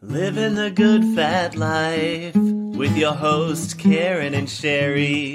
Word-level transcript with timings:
Living 0.00 0.54
the 0.54 0.70
good 0.70 1.04
fat 1.14 1.56
life 1.56 2.34
with 2.34 2.96
your 2.96 3.12
host 3.12 3.78
Karen 3.78 4.32
and 4.32 4.48
Sherri. 4.48 5.34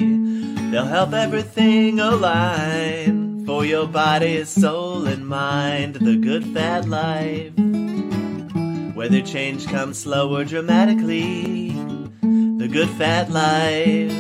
They'll 0.71 0.85
help 0.85 1.13
everything 1.13 1.99
align 1.99 3.43
for 3.45 3.65
your 3.65 3.87
body, 3.87 4.43
soul, 4.45 5.07
and 5.07 5.27
mind. 5.27 5.95
The 5.95 6.15
good 6.15 6.45
fat 6.53 6.87
life. 6.87 7.53
Whether 8.95 9.21
change 9.21 9.65
comes 9.67 9.97
slow 9.97 10.35
or 10.35 10.43
dramatically, 10.43 11.69
the 12.21 12.67
good 12.71 12.89
fat 12.89 13.31
life 13.31 14.13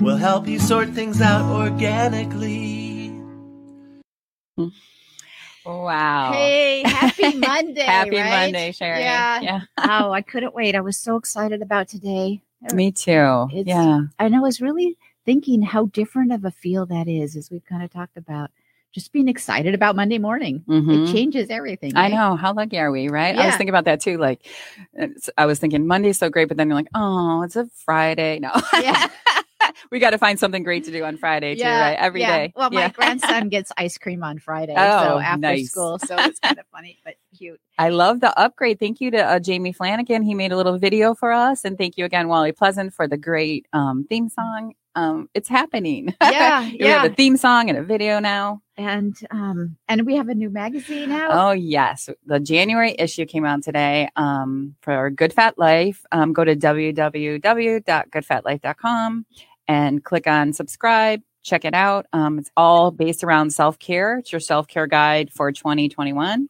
will 0.00 0.16
help 0.16 0.46
you 0.46 0.58
sort 0.60 0.90
things 0.90 1.20
out 1.20 1.44
organically. 1.50 3.12
Wow. 5.66 6.32
Hey, 6.32 6.82
happy 6.86 7.36
Monday. 7.38 7.80
Happy 7.82 8.16
right? 8.16 8.44
Monday, 8.52 8.72
Sherri. 8.72 9.00
Yeah. 9.00 9.40
Yeah. 9.40 9.60
oh, 9.78 10.12
I 10.12 10.22
couldn't 10.22 10.54
wait. 10.54 10.74
I 10.76 10.80
was 10.80 10.96
so 10.96 11.16
excited 11.16 11.60
about 11.60 11.88
today. 11.88 12.40
Me 12.72 12.90
too. 12.92 13.48
It's- 13.52 13.64
yeah. 13.66 14.00
And 14.18 14.34
I 14.36 14.40
was 14.40 14.60
really 14.60 14.96
thinking 15.28 15.60
how 15.60 15.84
different 15.84 16.32
of 16.32 16.42
a 16.46 16.50
feel 16.50 16.86
that 16.86 17.06
is, 17.06 17.36
as 17.36 17.50
we've 17.50 17.64
kind 17.66 17.82
of 17.82 17.90
talked 17.90 18.16
about. 18.16 18.50
Just 18.92 19.12
being 19.12 19.28
excited 19.28 19.74
about 19.74 19.94
Monday 19.94 20.16
morning. 20.16 20.64
Mhm. 20.66 21.06
It 21.06 21.12
changes 21.12 21.50
everything. 21.50 21.92
I 21.94 22.08
know. 22.08 22.34
How 22.36 22.54
lucky 22.54 22.78
are 22.78 22.90
we, 22.90 23.08
right? 23.10 23.36
I 23.38 23.44
was 23.44 23.56
thinking 23.56 23.68
about 23.68 23.84
that 23.84 24.00
too. 24.00 24.16
Like, 24.16 24.46
I 25.36 25.44
was 25.44 25.58
thinking 25.58 25.86
Monday's 25.86 26.18
so 26.18 26.30
great, 26.30 26.48
but 26.48 26.56
then 26.56 26.68
you're 26.68 26.74
like, 26.76 26.88
oh, 26.94 27.42
it's 27.42 27.56
a 27.56 27.66
Friday. 27.84 28.38
No. 28.38 28.50
Yeah. 28.72 29.08
we 29.90 29.98
got 29.98 30.10
to 30.10 30.18
find 30.18 30.40
something 30.40 30.62
great 30.62 30.84
to 30.84 30.90
do 30.90 31.04
on 31.04 31.18
Friday 31.18 31.54
too, 31.56 31.60
Yeah, 31.60 31.78
right? 31.90 31.98
Every 31.98 32.22
yeah. 32.22 32.36
day. 32.38 32.52
Well, 32.56 32.70
my 32.70 32.80
Yeah. 32.80 32.88
grandson 32.94 33.50
gets 33.50 33.70
ice 33.76 33.98
cream 33.98 34.22
on 34.24 34.38
Friday, 34.38 34.72
Oh, 34.74 35.00
so 35.02 35.18
after 35.18 35.40
nice. 35.40 35.70
school, 35.70 35.98
so 35.98 36.16
it's 36.20 36.40
kind 36.46 36.58
of 36.58 36.64
funny 36.72 36.96
but 37.04 37.16
cute. 37.38 37.60
I 37.78 37.90
love 37.90 38.20
the 38.20 38.36
upgrade. 38.38 38.80
Thank 38.80 39.00
you 39.00 39.10
to 39.12 39.18
uh, 39.18 39.38
Jamie 39.38 39.72
Flanagan. 39.72 40.22
He 40.22 40.34
made 40.34 40.52
a 40.52 40.56
little 40.56 40.78
video 40.78 41.14
for 41.14 41.32
us. 41.32 41.64
And 41.64 41.78
thank 41.78 41.96
you 41.96 42.04
again, 42.04 42.28
Wally 42.28 42.52
Pleasant, 42.52 42.92
for 42.92 43.06
the 43.06 43.16
great 43.16 43.66
um, 43.72 44.04
theme 44.08 44.28
song. 44.28 44.74
Um, 44.94 45.28
it's 45.32 45.48
happening. 45.48 46.14
Yeah, 46.38 46.68
we 46.70 46.78
yeah. 46.80 47.02
have 47.02 47.12
a 47.12 47.14
theme 47.14 47.36
song 47.36 47.68
and 47.68 47.78
a 47.78 47.82
video 47.82 48.18
now. 48.18 48.62
And 48.76 49.14
um, 49.30 49.76
and 49.88 50.04
we 50.04 50.16
have 50.16 50.28
a 50.28 50.34
new 50.34 50.50
magazine 50.50 51.12
out. 51.12 51.30
Oh, 51.32 51.52
yes. 51.52 52.08
The 52.26 52.40
January 52.40 52.96
issue 52.98 53.24
came 53.26 53.44
out 53.44 53.62
today 53.62 54.08
um, 54.16 54.74
for 54.82 55.10
Good 55.10 55.32
Fat 55.32 55.56
Life. 55.58 56.04
Um, 56.12 56.32
go 56.32 56.44
to 56.44 56.56
www.goodfatlife.com 56.56 59.26
and 59.68 60.04
click 60.04 60.26
on 60.26 60.52
subscribe. 60.52 61.20
Check 61.42 61.64
it 61.64 61.74
out. 61.74 62.06
Um, 62.12 62.38
it's 62.38 62.50
all 62.56 62.90
based 62.90 63.24
around 63.24 63.52
self 63.52 63.78
care. 63.78 64.18
It's 64.18 64.32
your 64.32 64.40
self 64.40 64.66
care 64.66 64.86
guide 64.86 65.30
for 65.32 65.52
2021. 65.52 66.48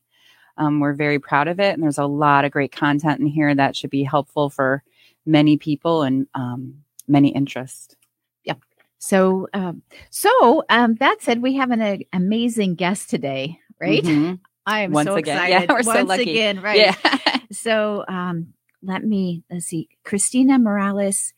Um, 0.58 0.80
we're 0.80 0.92
very 0.94 1.18
proud 1.18 1.48
of 1.48 1.60
it. 1.60 1.72
And 1.74 1.82
there's 1.82 1.98
a 1.98 2.04
lot 2.06 2.44
of 2.44 2.52
great 2.52 2.72
content 2.72 3.20
in 3.20 3.26
here 3.26 3.54
that 3.54 3.74
should 3.76 3.90
be 3.90 4.02
helpful 4.02 4.50
for 4.50 4.82
many 5.24 5.56
people 5.56 6.02
and 6.02 6.26
um, 6.34 6.82
many 7.06 7.28
interests. 7.28 7.96
Yep. 8.44 8.58
So, 8.98 9.48
um, 9.54 9.82
so 10.10 10.64
um, 10.68 10.96
that 10.96 11.18
said, 11.22 11.40
we 11.42 11.54
have 11.56 11.70
an 11.70 11.80
uh, 11.80 11.96
amazing 12.12 12.74
guest 12.74 13.08
today, 13.10 13.58
right? 13.80 14.02
Mhm. 14.02 14.40
I 14.66 14.80
am 14.80 14.92
Once 14.92 15.06
so 15.08 15.14
again. 15.14 15.36
excited. 15.38 15.66
Yeah, 15.70 15.72
we're 15.74 15.82
so 15.82 15.92
Once 15.94 16.08
lucky. 16.10 16.30
again, 16.32 16.60
right? 16.60 16.76
Yeah. 16.78 17.18
So, 17.50 18.04
um, 18.08 18.52
let 18.82 19.02
me 19.02 19.42
let's 19.50 19.64
see, 19.64 19.88
Christina 20.04 20.58
Morales 20.58 21.32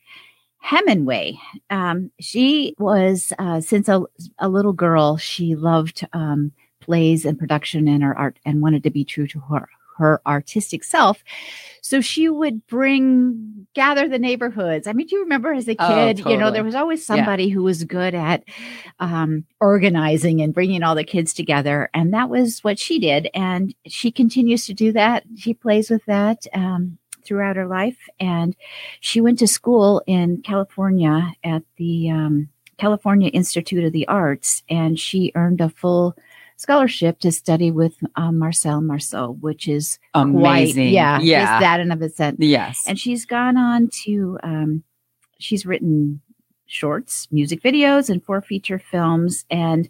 Hemenway. 0.64 1.38
Um, 1.70 2.10
she 2.20 2.74
was 2.78 3.32
uh, 3.38 3.60
since 3.60 3.88
a, 3.88 4.02
a 4.38 4.48
little 4.48 4.72
girl, 4.72 5.16
she 5.16 5.54
loved 5.54 6.04
um, 6.12 6.50
plays 6.80 7.24
and 7.24 7.38
production 7.38 7.86
and 7.88 8.02
her 8.02 8.16
art, 8.18 8.38
and 8.44 8.62
wanted 8.62 8.82
to 8.84 8.90
be 8.90 9.04
true 9.04 9.26
to 9.28 9.40
her 9.40 9.68
her 9.98 10.22
artistic 10.26 10.82
self. 10.82 11.22
So 11.82 12.00
she 12.00 12.30
would 12.30 12.66
bring 12.66 13.66
gather 13.74 14.08
the 14.08 14.18
neighborhoods. 14.18 14.86
I 14.86 14.94
mean, 14.94 15.06
do 15.06 15.16
you 15.16 15.22
remember 15.22 15.52
as 15.52 15.68
a 15.68 15.76
Oh, 15.78 15.88
kid, 15.88 16.20
you 16.20 16.38
know, 16.38 16.50
there 16.50 16.64
was 16.64 16.74
always 16.74 17.00
Yeah. 17.00 17.16
somebody 17.16 17.50
who 17.50 17.62
was 17.62 17.84
good 17.84 18.14
at 18.14 18.44
um, 18.98 19.44
organizing 19.60 20.40
and 20.40 20.54
bringing 20.54 20.82
all 20.82 20.94
the 20.94 21.04
kids 21.04 21.34
together. 21.34 21.90
And 21.92 22.14
that 22.14 22.30
was 22.30 22.64
what 22.64 22.78
she 22.78 22.98
did. 22.98 23.28
And 23.34 23.74
she 23.86 24.10
continues 24.10 24.64
to 24.66 24.72
do 24.72 24.90
that. 24.92 25.24
She 25.36 25.52
plays 25.52 25.90
with 25.90 26.04
that 26.06 26.46
um, 26.54 26.96
throughout 27.22 27.56
her 27.56 27.66
life. 27.66 27.98
And 28.18 28.56
she 29.00 29.20
went 29.20 29.38
to 29.40 29.46
school 29.46 30.02
in 30.06 30.40
California 30.40 31.34
at 31.44 31.62
the 31.76 32.08
um, 32.08 32.48
California 32.78 33.28
Institute 33.28 33.84
of 33.84 33.92
the 33.92 34.08
Arts, 34.08 34.62
and 34.70 34.98
she 34.98 35.30
earned 35.34 35.60
a 35.60 35.68
full 35.68 36.16
scholarship 36.60 37.18
to 37.20 37.32
study 37.32 37.70
with 37.70 37.94
um, 38.16 38.38
Marcel 38.38 38.80
Marceau, 38.80 39.32
which 39.40 39.66
is 39.66 39.98
Amazing. 40.14 40.74
quite, 40.84 40.92
yeah, 40.92 41.18
Yeah. 41.20 41.44
just 41.46 41.60
that 41.60 41.80
in 41.80 41.90
of 41.90 42.02
itself. 42.02 42.34
Yes. 42.38 42.84
And 42.86 42.98
she's 42.98 43.24
gone 43.24 43.56
on 43.56 43.88
to, 44.04 44.38
um, 44.42 44.82
she's 45.38 45.64
written 45.64 46.20
shorts, 46.66 47.26
music 47.32 47.62
videos, 47.62 48.10
and 48.10 48.22
four 48.24 48.40
feature 48.40 48.78
films, 48.78 49.44
and 49.50 49.88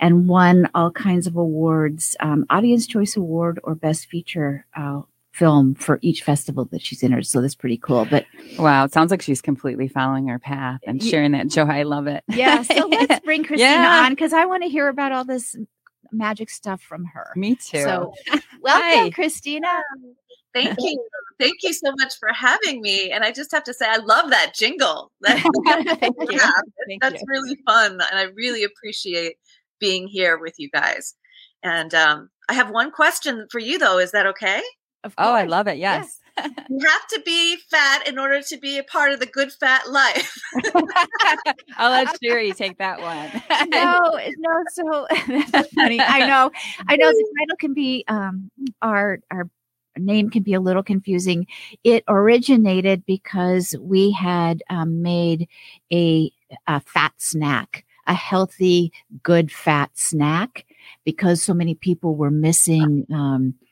and 0.00 0.26
won 0.28 0.68
all 0.74 0.90
kinds 0.90 1.26
of 1.26 1.36
awards, 1.36 2.16
um, 2.20 2.46
Audience 2.48 2.86
Choice 2.86 3.16
Award 3.16 3.60
or 3.64 3.74
Best 3.74 4.06
Feature 4.06 4.64
uh, 4.76 5.02
Film 5.32 5.74
for 5.74 5.98
each 6.02 6.22
festival 6.22 6.66
that 6.66 6.82
she's 6.82 7.02
entered. 7.02 7.26
So 7.26 7.40
that's 7.40 7.54
pretty 7.54 7.78
cool. 7.78 8.04
But 8.06 8.26
Wow, 8.58 8.84
it 8.84 8.92
sounds 8.92 9.10
like 9.10 9.22
she's 9.22 9.40
completely 9.42 9.88
following 9.88 10.28
her 10.28 10.38
path 10.38 10.80
and 10.86 11.02
sharing 11.02 11.32
that 11.32 11.48
joy. 11.48 11.62
I 11.64 11.82
love 11.84 12.06
it. 12.06 12.22
yeah, 12.28 12.62
so 12.62 12.86
let's 12.88 13.20
bring 13.24 13.42
Christina 13.42 13.70
Yeah. 13.70 14.02
on 14.04 14.12
because 14.12 14.32
I 14.34 14.44
want 14.44 14.62
to 14.62 14.68
hear 14.68 14.88
about 14.88 15.10
all 15.12 15.24
this 15.24 15.56
magic 16.12 16.50
stuff 16.50 16.80
from 16.80 17.04
her. 17.06 17.32
Me 17.36 17.54
too. 17.54 17.82
So, 17.82 18.12
welcome, 18.60 18.82
Hi. 18.82 19.10
Christina. 19.10 19.82
Thank 20.54 20.76
you. 20.78 21.06
Thank 21.40 21.56
you 21.62 21.72
so 21.72 21.92
much 21.98 22.14
for 22.20 22.28
having 22.32 22.82
me. 22.82 23.10
And 23.10 23.24
I 23.24 23.32
just 23.32 23.50
have 23.52 23.64
to 23.64 23.74
say, 23.74 23.86
I 23.88 23.96
love 23.96 24.30
that 24.30 24.54
jingle. 24.54 25.10
That, 25.22 25.96
Thank 26.00 26.16
you. 26.20 26.38
Yeah, 26.38 26.50
Thank 26.86 27.02
that's 27.02 27.20
you. 27.22 27.26
really 27.26 27.56
fun. 27.66 27.92
And 27.92 28.18
I 28.18 28.24
really 28.34 28.64
appreciate 28.64 29.36
being 29.80 30.06
here 30.06 30.38
with 30.38 30.54
you 30.58 30.68
guys. 30.70 31.14
And 31.62 31.94
um, 31.94 32.28
I 32.48 32.54
have 32.54 32.70
one 32.70 32.90
question 32.90 33.46
for 33.50 33.58
you, 33.58 33.78
though. 33.78 33.98
Is 33.98 34.12
that 34.12 34.26
okay? 34.26 34.62
Of 35.04 35.14
oh, 35.18 35.32
I 35.32 35.44
love 35.44 35.66
it. 35.68 35.78
Yes. 35.78 36.20
You 36.68 36.78
have 36.86 37.06
to 37.08 37.20
be 37.24 37.56
fat 37.70 38.06
in 38.08 38.18
order 38.18 38.40
to 38.42 38.56
be 38.58 38.78
a 38.78 38.82
part 38.82 39.12
of 39.12 39.20
the 39.20 39.26
good 39.26 39.52
fat 39.52 39.88
life. 39.90 40.36
I'll 41.76 41.90
let 41.90 42.08
Sherri 42.22 42.54
take 42.54 42.78
that 42.78 43.00
one. 43.00 43.30
no, 43.60 44.18
no. 44.38 44.50
So 44.72 45.06
that's 45.52 45.72
funny. 45.74 46.04
I 46.06 46.22
know. 46.22 46.50
I 46.88 46.96
know 46.96 47.10
the 47.12 47.24
title 47.38 47.56
can 47.58 47.74
be 47.74 48.04
um 48.08 48.50
our 48.82 49.20
our 49.30 49.48
name 49.96 50.30
can 50.30 50.42
be 50.42 50.54
a 50.54 50.60
little 50.60 50.82
confusing. 50.82 51.46
It 51.84 52.04
originated 52.08 53.04
because 53.06 53.74
we 53.80 54.12
had 54.12 54.62
um, 54.70 55.02
made 55.02 55.48
a, 55.92 56.30
a 56.66 56.80
fat 56.80 57.12
snack, 57.18 57.84
a 58.06 58.14
healthy, 58.14 58.92
good 59.22 59.52
fat 59.52 59.90
snack, 59.94 60.64
because 61.04 61.42
so 61.42 61.52
many 61.54 61.74
people 61.74 62.14
were 62.16 62.30
missing. 62.30 63.06
Um, 63.12 63.54
s- 63.62 63.71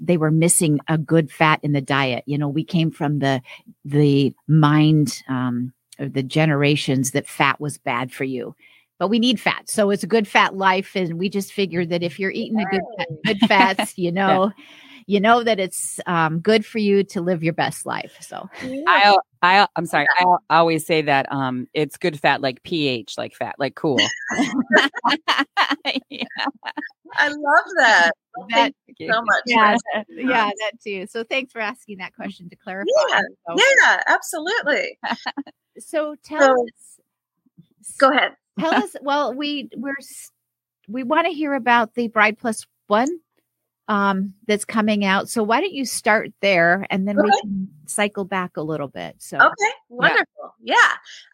they 0.00 0.16
were 0.16 0.30
missing 0.30 0.80
a 0.88 0.98
good 0.98 1.30
fat 1.30 1.60
in 1.62 1.72
the 1.72 1.80
diet. 1.80 2.24
You 2.26 2.38
know, 2.38 2.48
we 2.48 2.64
came 2.64 2.90
from 2.90 3.18
the 3.18 3.42
the 3.84 4.34
mind 4.46 5.22
um, 5.28 5.72
of 5.98 6.12
the 6.12 6.22
generations 6.22 7.12
that 7.12 7.26
fat 7.26 7.60
was 7.60 7.78
bad 7.78 8.12
for 8.12 8.24
you 8.24 8.54
but 8.98 9.08
we 9.08 9.18
need 9.18 9.40
fat. 9.40 9.68
So 9.70 9.90
it's 9.90 10.02
a 10.02 10.08
good 10.08 10.26
fat 10.26 10.56
life. 10.56 10.94
And 10.94 11.18
we 11.18 11.28
just 11.28 11.52
figured 11.52 11.90
that 11.90 12.02
if 12.02 12.18
you're 12.18 12.32
eating 12.32 12.60
a 12.60 12.64
good, 12.64 12.82
good 13.24 13.38
fats, 13.46 13.96
you 13.96 14.10
know, 14.12 14.52
you 15.06 15.20
know 15.20 15.42
that 15.42 15.58
it's 15.58 16.00
um, 16.06 16.40
good 16.40 16.66
for 16.66 16.78
you 16.78 17.04
to 17.04 17.20
live 17.20 17.42
your 17.42 17.52
best 17.52 17.86
life. 17.86 18.16
So 18.20 18.48
I, 18.86 19.16
I, 19.42 19.66
I'm 19.76 19.86
sorry. 19.86 20.06
I 20.18 20.24
always 20.50 20.84
say 20.86 21.02
that 21.02 21.30
um, 21.32 21.66
it's 21.74 21.96
good 21.96 22.18
fat, 22.18 22.40
like 22.40 22.62
pH, 22.64 23.16
like 23.16 23.34
fat, 23.34 23.54
like 23.58 23.74
cool. 23.76 23.98
yeah. 26.10 26.24
I 27.16 27.28
love 27.28 27.64
that. 27.78 28.10
Well, 28.36 28.46
that, 28.50 28.74
Thank 28.86 28.98
you 28.98 29.12
so 29.12 29.22
much. 29.22 29.42
yeah, 29.46 29.76
for- 29.92 30.04
yeah, 30.12 30.50
that 30.50 30.72
too. 30.82 31.06
So 31.06 31.24
thanks 31.24 31.52
for 31.52 31.60
asking 31.60 31.98
that 31.98 32.14
question 32.14 32.48
to 32.50 32.56
clarify. 32.56 32.86
Yeah, 33.10 33.20
So, 33.48 33.56
Yeah, 33.82 34.02
absolutely. 34.06 34.98
so 35.78 36.14
tell 36.24 36.40
So- 36.56 36.62
us, 36.64 37.00
Go 37.98 38.10
ahead. 38.10 38.32
tell 38.58 38.74
us. 38.74 38.94
Well, 39.02 39.32
we 39.34 39.68
we're 39.76 39.94
we 40.88 41.02
want 41.04 41.26
to 41.26 41.32
hear 41.32 41.54
about 41.54 41.94
the 41.94 42.08
Bride 42.08 42.38
Plus 42.38 42.66
One 42.88 43.08
um, 43.88 44.34
that's 44.46 44.64
coming 44.64 45.04
out. 45.04 45.28
So 45.28 45.42
why 45.42 45.60
don't 45.60 45.72
you 45.72 45.86
start 45.86 46.30
there 46.40 46.86
and 46.90 47.08
then 47.08 47.16
we 47.20 47.30
can 47.40 47.68
cycle 47.86 48.24
back 48.24 48.56
a 48.56 48.62
little 48.62 48.88
bit. 48.88 49.16
So 49.18 49.38
Okay, 49.38 49.72
wonderful. 49.88 50.54
Yeah. 50.62 50.74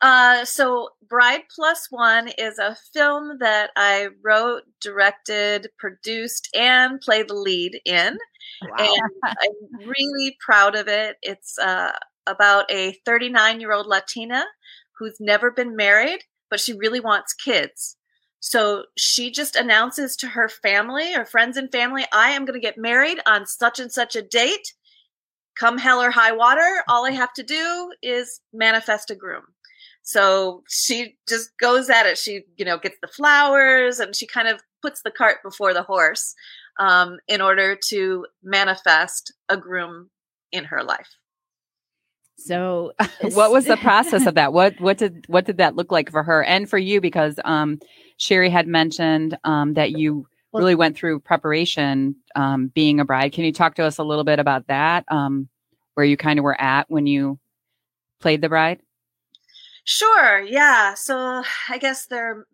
Uh, 0.01 0.45
so, 0.45 0.91
Bride 1.09 1.43
Plus 1.55 1.89
One 1.91 2.29
is 2.39 2.59
a 2.59 2.77
film 2.93 3.39
that 3.41 3.71
I 3.77 4.09
wrote, 4.23 4.63
directed, 4.81 5.69
produced, 5.79 6.49
and 6.55 7.01
played 7.01 7.29
the 7.29 7.35
lead 7.35 7.81
in. 7.85 8.19
wow. 8.63 8.77
And 8.79 9.11
I'm 9.25 9.89
really 9.89 10.37
proud 10.45 10.77
of 10.77 10.89
it. 10.89 11.17
It's 11.23 11.59
uh, 11.59 11.93
about 12.27 12.71
a 12.71 12.93
39 13.05 13.61
year 13.61 13.73
old 13.73 13.87
Latina 13.87 14.45
who's 14.99 15.17
never 15.21 15.51
been 15.51 15.75
married, 15.75 16.21
but 16.51 16.61
she 16.61 16.73
really 16.73 17.01
wants 17.01 17.35
kids. 17.35 17.97
So 18.47 18.85
she 18.99 19.31
just 19.31 19.57
announces 19.57 20.17
to 20.17 20.29
her 20.29 20.51
family 20.51 21.15
or 21.17 21.25
friends 21.25 21.57
and 21.57 21.73
family, 21.73 22.05
I 22.13 22.33
am 22.33 22.45
going 22.45 22.61
to 22.61 22.61
get 22.61 22.77
married 22.77 23.19
on 23.25 23.47
such 23.47 23.81
and 23.81 23.91
such 23.91 24.17
a 24.17 24.21
date. 24.21 24.75
Come 25.59 25.79
hell 25.79 26.03
or 26.03 26.11
high 26.11 26.33
water, 26.33 26.85
all 26.87 27.07
I 27.07 27.13
have 27.13 27.33
to 27.35 27.43
do 27.43 27.91
is 28.03 28.43
manifest 28.53 29.11
a 29.11 29.15
groom. 29.15 29.45
So 30.03 30.63
she 30.69 31.17
just 31.27 31.57
goes 31.57 31.89
at 31.89 32.05
it. 32.05 32.19
She, 32.19 32.43
you 32.59 32.67
know, 32.67 32.77
gets 32.77 32.99
the 33.01 33.09
flowers 33.09 33.99
and 33.99 34.15
she 34.15 34.27
kind 34.27 34.49
of 34.49 34.61
puts 34.83 35.01
the 35.01 35.11
cart 35.11 35.39
before 35.43 35.73
the 35.73 35.83
horse 35.83 36.35
um, 36.79 37.17
in 37.27 37.41
order 37.41 37.79
to 37.89 38.27
manifest 38.43 39.33
a 39.49 39.57
groom 39.57 40.11
in 40.53 40.65
her 40.65 40.85
life. 40.85 41.09
so 42.37 42.93
what 43.33 43.53
was 43.53 43.65
the 43.65 43.79
process 43.79 44.27
of 44.27 44.35
that? 44.35 44.53
What 44.59 44.79
what 44.83 44.99
did 44.99 45.25
what 45.29 45.47
did 45.47 45.57
that 45.57 45.77
look 45.77 45.91
like 45.91 46.11
for 46.11 46.23
her 46.23 46.45
and 46.45 46.69
for 46.69 46.77
you? 46.77 47.01
Because 47.01 47.41
um, 47.43 47.79
Sherri 48.17 48.51
had 48.51 48.67
mentioned 48.67 49.37
um, 49.45 49.75
that 49.75 49.93
you 49.93 50.27
really 50.53 50.75
went 50.75 50.97
through 50.97 51.21
preparation 51.21 52.15
um, 52.37 52.69
being 52.69 53.01
a 53.01 53.05
bride. 53.05 53.33
Can 53.33 53.45
you 53.45 53.53
talk 53.53 53.75
to 53.75 53.85
us 53.85 53.99
a 53.99 54.05
little 54.05 54.25
bit 54.25 54.39
about 54.39 54.69
that? 54.69 55.05
Um, 55.09 55.49
where 55.95 56.07
you 56.07 56.17
kind 56.17 56.39
of 56.39 56.45
were 56.45 56.61
at 56.61 56.91
when 56.91 57.07
you 57.07 57.39
played 58.21 58.41
the 58.41 58.49
bride? 58.49 58.81
Sure, 59.85 60.41
yeah. 60.41 60.95
So 60.95 61.43
I 61.69 61.79
guess 61.79 62.07
there, 62.07 62.47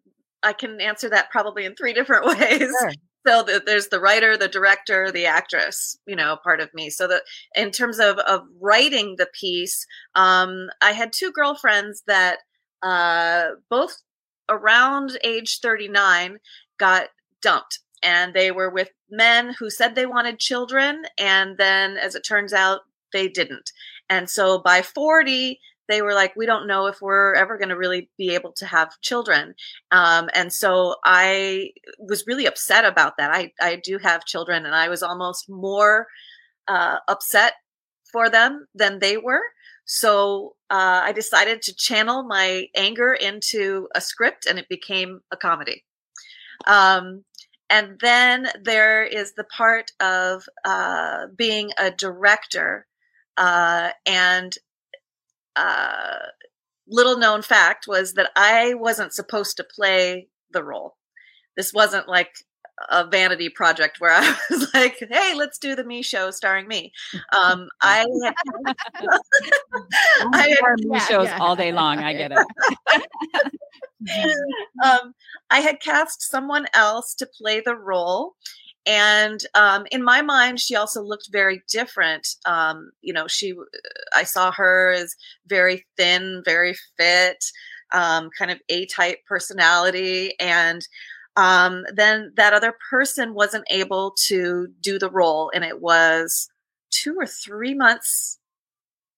I 0.42 0.52
can 0.52 0.80
answer 0.80 1.08
that 1.10 1.30
probably 1.30 1.64
in 1.64 1.74
three 1.74 1.92
different 1.94 2.26
ways. 2.26 2.60
Sure. 2.60 2.92
So 3.26 3.42
the, 3.42 3.62
there's 3.64 3.88
the 3.88 4.00
writer, 4.00 4.36
the 4.36 4.48
director, 4.48 5.12
the 5.12 5.26
actress, 5.26 5.98
you 6.06 6.16
know, 6.16 6.38
part 6.42 6.60
of 6.60 6.72
me. 6.72 6.88
So 6.88 7.06
that 7.06 7.22
in 7.54 7.70
terms 7.70 7.98
of 7.98 8.18
of 8.18 8.42
writing 8.58 9.16
the 9.18 9.28
piece, 9.38 9.86
um, 10.14 10.68
I 10.80 10.92
had 10.92 11.12
two 11.12 11.30
girlfriends 11.30 12.02
that 12.06 12.38
uh, 12.82 13.50
both 13.68 13.94
around 14.50 15.18
age 15.24 15.60
39 15.60 16.38
got 16.78 17.08
dumped, 17.40 17.80
and 18.02 18.34
they 18.34 18.50
were 18.50 18.70
with 18.70 18.90
men 19.10 19.54
who 19.58 19.70
said 19.70 19.94
they 19.94 20.06
wanted 20.06 20.38
children, 20.38 21.04
and 21.18 21.56
then 21.58 21.96
as 21.96 22.14
it 22.14 22.22
turns 22.22 22.52
out, 22.52 22.80
they 23.12 23.28
didn't. 23.28 23.70
And 24.08 24.28
so 24.28 24.58
by 24.58 24.82
40, 24.82 25.58
they 25.88 26.02
were 26.02 26.14
like, 26.14 26.36
we 26.36 26.46
don't 26.46 26.68
know 26.68 26.86
if 26.86 27.00
we're 27.00 27.34
ever 27.34 27.58
going 27.58 27.68
to 27.70 27.76
really 27.76 28.10
be 28.16 28.34
able 28.34 28.52
to 28.52 28.66
have 28.66 29.00
children. 29.00 29.54
Um, 29.90 30.30
and 30.34 30.52
so 30.52 30.96
I 31.04 31.70
was 31.98 32.24
really 32.28 32.46
upset 32.46 32.84
about 32.84 33.16
that. 33.18 33.32
I, 33.32 33.52
I 33.60 33.80
do 33.82 33.98
have 33.98 34.24
children, 34.24 34.66
and 34.66 34.74
I 34.74 34.88
was 34.88 35.02
almost 35.02 35.50
more 35.50 36.06
uh, 36.68 36.98
upset 37.08 37.54
for 38.12 38.30
them 38.30 38.66
than 38.74 39.00
they 39.00 39.16
were. 39.16 39.42
So 39.92 40.54
uh, 40.70 41.00
I 41.02 41.10
decided 41.10 41.62
to 41.62 41.74
channel 41.74 42.22
my 42.22 42.68
anger 42.76 43.12
into 43.12 43.88
a 43.92 44.00
script, 44.00 44.46
and 44.46 44.56
it 44.56 44.68
became 44.68 45.22
a 45.32 45.36
comedy. 45.36 45.84
Um, 46.64 47.24
and 47.68 47.98
then 48.00 48.50
there 48.62 49.02
is 49.02 49.32
the 49.32 49.42
part 49.42 49.90
of 49.98 50.44
uh, 50.64 51.26
being 51.36 51.72
a 51.76 51.90
director 51.90 52.86
uh, 53.36 53.90
and 54.06 54.52
uh, 55.56 56.18
little 56.86 57.18
known 57.18 57.42
fact 57.42 57.88
was 57.88 58.12
that 58.12 58.30
I 58.36 58.74
wasn't 58.74 59.12
supposed 59.12 59.56
to 59.56 59.64
play 59.64 60.28
the 60.52 60.62
role. 60.62 60.98
This 61.56 61.72
wasn't 61.72 62.06
like 62.06 62.30
a 62.88 63.06
vanity 63.06 63.48
project 63.48 64.00
where 64.00 64.12
I 64.12 64.36
was 64.50 64.72
like, 64.74 64.96
"Hey, 65.10 65.34
let's 65.34 65.58
do 65.58 65.74
the 65.74 65.84
me 65.84 66.02
show 66.02 66.30
starring 66.30 66.68
me." 66.68 66.92
Um, 67.36 67.68
I 67.80 68.06
had, 68.24 68.34
I 70.32 70.48
had 70.48 70.78
me 70.78 70.90
yeah, 70.92 70.98
shows 71.00 71.26
yeah. 71.26 71.38
all 71.38 71.56
day 71.56 71.72
long. 71.72 71.98
I 71.98 72.12
get 72.12 72.32
it. 72.32 72.38
um, 74.84 75.14
I 75.50 75.60
had 75.60 75.80
cast 75.80 76.22
someone 76.22 76.66
else 76.74 77.14
to 77.16 77.26
play 77.26 77.60
the 77.60 77.76
role. 77.76 78.34
And 78.86 79.40
um, 79.54 79.86
in 79.92 80.02
my 80.02 80.22
mind, 80.22 80.58
she 80.58 80.74
also 80.74 81.02
looked 81.02 81.28
very 81.30 81.62
different. 81.68 82.26
Um, 82.46 82.90
you 83.02 83.12
know, 83.12 83.28
she, 83.28 83.54
I 84.16 84.24
saw 84.24 84.50
her 84.52 84.92
as 84.92 85.14
very 85.46 85.84
thin, 85.98 86.42
very 86.46 86.74
fit, 86.96 87.44
um, 87.92 88.30
kind 88.36 88.50
of 88.50 88.58
A 88.70 88.86
type 88.86 89.18
personality. 89.28 90.34
And 90.40 90.80
um, 91.40 91.86
then 91.94 92.32
that 92.36 92.52
other 92.52 92.74
person 92.90 93.32
wasn't 93.32 93.64
able 93.70 94.10
to 94.26 94.68
do 94.82 94.98
the 94.98 95.10
role. 95.10 95.50
And 95.54 95.64
it 95.64 95.80
was 95.80 96.50
two 96.90 97.14
or 97.18 97.26
three 97.26 97.72
months 97.72 98.38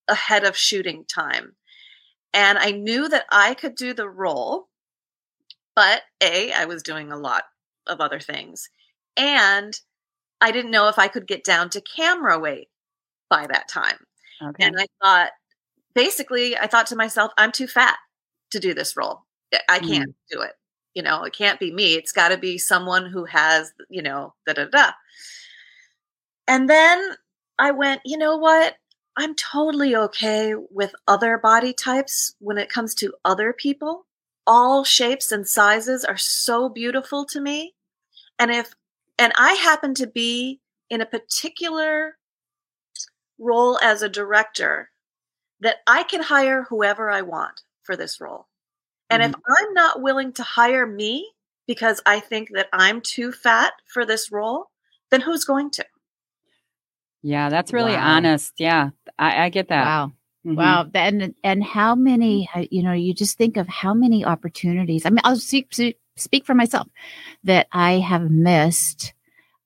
ahead 0.07 0.45
of 0.45 0.57
shooting 0.57 1.05
time. 1.05 1.57
And 2.33 2.59
I 2.59 2.71
knew 2.71 3.09
that 3.09 3.25
I 3.33 3.55
could 3.55 3.75
do 3.75 3.93
the 3.93 4.09
role, 4.09 4.69
but 5.75 6.03
A, 6.23 6.53
I 6.53 6.65
was 6.67 6.85
doing 6.85 7.11
a 7.11 7.19
lot 7.19 7.43
of 7.89 8.01
other 8.01 8.21
things. 8.21 8.69
And 9.17 9.79
I 10.41 10.53
didn't 10.53 10.71
know 10.71 10.89
if 10.89 10.99
I 11.01 11.09
could 11.09 11.27
get 11.27 11.45
down 11.45 11.71
to 11.71 11.81
camera 11.81 12.39
weight 12.39 12.69
by 13.29 13.49
that 13.49 13.69
time. 13.69 13.99
Okay. 14.41 14.65
And 14.65 14.77
I 14.79 14.87
thought, 15.03 15.31
basically, 15.95 16.57
I 16.57 16.69
thought 16.69 16.87
to 16.89 16.97
myself, 16.97 17.33
I'm 17.37 17.53
too 17.53 17.67
fat 17.67 17.97
to 18.53 18.61
do 18.61 18.75
this 18.75 18.97
role. 18.97 19.23
I- 19.53 19.61
I 19.69 19.79
can't 19.81 20.15
do 20.31 20.41
it. 20.43 20.53
You 20.95 21.03
know, 21.03 21.25
it 21.25 21.33
can't 21.33 21.61
be 21.61 21.73
me. 21.73 21.95
It's 21.95 22.13
got 22.13 22.29
to 22.29 22.37
be 22.37 22.59
someone 22.59 23.07
who 23.07 23.25
has, 23.25 23.73
you 23.89 24.03
know, 24.03 24.35
da 24.47 24.53
da 24.53 24.67
da. 24.67 24.93
And 26.47 26.69
then 26.69 27.13
I 27.59 27.71
went, 27.71 28.03
you 28.05 28.19
know 28.19 28.37
what? 28.37 28.77
I'm 29.17 29.35
totally 29.35 29.95
okay 29.95 30.55
with 30.55 30.95
other 31.07 31.39
body 31.39 31.73
types 31.73 32.35
when 32.39 32.59
it 32.59 32.71
comes 32.71 32.95
to 32.97 33.15
other 33.25 33.53
people. 33.53 34.07
All 34.47 34.85
shapes 34.85 35.33
and 35.33 35.47
sizes 35.47 36.05
are 36.05 36.17
so 36.17 36.69
beautiful 36.69 37.25
to 37.27 37.41
me. 37.41 37.75
And 38.39 38.51
if, 38.51 38.75
and 39.19 39.33
I 39.39 39.53
happen 39.53 39.95
to 39.95 40.07
be 40.07 40.61
in 40.91 41.01
a 41.01 41.07
particular 41.07 42.17
role 43.39 43.79
as 43.83 44.03
a 44.03 44.09
director 44.09 44.91
that 45.61 45.77
I 45.87 46.03
can 46.03 46.23
hire 46.23 46.65
whoever 46.65 47.11
I 47.11 47.23
want 47.23 47.63
for 47.83 47.97
this 47.97 48.21
role. 48.21 48.49
And 49.13 49.23
if 49.23 49.35
I'm 49.35 49.75
not 49.75 50.03
willing 50.03 50.33
to 50.35 50.43
hire 50.43 50.87
me 50.87 51.31
because 51.67 52.01
I 52.07 52.21
think 52.21 52.51
that 52.55 52.69
I'm 52.73 53.01
too 53.01 53.33
fat 53.33 53.73
for 53.87 54.05
this 54.05 54.31
role, 54.33 54.67
then 55.11 55.21
who's 55.21 55.45
going 55.45 55.71
to? 55.73 55.85
yeah, 57.23 57.49
that's 57.49 57.73
really 57.73 57.93
Wow. 57.93 58.17
honest. 58.17 58.53
Yeah, 58.59 58.91
I, 59.19 59.45
I 59.45 59.49
get 59.49 59.69
that. 59.69 59.85
wow. 59.85 60.13
Mhm. 60.45 60.57
Wow. 60.57 60.87
And 60.95 61.35
and 61.45 61.63
how 61.63 61.95
many, 61.95 62.49
uh, 62.55 62.65
you 62.71 62.83
know, 62.83 62.93
you 62.93 63.15
just 63.15 63.39
think 63.39 63.57
of 63.57 63.69
how 63.69 63.95
many 63.95 64.25
opportunities. 64.25 65.07
I 65.07 65.11
mean, 65.11 65.21
I'll 65.23 65.37
speak, 65.37 65.73
speak 66.17 66.45
for 66.45 66.55
myself 66.55 66.89
that 67.45 67.69
I 67.73 68.01
have 68.01 68.29
missed 68.31 69.15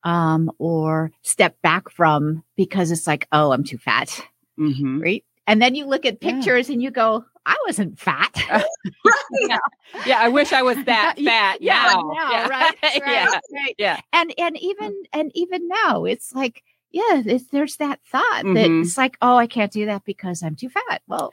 um, 0.05 0.53
or 0.59 1.13
stepped 1.23 1.63
back 1.63 1.89
from 1.91 2.45
because 2.57 2.91
it's 2.91 3.07
like, 3.07 3.27
oh, 3.33 3.53
I'm 3.53 3.65
too 3.65 3.79
fat. 3.79 4.21
Mhm. 4.59 5.03
Right. 5.03 5.25
And 5.47 5.63
then 5.63 5.75
you 5.75 5.87
look 5.87 6.05
at 6.05 6.19
Yeah. 6.21 6.33
pictures 6.33 6.69
and 6.69 6.83
you 6.83 6.91
go, 6.91 7.25
I 7.47 7.57
wasn't 7.67 7.99
fat. 7.99 8.33
Right. 9.05 9.61
Yeah, 10.07 10.19
I 10.19 10.29
wish 10.29 10.53
I 10.53 10.63
was 10.63 10.77
uh, 10.79 10.83
that 10.85 11.17
fat 11.23 11.61
yeah, 11.61 11.83
now. 11.95 12.13
now, 12.15 12.31
yeah. 12.31 12.49
right, 12.49 12.75
right, 12.83 13.03
yeah. 13.07 13.41
right. 13.53 13.75
Yeah. 13.79 14.01
And 14.13 14.33
and 14.39 14.57
even 14.59 14.93
mm. 14.93 15.07
and 15.13 15.31
even 15.35 15.69
now, 15.69 16.05
it's 16.05 16.33
like, 16.33 16.63
yeah, 16.91 17.23
it's, 17.25 17.49
there's 17.49 17.77
that 17.77 18.01
thought 18.11 18.43
that 18.43 18.69
Mhm. 18.69 18.83
it's 18.83 18.97
like, 18.99 19.17
oh, 19.23 19.37
I 19.37 19.47
can't 19.47 19.73
do 19.73 19.87
that 19.87 20.05
because 20.05 20.43
I'm 20.43 20.57
too 20.57 20.69
fat. 20.69 21.03
Well, 21.07 21.33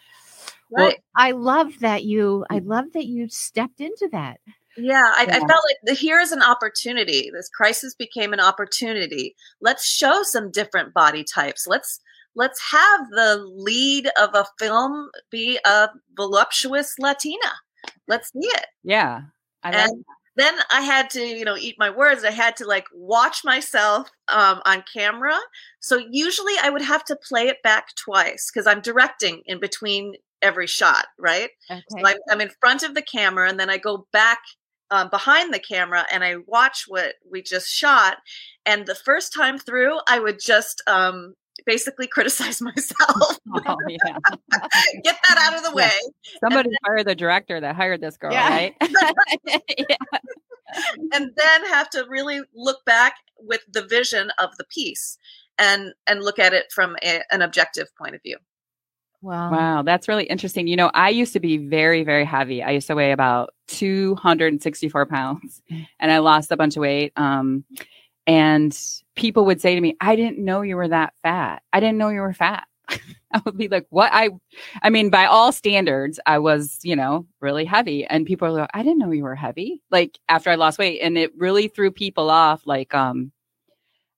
Right. 0.75 1.00
I 1.15 1.32
love 1.32 1.79
that 1.82 2.03
you. 2.03 2.46
I 2.50 2.60
mm. 2.60 2.67
love 2.67 2.86
that 2.93 3.05
you 3.05 3.29
stepped 3.29 3.79
into 3.79 4.10
that. 4.12 4.39
Yeah, 4.75 5.03
I, 5.05 5.25
I 5.29 5.39
felt 5.39 5.50
like 5.50 5.77
the, 5.84 5.93
here's 5.93 6.32
an 6.32 6.41
opportunity. 6.41 7.29
This 7.32 7.50
crisis 7.50 7.93
became 7.93 8.34
an 8.34 8.39
opportunity. 8.39 9.36
Let's 9.62 9.86
show 9.86 10.24
some 10.24 10.50
different 10.50 10.96
body 10.96 11.24
types. 11.24 11.67
Let's 11.67 12.00
let's 12.35 12.61
have 12.71 13.09
the 13.09 13.43
lead 13.55 14.09
of 14.19 14.29
a 14.33 14.45
film 14.59 15.09
be 15.31 15.59
a 15.65 15.89
voluptuous 16.15 16.95
Latina. 16.99 17.53
Let's 18.07 18.31
see 18.31 18.39
it. 18.47 18.65
Yeah. 18.83 19.21
I 19.63 19.71
like 19.71 19.89
And 19.89 20.05
then 20.35 20.55
I 20.71 20.81
had 20.81 21.09
to, 21.11 21.21
you 21.21 21.45
know, 21.45 21.57
eat 21.57 21.75
my 21.77 21.89
words. 21.89 22.23
I 22.23 22.31
had 22.31 22.55
to 22.57 22.65
like 22.65 22.85
watch 22.93 23.43
myself 23.43 24.09
um, 24.27 24.61
on 24.65 24.83
camera. 24.91 25.37
So 25.79 26.01
usually 26.09 26.53
I 26.61 26.69
would 26.69 26.81
have 26.81 27.03
to 27.05 27.15
play 27.15 27.47
it 27.47 27.61
back 27.63 27.95
twice 27.95 28.49
because 28.51 28.67
I'm 28.67 28.81
directing 28.81 29.43
in 29.45 29.59
between 29.59 30.15
every 30.41 30.67
shot, 30.67 31.05
right? 31.19 31.49
Okay. 31.69 31.81
So 31.89 32.05
I'm, 32.05 32.17
I'm 32.29 32.41
in 32.41 32.51
front 32.59 32.83
of 32.83 32.95
the 32.95 33.01
camera 33.01 33.47
and 33.47 33.59
then 33.59 33.69
I 33.69 33.77
go 33.77 34.07
back 34.11 34.39
um, 34.91 35.09
behind 35.09 35.53
the 35.53 35.59
camera 35.59 36.05
and 36.11 36.23
I 36.23 36.37
watch 36.47 36.85
what 36.87 37.15
we 37.31 37.41
just 37.41 37.69
shot. 37.69 38.17
And 38.65 38.85
the 38.85 38.95
first 38.95 39.33
time 39.33 39.57
through, 39.57 39.97
I 40.07 40.19
would 40.19 40.39
just 40.39 40.81
um, 40.87 41.35
basically 41.65 42.07
criticize 42.07 42.62
myself. 42.62 43.39
Oh, 43.65 43.77
yeah. 43.88 44.17
Get 45.03 45.17
that 45.29 45.38
out 45.38 45.55
of 45.55 45.63
the 45.63 45.69
Yeah. 45.69 45.88
way. 45.88 45.91
Somebody 46.39 46.69
fired 46.86 47.05
the 47.05 47.15
director 47.15 47.60
that 47.62 47.75
hired 47.75 48.01
this 48.01 48.17
girl, 48.17 48.31
Yeah. 48.33 48.50
right? 48.50 48.75
Yeah. 49.77 49.95
and 51.13 51.31
then 51.36 51.65
have 51.67 51.89
to 51.91 52.05
really 52.10 52.41
look 52.55 52.83
back 52.86 53.15
with 53.39 53.62
the 53.72 53.83
vision 53.83 54.31
of 54.39 54.50
the 54.57 54.63
piece 54.65 55.17
and 55.60 55.93
and 56.07 56.24
look 56.24 56.39
at 56.39 56.53
it 56.53 56.72
from 56.72 56.95
a, 57.03 57.22
an 57.31 57.41
objective 57.43 57.88
point 57.95 58.15
of 58.15 58.22
view. 58.24 58.38
Wow. 59.22 59.51
Wow, 59.51 59.81
that's 59.83 60.07
really 60.07 60.25
interesting. 60.25 60.67
You 60.67 60.75
know, 60.75 60.89
I 60.93 61.10
used 61.10 61.31
to 61.33 61.39
be 61.39 61.57
very, 61.57 62.03
very 62.03 62.25
heavy. 62.25 62.62
I 62.63 62.72
used 62.72 62.88
to 62.88 62.95
weigh 62.95 63.12
about 63.13 63.53
264 63.67 65.05
pounds 65.05 65.62
and 66.00 66.12
I 66.12 66.17
lost 66.17 66.51
a 66.51 66.57
bunch 66.57 66.75
of 66.75 66.81
weight. 66.81 67.13
Um, 67.15 67.63
and 68.27 68.77
people 69.15 69.46
would 69.46 69.62
say 69.62 69.75
to 69.75 69.82
me, 69.82 69.96
I 70.01 70.15
didn't 70.15 70.39
know 70.39 70.62
you 70.62 70.75
were 70.75 70.88
that 70.88 71.13
fat. 71.22 71.63
I 71.72 71.79
didn't 71.79 71.98
know 71.98 72.10
you 72.10 72.22
were 72.22 72.34
fat. 72.34 72.67
I 72.89 73.41
would 73.46 73.58
be 73.58 73.67
like, 73.67 73.88
what? 73.89 74.12
I, 74.13 74.29
I 74.82 74.89
mean, 74.89 75.10
by 75.10 75.25
all 75.25 75.51
standards, 75.51 76.20
I 76.25 76.39
was, 76.39 76.79
you 76.84 76.96
know, 76.96 77.25
really 77.39 77.65
heavy. 77.65 78.05
And 78.05 78.25
people 78.25 78.48
are 78.48 78.51
like, 78.51 78.70
I 78.74 78.84
didn't 78.84 79.00
know 79.00 79.12
you 79.12 79.24
were 79.24 79.36
heavy. 79.36 79.82
Like 79.89 80.20
after 80.29 80.50
I 80.50 80.55
lost 80.55 80.77
weight 80.77 81.00
and 81.01 81.17
it 81.17 81.32
really 81.38 81.67
threw 81.67 81.91
people 81.91 82.29
off. 82.29 82.65
Like, 82.65 82.93
um, 82.93 83.32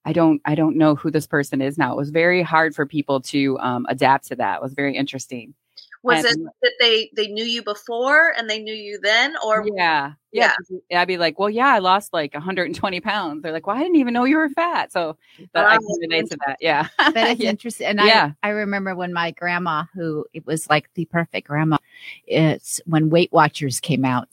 I 0.03 0.13
don't, 0.13 0.41
I 0.45 0.53
don't 0.55 0.77
know 0.77 0.95
who 0.95 1.09
this 1.09 1.27
person 1.27 1.61
is 1.61 1.77
now. 1.77 1.93
It 1.93 1.97
was 1.97 2.11
very 2.11 2.43
hard 2.43 2.75
for 2.75 2.85
people 2.85 3.21
to 3.21 3.57
um, 3.59 3.85
adapt 3.89 4.27
to 4.27 4.35
that. 4.35 4.57
It 4.57 4.61
was 4.61 4.73
very 4.73 4.95
interesting. 4.95 5.55
Was 6.05 6.23
it 6.23 6.37
that 6.61 6.73
they 6.79 7.09
they 7.15 7.27
knew 7.27 7.43
you 7.43 7.63
before 7.63 8.33
and 8.37 8.47
they 8.47 8.59
knew 8.59 8.75
you 8.75 8.99
then, 9.01 9.35
or 9.43 9.67
yeah, 9.75 10.13
yeah 10.31 10.53
I'd 10.93 11.07
be 11.07 11.17
like, 11.17 11.39
well, 11.39 11.49
yeah, 11.49 11.67
I 11.67 11.79
lost 11.79 12.13
like 12.13 12.33
120 12.35 12.99
pounds. 13.01 13.41
They're 13.41 13.51
like, 13.51 13.65
well, 13.65 13.75
I 13.75 13.79
didn't 13.81 13.95
even 13.95 14.13
know 14.13 14.25
you 14.25 14.37
were 14.37 14.49
fat. 14.49 14.91
So 14.91 15.17
but 15.51 15.65
I 15.65 15.77
Oh, 15.77 15.79
can 15.79 16.09
relate 16.09 16.29
to 16.29 16.37
that. 16.45 16.57
Yeah. 16.61 16.87
that 17.13 17.31
is 17.31 17.39
Yeah. 17.39 17.49
interesting. 17.49 17.87
And 17.87 17.99
Yeah. 17.99 18.31
I, 18.43 18.49
I 18.49 18.51
remember 18.51 18.95
when 18.95 19.13
my 19.13 19.31
grandma, 19.31 19.85
who 19.95 20.25
it 20.33 20.45
was 20.45 20.69
like 20.69 20.93
the 20.93 21.05
perfect 21.05 21.47
grandma, 21.47 21.77
it's 22.27 22.79
when 22.85 23.09
Weight 23.09 23.31
Watchers 23.31 23.79
came 23.79 24.05
out, 24.05 24.27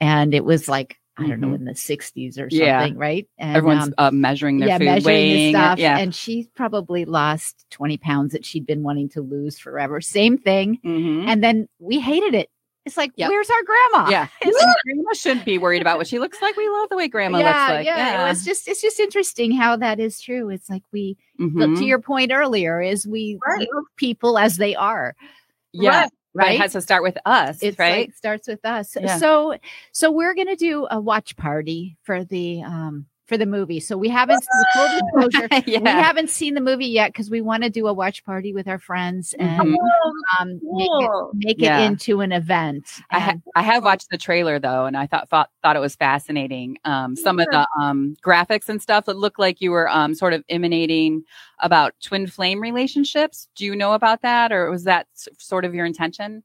and 0.00 0.34
it 0.34 0.44
was 0.44 0.68
like 0.68 0.96
I 1.18 1.26
don't 1.26 1.40
know 1.40 1.48
Mhm. 1.48 1.54
in 1.56 1.64
the 1.66 1.74
'60s 1.74 2.38
or 2.38 2.48
Yeah. 2.50 2.80
something, 2.80 2.98
right? 2.98 3.28
And 3.38 3.56
Everyone's 3.56 3.88
um, 3.88 3.94
uh, 3.98 4.10
measuring 4.10 4.58
their 4.58 4.68
yeah, 4.70 4.78
food, 4.78 4.84
measuring 4.86 5.04
weighing 5.14 5.52
the 5.52 5.58
it. 5.58 5.62
stuff, 5.62 5.78
Yeah. 5.78 5.98
and 5.98 6.14
she 6.14 6.48
probably 6.54 7.04
lost 7.04 7.66
20 7.70 7.98
pounds 7.98 8.32
that 8.32 8.44
she'd 8.46 8.64
been 8.66 8.82
wanting 8.82 9.08
to 9.10 9.20
lose 9.20 9.58
forever. 9.58 10.00
Same 10.00 10.38
thing, 10.38 10.78
Mhm. 10.84 11.26
and 11.28 11.44
then 11.44 11.68
we 11.78 12.00
hated 12.00 12.34
it. 12.34 12.48
It's 12.84 12.96
like, 12.96 13.12
Yep. 13.14 13.28
where's 13.30 13.48
our 13.50 13.62
grandma? 13.62 14.10
Yeah. 14.10 14.26
Grandma 14.84 15.12
shouldn't 15.12 15.44
be 15.46 15.56
worried 15.56 15.82
about 15.82 15.98
what 15.98 16.08
she 16.08 16.18
looks 16.18 16.42
like. 16.42 16.56
We 16.56 16.68
love 16.68 16.88
the 16.88 16.96
way 16.96 17.06
grandma 17.06 17.38
yeah, 17.38 17.46
looks 17.46 17.70
like. 17.76 17.86
yeah, 17.86 18.24
It 18.24 18.28
was 18.28 18.44
just 18.44 18.66
it's 18.66 18.82
just 18.82 18.98
interesting 18.98 19.52
how 19.52 19.76
that 19.76 20.00
is 20.00 20.20
true. 20.20 20.48
It's 20.48 20.68
like 20.68 20.82
we 20.92 21.16
Mhm. 21.38 21.78
to 21.78 21.84
your 21.84 22.00
point 22.00 22.32
earlier 22.32 22.80
is 22.82 23.06
we 23.06 23.38
Right. 23.46 23.68
people 23.96 24.36
as 24.36 24.56
they 24.56 24.74
are, 24.74 25.14
yeah. 25.72 26.00
Right. 26.00 26.10
Right. 26.34 26.54
It 26.54 26.60
has 26.60 26.72
to 26.72 26.80
start 26.80 27.02
with 27.02 27.18
us, 27.26 27.62
it's 27.62 27.78
right? 27.78 28.08
like 28.08 28.14
starts 28.14 28.48
with 28.48 28.64
us. 28.64 28.96
Yeah. 28.98 29.18
So 29.18 29.56
so 29.92 30.10
we're 30.10 30.34
gonna 30.34 30.56
do 30.56 30.86
a 30.90 31.00
watch 31.00 31.36
party 31.36 31.98
for 32.02 32.24
the 32.24 32.62
um 32.62 33.06
for 33.26 33.36
the 33.36 33.46
movie. 33.46 33.78
So 33.78 33.96
we 33.96 34.08
haven't 34.08 34.44
full 34.74 34.88
disclosure. 35.30 35.48
We 35.66 35.88
haven't 35.88 36.28
seen 36.28 36.54
the 36.54 36.60
movie 36.60 36.86
yet 36.86 37.12
because 37.12 37.30
we 37.30 37.40
want 37.40 37.62
to 37.62 37.70
do 37.70 37.86
a 37.86 37.92
watch 37.92 38.24
party 38.24 38.52
with 38.52 38.66
our 38.66 38.78
friends 38.80 39.32
and 39.38 39.60
Mhm. 39.74 39.76
um, 40.40 40.60
make 40.62 40.88
it 40.90 41.08
Cool. 41.08 41.30
make 41.34 41.56
Yeah. 41.60 41.80
it 41.80 41.86
into 41.86 42.20
an 42.20 42.32
event. 42.32 42.84
I, 43.10 43.20
ha- 43.20 43.34
I 43.54 43.62
have 43.62 43.84
watched 43.84 44.08
the 44.10 44.18
trailer 44.18 44.58
though, 44.58 44.86
and 44.86 44.96
I 44.96 45.06
thought 45.06 45.28
thought, 45.28 45.50
thought 45.62 45.76
it 45.76 45.80
was 45.80 45.94
fascinating. 45.94 46.78
Um, 46.84 47.14
some 47.14 47.38
of 47.38 47.46
the 47.52 47.66
um, 47.80 48.16
graphics 48.24 48.68
and 48.68 48.82
stuff 48.82 49.04
that 49.06 49.16
looked 49.16 49.38
like 49.38 49.60
you 49.60 49.70
were 49.70 49.88
um, 49.88 50.14
sort 50.14 50.32
of 50.32 50.42
emanating 50.48 51.22
about 51.60 51.94
twin 52.02 52.26
flame 52.26 52.60
relationships. 52.60 53.48
Do 53.54 53.64
you 53.64 53.76
know 53.76 53.92
about 53.92 54.22
that, 54.22 54.50
or 54.50 54.68
was 54.70 54.84
that 54.84 55.06
s- 55.14 55.28
sort 55.38 55.64
of 55.64 55.74
your 55.74 55.86
intention? 55.86 56.42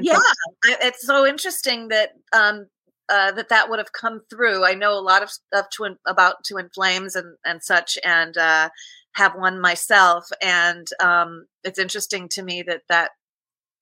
Yeah, 0.00 0.18
it's 0.64 1.04
so 1.06 1.26
interesting 1.26 1.88
that 1.88 2.10
um 2.32 2.66
uh, 3.08 3.32
that 3.32 3.48
that 3.48 3.70
would 3.70 3.78
have 3.78 3.92
come 3.92 4.20
through. 4.30 4.64
I 4.64 4.74
know 4.74 4.98
a 4.98 5.00
lot 5.00 5.22
of 5.22 5.30
of 5.52 5.66
twin 5.70 5.96
about 6.06 6.44
twin 6.48 6.68
flames 6.74 7.16
and 7.16 7.36
and 7.44 7.62
such, 7.62 7.98
and 8.04 8.36
uh, 8.36 8.70
have 9.12 9.34
one 9.34 9.60
myself, 9.60 10.28
and 10.42 10.86
um, 11.00 11.46
it's 11.64 11.78
interesting 11.78 12.28
to 12.30 12.42
me 12.42 12.62
that 12.62 12.82
that 12.88 13.10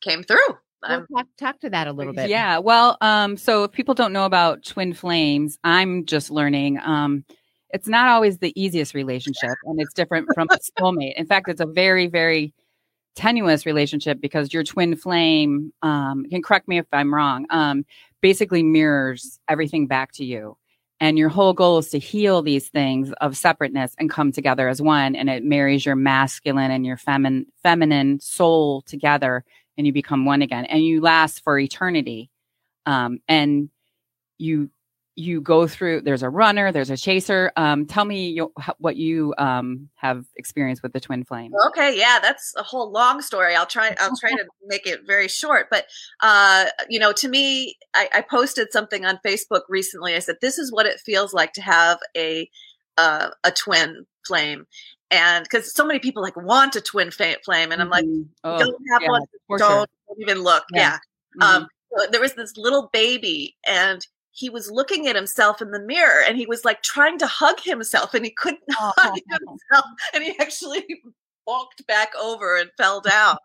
came 0.02 0.23
through. 0.23 0.59
we'll 0.88 1.06
talk, 1.14 1.26
talk 1.38 1.61
to 1.61 1.71
that 1.71 1.88
a 1.88 1.92
little 1.92 2.12
bit. 2.12 2.30
Yeah. 2.30 2.59
Well, 2.59 2.97
um, 3.00 3.37
so 3.37 3.64
if 3.64 3.73
people 3.73 3.95
don't 3.95 4.12
know 4.12 4.25
about 4.25 4.64
twin 4.64 4.92
flames, 4.92 5.59
I'm 5.64 6.04
just 6.06 6.30
learning. 6.30 6.78
Um, 6.78 7.25
it's 7.71 7.88
not 7.88 8.09
always 8.09 8.38
the 8.38 8.52
easiest 8.61 8.95
relationship, 8.95 9.56
and 9.64 9.80
it's 9.80 9.92
different 9.92 10.28
from 10.35 10.49
a 10.50 10.59
soulmate. 10.80 11.14
In 11.16 11.26
fact, 11.26 11.49
it's 11.49 11.61
a 11.61 11.66
very, 11.66 12.06
very 12.06 12.54
tenuous 13.16 13.66
relationship 13.66 14.21
because 14.21 14.52
your 14.52 14.62
twin 14.62 14.95
flame 14.95 15.73
um, 15.83 16.26
can 16.30 16.42
correct 16.42 16.68
me 16.68 16.78
if 16.78 16.87
I'm 16.92 17.12
wrong. 17.12 17.47
Um, 17.50 17.85
basically 18.26 18.64
mirrors 18.64 19.38
everything 19.49 19.87
back 19.87 20.11
to 20.11 20.25
you. 20.25 20.56
And 20.99 21.16
your 21.16 21.28
whole 21.28 21.52
goal 21.52 21.78
is 21.78 21.90
to 21.90 22.00
heal 22.00 22.42
these 22.42 22.68
things 22.68 23.12
of 23.21 23.37
separateness 23.37 23.95
and 24.00 24.11
come 24.11 24.33
together 24.33 24.68
as 24.68 24.83
one. 24.83 25.14
And 25.14 25.30
it 25.30 25.45
marries 25.45 25.87
your 25.87 25.95
masculine 25.95 26.73
and 26.73 26.85
your 26.85 26.97
feminine 26.97 27.47
feminine 27.62 28.18
soul 28.18 28.83
together 28.83 29.45
and 29.78 29.87
you 29.87 29.92
become 29.92 30.25
one 30.25 30.42
again 30.42 30.64
and 30.64 30.85
you 30.85 31.00
last 31.00 31.45
for 31.45 31.56
eternity 31.56 32.28
um, 32.85 33.21
and 33.28 33.71
you 34.38 34.71
you 35.16 35.40
go 35.40 35.66
through 35.66 36.02
there's 36.02 36.23
a 36.23 36.28
runner 36.28 36.70
there's 36.70 36.90
a 36.90 36.96
chaser 36.96 37.50
um, 37.56 37.87
tell 37.87 38.04
me 38.04 38.28
your, 38.28 38.50
what 38.78 38.96
you 38.96 39.35
um, 39.38 39.88
have 39.96 40.25
experienced 40.37 40.82
with 40.82 40.92
the 40.92 41.00
twin 41.00 41.25
flame 41.25 41.52
Okay, 41.68 41.99
yeah, 41.99 42.18
that's 42.20 42.54
a 42.56 42.62
whole 42.62 42.90
long 42.90 43.23
story. 43.23 43.54
I'll 43.54 43.66
try. 43.66 43.94
I'll 43.99 44.16
try 44.16 44.30
to 44.30 44.44
make 44.66 44.87
it 44.87 45.00
very 45.06 45.28
short. 45.28 45.68
But 45.70 45.87
uh, 46.20 46.66
you 46.88 46.99
know, 46.99 47.12
to 47.12 47.28
me, 47.28 47.76
I, 47.94 48.08
I 48.12 48.20
posted 48.23 48.73
something 48.73 49.04
on 49.04 49.18
Facebook 49.25 49.62
recently. 49.68 50.14
I 50.14 50.20
said, 50.20 50.37
"This 50.40 50.58
is 50.58 50.73
what 50.73 50.87
it 50.87 51.00
feels 51.00 51.32
like 51.32 51.52
to 51.54 51.62
have 51.62 51.99
a 52.16 52.49
uh, 52.99 53.30
a 53.44 53.50
twin 53.50 54.06
flame," 54.26 54.66
and 55.11 55.44
because 55.44 55.73
so 55.73 55.85
many 55.85 55.99
people 55.99 56.23
like 56.23 56.37
want 56.37 56.76
a 56.76 56.80
twin 56.80 57.11
flame, 57.11 57.73
and 57.73 57.80
I'm 57.80 57.90
like, 57.90 58.04
Mhm. 58.04 58.28
Oh, 58.44 58.58
"Don't 58.58 58.82
have 58.92 59.02
yeah, 59.02 59.11
one. 59.11 59.23
Don't, 59.58 59.61
sure. 59.61 59.87
even 60.20 60.42
look." 60.42 60.64
Yeah. 60.73 60.99
Yeah. 61.40 61.46
Mhm. 61.46 61.54
Um, 61.54 61.68
there 62.11 62.20
was 62.20 62.35
this 62.35 62.56
little 62.56 62.90
baby, 62.92 63.56
and 63.66 64.06
he 64.37 64.50
was 64.50 64.71
looking 64.71 65.07
at 65.09 65.16
himself 65.16 65.61
in 65.62 65.71
the 65.73 65.81
mirror, 65.81 66.23
and 66.26 66.37
he 66.37 66.47
was 66.47 66.64
like 66.64 66.83
trying 66.83 67.19
to 67.19 67.26
hug 67.26 67.61
himself, 67.61 68.14
and 68.14 68.25
he 68.25 68.31
couldn't 68.31 68.62
Oh. 68.78 68.93
hug 68.97 69.19
himself, 69.31 69.87
and 70.14 70.23
he 70.25 70.38
actually 70.38 70.85
walked 71.47 71.87
back 71.87 72.11
over 72.21 72.57
and 72.57 72.71
fell 72.76 73.00
down. 73.00 73.37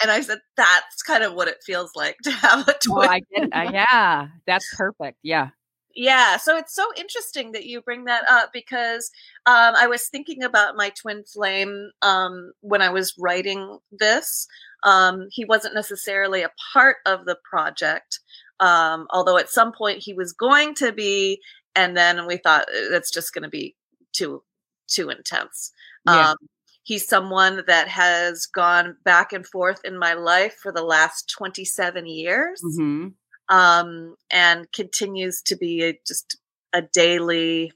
and 0.00 0.10
I 0.10 0.20
said, 0.20 0.38
"That's 0.56 1.02
kind 1.02 1.24
of 1.24 1.34
what 1.34 1.48
it 1.48 1.58
feels 1.66 1.90
like 1.96 2.16
to 2.24 2.30
have 2.30 2.68
a 2.68 2.74
oh, 2.74 2.78
twin." 2.84 3.08
I 3.08 3.20
get 3.34 3.44
it. 3.44 3.50
Uh, 3.52 3.70
yeah 3.72 4.28
that's 4.46 4.74
perfect 4.76 5.18
yeah 5.22 5.48
Yeah, 5.94 6.36
so 6.36 6.56
it's 6.58 6.74
so 6.74 6.86
interesting 6.96 7.52
that 7.52 7.64
you 7.64 7.80
bring 7.80 8.04
that 8.04 8.24
up 8.28 8.50
because 8.52 9.10
um, 9.46 9.74
I 9.76 9.86
was 9.86 10.08
thinking 10.08 10.42
about 10.44 10.76
my 10.76 10.90
twin 10.90 11.24
flame 11.24 11.90
um, 12.02 12.52
when 12.60 12.82
I 12.82 12.90
was 12.90 13.14
writing 13.18 13.78
this. 13.90 14.46
Um, 14.84 15.28
he 15.30 15.44
wasn't 15.46 15.74
necessarily 15.74 16.42
a 16.42 16.50
part 16.74 16.98
of 17.06 17.24
the 17.24 17.36
project, 17.50 18.20
um, 18.60 19.06
although 19.10 19.38
at 19.38 19.50
some 19.50 19.72
point 19.72 19.98
he 20.02 20.12
was 20.14 20.32
going 20.32 20.74
to 20.76 20.92
be, 20.92 21.40
and 21.74 21.96
then 21.96 22.26
we 22.26 22.38
thought 22.38 22.66
"Uh, 22.68 22.90
that's 22.90 23.10
just 23.12 23.32
going 23.34 23.44
to 23.44 23.48
be 23.50 23.74
too 24.12 24.42
too 24.88 25.10
intense. 25.10 25.72
Yeah. 26.06 26.30
Um, 26.30 26.36
he's 26.84 27.06
someone 27.08 27.64
that 27.66 27.88
has 27.88 28.46
gone 28.46 28.96
back 29.04 29.32
and 29.32 29.46
forth 29.46 29.80
in 29.84 29.98
my 29.98 30.14
life 30.14 30.54
for 30.62 30.72
the 30.72 30.82
last 30.84 31.28
twenty 31.30 31.64
seven 31.64 32.06
years 32.06 32.62
Mhm. 32.64 33.14
um, 33.48 34.16
and 34.30 34.70
continues 34.72 35.42
to 35.42 35.56
be 35.56 35.82
a, 35.84 36.00
just 36.06 36.38
a 36.72 36.82
daily, 36.82 37.72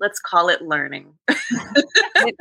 let's 0.00 0.18
call 0.20 0.48
it 0.48 0.62
learning. 0.62 1.14
it 1.28 2.34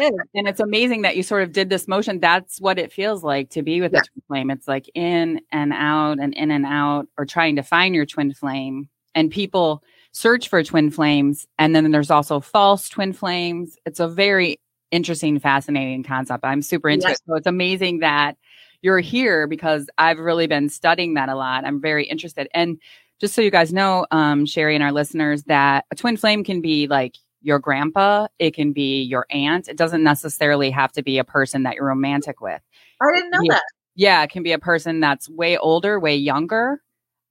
is. 0.00 0.12
And 0.34 0.48
it's 0.48 0.60
amazing 0.60 1.02
that 1.02 1.16
you 1.16 1.22
sort 1.22 1.42
of 1.42 1.52
did 1.52 1.70
this 1.70 1.88
motion. 1.88 2.20
That's 2.20 2.60
what 2.60 2.78
it 2.78 2.92
feels 2.92 3.22
like 3.22 3.50
to 3.50 3.62
be 3.62 3.80
with 3.80 3.92
Yeah. 3.92 4.00
a 4.00 4.02
twin 4.02 4.22
flame. 4.26 4.50
It's 4.50 4.68
like 4.68 4.90
in 4.94 5.40
and 5.52 5.72
out 5.72 6.18
and 6.18 6.34
in 6.34 6.50
and 6.50 6.66
out, 6.66 7.08
or 7.16 7.24
trying 7.26 7.56
to 7.56 7.62
find 7.62 7.94
your 7.94 8.06
twin 8.06 8.32
flame. 8.34 8.88
And 9.14 9.30
people 9.30 9.82
search 10.12 10.48
for 10.48 10.62
twin 10.62 10.90
flames. 10.90 11.46
And 11.58 11.74
then 11.74 11.90
there's 11.90 12.10
also 12.10 12.40
false 12.40 12.88
twin 12.88 13.12
flames. 13.12 13.76
It's 13.86 14.00
a 14.00 14.08
very 14.08 14.58
interesting, 14.90 15.38
fascinating 15.38 16.02
concept. 16.02 16.44
I'm 16.44 16.62
super 16.62 16.88
into 16.88 17.08
Yes. 17.08 17.18
it. 17.18 17.22
So 17.26 17.34
it's 17.34 17.46
amazing 17.46 18.00
that 18.00 18.36
you're 18.80 19.00
here 19.00 19.46
because 19.46 19.90
I've 19.98 20.18
really 20.18 20.46
been 20.46 20.68
studying 20.68 21.14
that 21.14 21.28
a 21.28 21.34
lot. 21.34 21.64
I'm 21.64 21.80
very 21.80 22.04
interested. 22.06 22.48
And 22.54 22.78
just 23.20 23.34
so 23.34 23.40
you 23.42 23.50
guys 23.50 23.72
know, 23.72 24.06
um, 24.10 24.46
Sherri 24.46 24.74
and 24.74 24.84
our 24.84 24.92
listeners, 24.92 25.42
that 25.44 25.84
a 25.90 25.94
twin 25.94 26.16
flame 26.16 26.44
can 26.44 26.60
be 26.60 26.86
like 26.86 27.16
your 27.42 27.58
grandpa, 27.58 28.26
it 28.38 28.54
can 28.54 28.72
be 28.72 29.02
your 29.02 29.26
aunt. 29.30 29.68
It 29.68 29.76
doesn't 29.76 30.02
necessarily 30.02 30.70
have 30.70 30.92
to 30.92 31.02
be 31.02 31.18
a 31.18 31.24
person 31.24 31.62
that 31.64 31.76
you're 31.76 31.86
romantic 31.86 32.40
with. 32.40 32.60
I 33.00 33.14
didn't 33.14 33.30
know 33.30 33.40
Yeah. 33.42 33.54
that. 33.54 33.62
Yeah, 33.94 34.22
it 34.22 34.30
can 34.30 34.42
be 34.42 34.52
a 34.52 34.58
person 34.58 35.00
that's 35.00 35.28
way 35.28 35.56
older, 35.56 35.98
way 35.98 36.16
younger. 36.16 36.82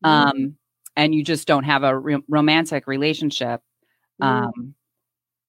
Mm-hmm. 0.03 0.29
Um, 0.29 0.57
and 0.95 1.13
you 1.15 1.23
just 1.23 1.47
don't 1.47 1.63
have 1.63 1.83
a 1.83 1.97
re- 1.97 2.23
romantic 2.27 2.87
relationship. 2.87 3.61
Um, 4.19 4.73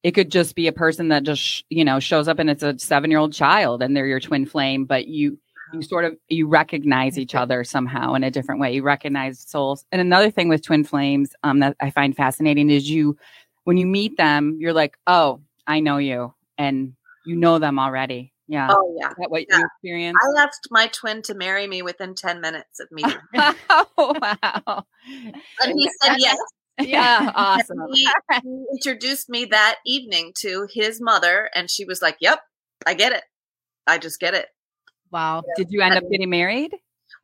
it 0.02 0.12
could 0.12 0.30
just 0.30 0.54
be 0.54 0.66
a 0.66 0.72
person 0.72 1.08
that 1.08 1.22
just 1.24 1.42
sh- 1.42 1.62
you 1.70 1.84
know 1.84 1.98
shows 2.00 2.28
up 2.28 2.38
and 2.38 2.50
it's 2.50 2.62
a 2.62 2.78
seven 2.78 3.10
year 3.10 3.18
old 3.18 3.32
child 3.32 3.82
and 3.82 3.96
they're 3.96 4.06
your 4.06 4.20
twin 4.20 4.46
flame, 4.46 4.84
but 4.84 5.08
you 5.08 5.38
you 5.72 5.82
sort 5.82 6.04
of 6.04 6.16
you 6.28 6.46
recognize 6.46 7.18
each 7.18 7.34
other 7.34 7.64
somehow 7.64 8.14
in 8.14 8.24
a 8.24 8.30
different 8.30 8.60
way. 8.60 8.72
You 8.74 8.82
recognize 8.82 9.40
souls. 9.40 9.84
And 9.92 10.00
another 10.00 10.30
thing 10.30 10.48
with 10.48 10.62
twin 10.62 10.84
flames 10.84 11.34
um, 11.42 11.60
that 11.60 11.76
I 11.80 11.90
find 11.90 12.16
fascinating 12.16 12.70
is 12.70 12.88
you 12.90 13.16
when 13.64 13.76
you 13.76 13.86
meet 13.86 14.16
them, 14.16 14.56
you're 14.58 14.72
like, 14.72 14.96
oh, 15.06 15.40
I 15.66 15.80
know 15.80 15.98
you, 15.98 16.32
and 16.56 16.94
you 17.26 17.36
know 17.36 17.58
them 17.58 17.78
already. 17.78 18.32
Yeah. 18.46 18.68
Oh 18.70 18.96
yeah. 18.98 19.10
Is 19.10 19.16
that 19.18 19.30
what 19.30 19.44
Yeah. 19.48 19.58
you 19.58 19.66
experienced? 19.66 20.20
I 20.38 20.42
asked 20.42 20.68
my 20.70 20.86
twin 20.88 21.20
to 21.22 21.34
marry 21.34 21.66
me 21.66 21.82
within 21.82 22.14
10 22.14 22.40
minutes 22.40 22.80
of 22.80 22.88
meeting. 22.90 23.18
oh, 23.68 24.14
wow. 24.22 24.84
And 25.62 25.78
he 25.78 25.90
said 26.02 26.16
yes. 26.18 26.38
Yeah. 26.80 27.32
Awesome. 27.34 27.76
He, 27.92 28.08
he 28.42 28.64
introduced 28.72 29.28
me 29.28 29.46
that 29.46 29.78
evening 29.84 30.32
to 30.38 30.68
his 30.72 31.00
mother, 31.00 31.50
and 31.52 31.68
she 31.68 31.84
was 31.84 32.00
like, 32.00 32.16
Yep, 32.20 32.40
I 32.86 32.94
get 32.94 33.10
it. 33.12 33.24
I 33.86 33.98
just 33.98 34.20
get 34.20 34.34
it. 34.34 34.46
Wow. 35.10 35.42
Did 35.56 35.68
you 35.70 35.80
end 35.82 35.94
up 35.96 36.04
getting 36.10 36.30
married? 36.30 36.74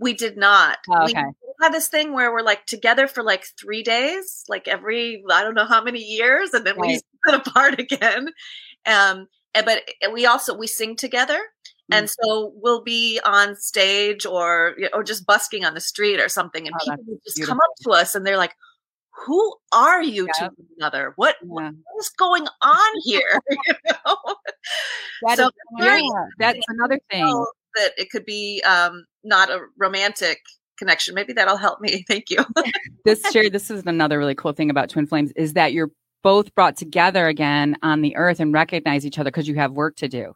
We 0.01 0.13
did 0.13 0.37
not. 0.37 0.79
Oh, 0.91 1.05
We 1.05 1.13
okay. 1.13 1.23
had 1.61 1.73
this 1.73 1.89
thing 1.89 2.13
where 2.13 2.33
we're 2.33 2.43
like 2.43 2.67
together 2.67 3.07
for 3.07 3.23
like 3.23 3.47
three 3.61 3.83
days, 3.83 4.45
like 4.49 4.67
every 4.69 5.23
I 5.31 5.43
don't 5.43 5.55
know 5.55 5.67
how 5.67 5.83
many 5.83 6.01
years, 6.01 6.53
and 6.55 6.67
then 6.67 6.75
we 6.81 6.97
split 6.99 7.41
apart 7.47 7.79
again. 7.79 8.29
Um, 8.87 9.29
and- 9.55 9.65
but 9.67 9.83
we 10.13 10.27
also 10.27 10.57
we 10.57 10.67
sing 10.67 10.97
together, 10.97 11.41
Mm. 11.93 11.99
and 11.99 12.11
so 12.11 12.51
we'll 12.57 12.83
be 12.83 13.21
on 13.25 13.57
stage 13.57 14.25
or 14.27 14.75
or 14.95 15.05
just 15.05 15.27
busking 15.27 15.65
on 15.67 15.75
the 15.75 15.81
street 15.81 16.19
or 16.19 16.29
something, 16.31 16.67
and 16.67 16.75
Oh, 16.81 16.97
people 16.97 17.19
just 17.25 17.37
beautiful. 17.37 17.53
come 17.57 17.61
up 17.61 17.77
to 17.83 17.91
us 17.91 18.15
and 18.15 18.27
they're 18.27 18.39
like, 18.39 18.55
"Who 19.27 19.55
are 19.71 20.03
you 20.03 20.27
Yeah. 20.41 20.49
to 20.49 20.55
another? 20.79 21.13
What 21.17 21.37
Yeah. 21.43 21.49
what 21.71 22.01
is 22.01 22.09
going 22.19 22.47
on 22.63 22.93
here?" 23.05 23.39
you 23.51 23.75
know? 24.07 24.17
That 25.27 25.37
So 25.39 25.47
is- 25.49 25.53
yeah, 25.79 26.03
that's 26.39 26.65
another 26.69 26.99
thing. 27.11 27.25
know 27.27 27.47
that 27.75 27.93
it 27.97 28.11
could 28.11 28.25
be 28.25 28.63
um, 28.63 29.05
not 29.23 29.51
a 29.51 29.61
romantic 29.79 30.41
connection. 30.79 31.15
Maybe 31.15 31.33
that'll 31.33 31.57
help 31.57 31.81
me. 31.81 32.05
Thank 32.09 32.31
you. 32.31 32.45
this 33.05 33.23
Sherri, 33.31 33.49
this 33.49 33.71
is 33.71 33.85
another 33.87 34.19
really 34.19 34.35
cool 34.35 34.53
thing 34.53 34.71
about 34.71 34.91
twin 34.91 35.07
flames 35.07 35.33
is 35.33 35.55
that 35.55 35.73
you're 35.73 35.91
both 36.23 36.55
brought 36.55 36.77
together 36.77 37.27
again 37.27 37.77
on 37.83 38.01
the 38.01 38.17
earth 38.17 38.41
and 38.41 38.53
recognize 38.53 39.05
each 39.05 39.19
other 39.19 39.31
because 39.31 39.47
you 39.47 39.55
have 39.57 39.73
work 39.73 39.97
to 39.97 40.09
do. 40.09 40.35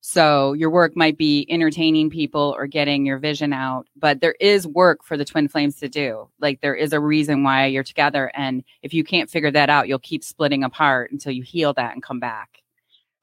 So 0.00 0.52
your 0.52 0.70
work 0.70 0.96
might 0.96 1.18
be 1.18 1.44
entertaining 1.50 2.08
people 2.08 2.54
or 2.56 2.68
getting 2.68 3.04
your 3.04 3.18
vision 3.18 3.52
out, 3.52 3.86
but 3.96 4.20
there 4.20 4.36
is 4.38 4.66
work 4.66 5.02
for 5.02 5.16
the 5.16 5.24
twin 5.24 5.48
flames 5.48 5.76
to 5.80 5.88
do. 5.88 6.28
Like 6.40 6.60
there 6.60 6.74
is 6.74 6.92
a 6.92 7.00
reason 7.00 7.42
why 7.42 7.66
you're 7.66 7.82
together. 7.82 8.30
And 8.34 8.62
if 8.82 8.94
you 8.94 9.02
can't 9.02 9.28
figure 9.28 9.50
that 9.50 9.70
out, 9.70 9.88
you'll 9.88 9.98
keep 9.98 10.22
splitting 10.22 10.62
apart 10.62 11.10
until 11.10 11.32
you 11.32 11.42
heal 11.42 11.74
that 11.74 11.94
and 11.94 12.02
come 12.02 12.20
back. 12.20 12.62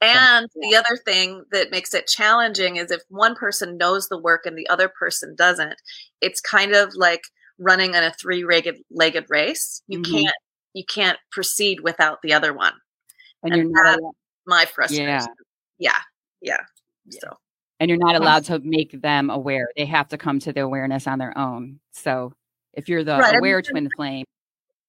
And 0.06 0.48
the 0.54 0.76
other 0.76 0.96
thing 1.04 1.44
that 1.52 1.70
makes 1.70 1.94
it 1.94 2.06
challenging 2.06 2.76
is 2.76 2.90
if 2.90 3.02
one 3.08 3.34
person 3.34 3.76
knows 3.76 4.08
the 4.08 4.18
work 4.18 4.46
and 4.46 4.56
the 4.56 4.68
other 4.68 4.88
person 4.88 5.34
doesn't, 5.36 5.74
it's 6.20 6.40
kind 6.40 6.72
of 6.74 6.94
like 6.94 7.22
running 7.58 7.94
in 7.94 8.04
a 8.04 8.12
three-legged 8.12 9.26
race. 9.28 9.82
You 9.88 10.00
Mhm. 10.00 10.10
can't 10.10 10.36
you 10.74 10.84
can't 10.84 11.18
proceed 11.32 11.80
without 11.80 12.20
the 12.22 12.34
other 12.34 12.52
one. 12.52 12.74
And, 13.42 13.54
And 13.54 13.62
you're 13.70 13.82
not 13.82 13.98
My 14.44 14.66
frustration. 14.66 15.06
yeah. 15.78 15.98
Yeah. 16.42 16.60
Yeah. 17.06 17.18
So 17.22 17.38
And 17.80 17.88
you're 17.88 17.98
not 17.98 18.14
allowed 18.14 18.44
to 18.46 18.58
make 18.58 19.00
them 19.00 19.30
aware. 19.30 19.68
They 19.76 19.86
have 19.86 20.08
to 20.08 20.18
come 20.18 20.38
to 20.40 20.52
the 20.52 20.60
awareness 20.60 21.06
on 21.06 21.18
their 21.18 21.36
own. 21.36 21.80
So 21.92 22.34
if 22.74 22.90
you're 22.90 23.04
the 23.04 23.16
Right, 23.16 23.36
aware 23.38 23.62
twin 23.62 23.88
flame, 23.96 24.26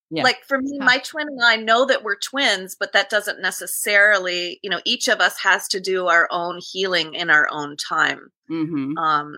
Yeah. 0.09 0.23
like 0.23 0.43
for 0.47 0.61
me, 0.61 0.79
my 0.79 0.99
twin 0.99 1.27
and 1.27 1.43
I 1.43 1.57
know 1.57 1.85
that 1.85 2.03
we're 2.03 2.15
twins, 2.17 2.77
but 2.79 2.93
that 2.93 3.09
doesn't 3.09 3.41
necessarily, 3.41 4.59
you 4.63 4.69
know, 4.69 4.79
each 4.85 5.09
of 5.09 5.19
us 5.19 5.37
has 5.39 5.67
to 5.69 5.81
do 5.81 6.07
our 6.07 6.27
own 6.31 6.59
healing 6.61 7.13
in 7.13 7.29
our 7.29 7.47
own 7.51 7.75
time. 7.77 8.29
hmm 8.47 8.97
um, 8.97 9.35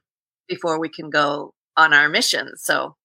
before 0.48 0.80
we 0.80 0.90
can 0.90 1.10
go 1.12 1.54
on 1.78 1.94
our 1.94 2.10
mission. 2.10 2.50
So, 2.56 2.96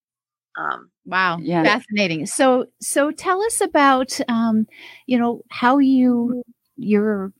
um, 0.58 0.90
Wow. 1.06 1.38
Yeah. 1.40 1.62
Fascinating. 1.62 2.26
So 2.26 2.66
so 2.80 3.10
tell 3.10 3.42
us 3.42 3.60
about 3.60 4.18
um, 4.28 4.66
you 5.06 5.18
know, 5.18 5.42
how 5.50 5.78
you 5.78 6.42
you're 6.76 7.32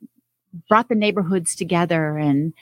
brought 0.68 0.88
the 0.88 0.94
neighborhoods 0.94 1.54
together 1.54 2.16
and 2.16 2.52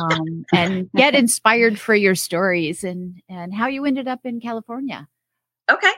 um 0.00 0.44
and 0.52 0.90
get 0.96 1.14
inspired 1.14 1.78
for 1.78 1.94
your 1.94 2.14
stories 2.14 2.84
and 2.84 3.20
and 3.28 3.52
how 3.52 3.66
you 3.66 3.84
ended 3.84 4.08
up 4.08 4.20
in 4.24 4.40
California. 4.40 5.08
Okay, 5.70 5.92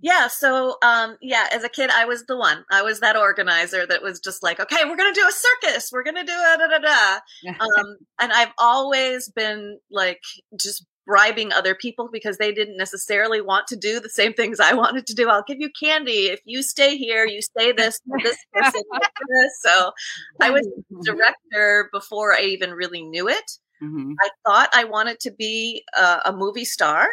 yeah. 0.00 0.28
So, 0.28 0.76
um, 0.82 1.16
yeah, 1.20 1.46
as 1.52 1.64
a 1.64 1.68
kid, 1.68 1.90
I 1.90 2.04
was 2.04 2.24
the 2.26 2.36
one. 2.36 2.64
I 2.70 2.82
was 2.82 3.00
that 3.00 3.16
organizer 3.16 3.86
that 3.86 4.02
was 4.02 4.20
just 4.20 4.42
like, 4.42 4.60
okay, 4.60 4.84
we're 4.84 4.96
gonna 4.96 5.12
do 5.14 5.26
a 5.28 5.32
circus. 5.32 5.90
We're 5.92 6.04
gonna 6.04 6.24
do 6.24 6.32
a 6.32 6.56
da 6.58 6.66
da 6.68 6.78
da. 6.78 7.20
Um, 7.60 7.96
and 8.20 8.32
I've 8.32 8.52
always 8.58 9.28
been 9.30 9.78
like 9.90 10.20
just 10.60 10.86
bribing 11.06 11.52
other 11.52 11.74
people 11.74 12.08
because 12.12 12.36
they 12.38 12.52
didn't 12.52 12.76
necessarily 12.76 13.40
want 13.40 13.66
to 13.68 13.76
do 13.76 14.00
the 14.00 14.10
same 14.10 14.32
things 14.34 14.58
I 14.60 14.74
wanted 14.74 15.06
to 15.06 15.14
do. 15.14 15.28
I'll 15.28 15.44
give 15.46 15.58
you 15.60 15.70
candy 15.80 16.26
if 16.26 16.40
you 16.44 16.62
stay 16.62 16.96
here. 16.96 17.24
You 17.26 17.40
say 17.56 17.72
this 17.72 18.00
this 18.22 18.36
person. 18.52 18.82
this. 19.28 19.52
So 19.62 19.92
I 20.40 20.50
was 20.50 20.66
director 21.04 21.88
before 21.92 22.34
I 22.34 22.42
even 22.42 22.72
really 22.72 23.02
knew 23.02 23.28
it. 23.28 23.50
hmm 23.80 24.12
I 24.20 24.28
thought 24.44 24.70
I 24.74 24.84
wanted 24.84 25.20
to 25.20 25.30
be 25.30 25.84
a, 25.96 26.20
a 26.26 26.32
movie 26.32 26.64
star. 26.64 27.06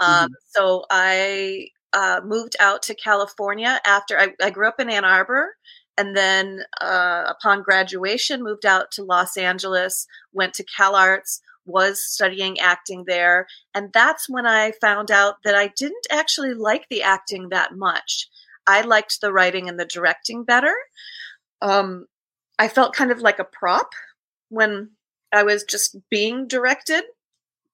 Um, 0.00 0.28
So 0.46 0.84
I 0.90 1.68
uh, 1.92 2.20
moved 2.24 2.56
out 2.60 2.82
to 2.82 2.94
California 2.94 3.80
after 3.86 4.18
I, 4.18 4.34
I 4.42 4.50
grew 4.50 4.68
up 4.68 4.80
in 4.80 4.90
Ann 4.90 5.04
Arbor. 5.04 5.56
And 5.96 6.16
then 6.16 6.62
uh, 6.80 7.24
upon 7.26 7.62
graduation, 7.62 8.44
moved 8.44 8.64
out 8.64 8.92
to 8.92 9.02
Los 9.02 9.36
Angeles, 9.36 10.06
went 10.32 10.54
to 10.54 10.64
CalArts, 10.64 11.40
was 11.66 12.02
studying 12.02 12.60
acting 12.60 13.04
there. 13.06 13.48
And 13.74 13.90
that's 13.92 14.28
when 14.28 14.46
I 14.46 14.72
found 14.80 15.10
out 15.10 15.42
that 15.44 15.56
I 15.56 15.68
didn't 15.76 16.06
actually 16.10 16.54
like 16.54 16.86
the 16.88 17.02
acting 17.02 17.48
that 17.48 17.76
much. 17.76 18.28
I 18.66 18.82
liked 18.82 19.20
the 19.20 19.32
writing 19.32 19.68
and 19.68 19.78
the 19.78 19.84
directing 19.84 20.44
better. 20.44 20.74
Um, 21.60 22.06
I 22.58 22.68
felt 22.68 22.94
kind 22.94 23.10
of 23.10 23.20
like 23.20 23.38
a 23.38 23.44
prop 23.44 23.92
when 24.48 24.90
I 25.32 25.42
was 25.42 25.64
just 25.64 25.96
being 26.10 26.46
directed. 26.46 27.04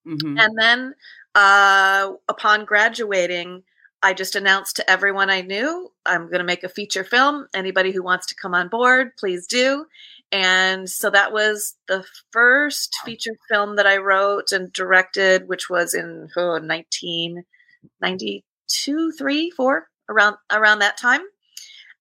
hmm 0.05 0.39
And 0.39 0.59
then 0.59 0.95
uh, 1.35 2.13
upon 2.29 2.65
graduating, 2.65 3.65
I 4.03 4.13
just 4.13 4.37
announced 4.37 4.77
to 4.77 4.91
everyone 4.91 5.31
I 5.31 5.41
knew 5.41 5.91
I'm 6.05 6.27
going 6.27 6.41
to 6.41 6.45
make 6.45 6.63
a 6.63 6.69
feature 6.69 7.05
film. 7.05 7.47
Anybody 7.55 7.91
who 7.91 8.03
wants 8.03 8.27
to 8.27 8.35
come 8.35 8.55
on 8.55 8.69
board, 8.69 9.17
please 9.19 9.47
do. 9.47 9.87
And 10.31 10.91
so 10.91 11.09
that 11.11 11.33
was 11.33 11.75
the 11.89 12.05
first 12.31 12.95
feature 13.05 13.37
film 13.49 13.77
that 13.77 13.87
I 13.87 13.97
wrote 13.99 14.51
and 14.53 14.73
directed, 14.73 15.49
which 15.49 15.69
was 15.71 15.95
in 15.95 16.29
oh, 16.37 16.61
1992, 16.61 19.13
three, 19.13 19.51
four, 19.51 19.89
around 20.09 20.37
around 20.53 20.81
that 20.81 20.97
time. 20.97 21.21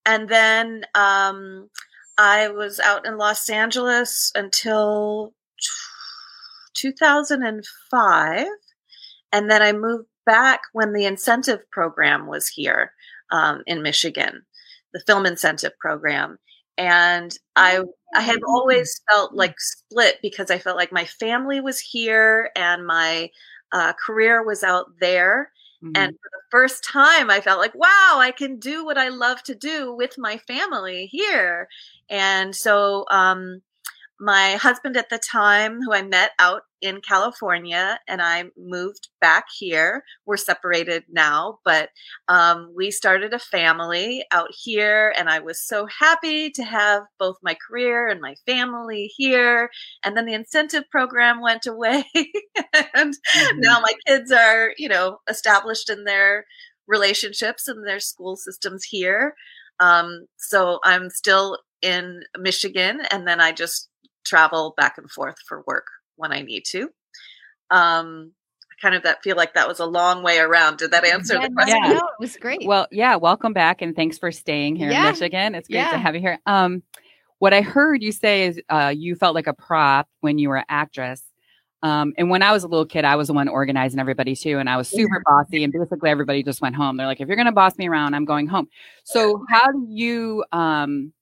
And 0.04 0.28
then 0.28 0.84
um, 0.94 1.70
I 2.18 2.48
was 2.48 2.80
out 2.80 3.06
in 3.06 3.16
Los 3.16 3.48
Angeles 3.48 4.32
until 4.34 5.32
2005 6.74 8.46
and 9.34 9.50
then 9.50 9.62
i 9.62 9.72
moved 9.72 10.06
back 10.26 10.62
when 10.72 10.94
the 10.94 11.04
incentive 11.04 11.70
program 11.70 12.26
was 12.26 12.48
here 12.48 12.92
um, 13.30 13.62
in 13.66 13.82
michigan 13.82 14.46
the 14.94 15.00
film 15.06 15.26
incentive 15.26 15.72
program. 15.78 16.38
And 16.78 17.36
i 17.56 17.80
i 18.16 18.22
had 18.22 18.38
always 18.46 19.00
felt 19.10 19.34
like 19.34 19.54
split 19.60 20.18
because 20.22 20.50
i 20.50 20.58
felt 20.58 20.76
like 20.76 20.92
my 20.92 21.04
family 21.04 21.60
was 21.60 21.78
here 21.80 22.50
and 22.56 22.86
my 22.86 23.30
uh, 23.72 23.92
career 24.06 24.44
was 24.44 24.62
out 24.62 24.86
there. 25.00 25.50
Mhm. 25.82 25.92
and 25.96 26.12
for 26.12 26.30
the 26.32 26.42
first 26.50 26.84
time 26.84 27.30
i 27.30 27.40
felt 27.40 27.58
like 27.60 27.74
wow 27.74 28.16
i 28.18 28.30
can 28.36 28.58
do 28.58 28.84
what 28.84 28.96
i 28.98 29.08
love 29.08 29.42
to 29.44 29.54
do 29.54 29.94
with 29.94 30.14
my 30.18 30.38
family 30.38 31.06
here. 31.06 31.68
And 32.08 32.54
so 32.56 33.04
um, 33.10 33.62
my 34.20 34.52
husband 34.56 34.96
at 34.96 35.10
the 35.10 35.18
time 35.18 35.80
who 35.82 35.92
i 35.92 36.02
met 36.02 36.30
out 36.38 36.62
in 36.84 37.00
california 37.00 37.98
and 38.08 38.20
i 38.22 38.44
moved 38.58 39.08
back 39.20 39.46
here. 39.58 40.04
We're 40.26 40.36
separated 40.36 41.04
now 41.10 41.58
but 41.64 41.88
um, 42.28 42.72
we 42.76 42.90
started 42.90 43.32
a 43.34 43.38
family 43.38 44.24
out 44.30 44.50
here 44.52 45.14
and 45.16 45.28
i 45.30 45.38
was 45.40 45.60
so 45.60 45.86
happy 45.86 46.50
to 46.50 46.62
have 46.64 47.02
both 47.18 47.36
my 47.42 47.56
career 47.66 48.08
and 48.08 48.20
my 48.20 48.34
family 48.46 49.10
here. 49.16 49.70
And 50.04 50.16
then 50.16 50.26
the 50.26 50.34
incentive 50.34 50.84
program 50.90 51.40
went 51.40 51.66
away 51.66 52.04
and 52.94 53.14
Mhm. 53.36 53.58
now 53.58 53.80
my 53.80 53.94
kids 54.06 54.30
are 54.32 54.72
you 54.78 54.88
know 54.88 55.18
established 55.28 55.90
in 55.90 56.04
their 56.04 56.46
relationships 56.86 57.68
and 57.68 57.86
their 57.86 58.00
school 58.00 58.36
systems 58.36 58.84
here. 58.84 59.34
Um, 59.80 60.26
so 60.38 60.78
i'm 60.84 61.10
still 61.10 61.58
in 61.82 62.22
michigan 62.38 63.02
and 63.10 63.26
then 63.28 63.40
i 63.40 63.52
just 63.52 63.88
travel 64.24 64.74
back 64.76 64.94
and 64.98 65.10
forth 65.10 65.36
for 65.48 65.62
work 65.66 65.86
when 66.16 66.32
i 66.32 66.42
need 66.42 66.64
to 66.64 66.88
um, 67.70 68.32
kind 68.80 68.94
of 68.94 69.02
that 69.04 69.22
feel 69.22 69.36
like 69.36 69.54
that 69.54 69.66
was 69.66 69.80
a 69.80 69.86
long 69.86 70.22
way 70.22 70.38
around. 70.38 70.76
Did 70.78 70.90
that 70.90 71.04
answer 71.04 71.34
Yeah, 71.34 71.48
the 71.48 71.54
question? 71.54 71.76
Yeah. 71.82 71.92
no, 71.94 71.98
it 71.98 72.20
was 72.20 72.36
great. 72.36 72.66
Well, 72.66 72.86
yeah, 72.90 73.16
welcome 73.16 73.52
back 73.54 73.80
and 73.80 73.96
thanks 73.96 74.18
for 74.18 74.30
staying 74.30 74.76
here 74.76 74.90
Yeah. 74.90 75.06
in 75.06 75.12
Michigan. 75.12 75.54
It's 75.54 75.68
great 75.68 75.78
Yeah. 75.78 75.92
to 75.92 75.98
have 75.98 76.14
you 76.14 76.20
here. 76.20 76.38
Um, 76.44 76.82
what 77.38 77.54
I 77.54 77.62
heard 77.62 78.02
you 78.02 78.12
say 78.12 78.46
is 78.46 78.60
uh, 78.68 78.92
you 78.94 79.14
felt 79.16 79.34
like 79.34 79.46
a 79.46 79.54
prop 79.54 80.08
when 80.20 80.38
you 80.38 80.50
were 80.50 80.58
an 80.58 80.64
actress. 80.68 81.22
Um, 81.82 82.12
and 82.18 82.28
when 82.30 82.42
I 82.42 82.52
was 82.52 82.64
a 82.64 82.68
little 82.68 82.86
kid, 82.86 83.04
I 83.04 83.16
was 83.16 83.28
the 83.28 83.34
one 83.34 83.48
organizing 83.48 83.98
everybody 83.98 84.36
too, 84.36 84.58
and 84.58 84.68
I 84.68 84.76
was 84.76 84.88
super 84.88 85.22
bossy. 85.24 85.64
And 85.64 85.72
basically, 85.72 86.10
everybody 86.10 86.42
just 86.42 86.60
went 86.60 86.76
home. 86.76 86.96
They're 86.96 87.06
like, 87.06 87.20
"If 87.20 87.28
you're 87.28 87.36
going 87.36 87.46
to 87.46 87.52
boss 87.52 87.76
me 87.78 87.88
around, 87.88 88.14
I'm 88.14 88.24
going 88.24 88.46
home." 88.46 88.68
So, 89.04 89.44
how 89.50 89.70
do 89.72 89.86
you 89.88 90.44
um, 90.52 91.12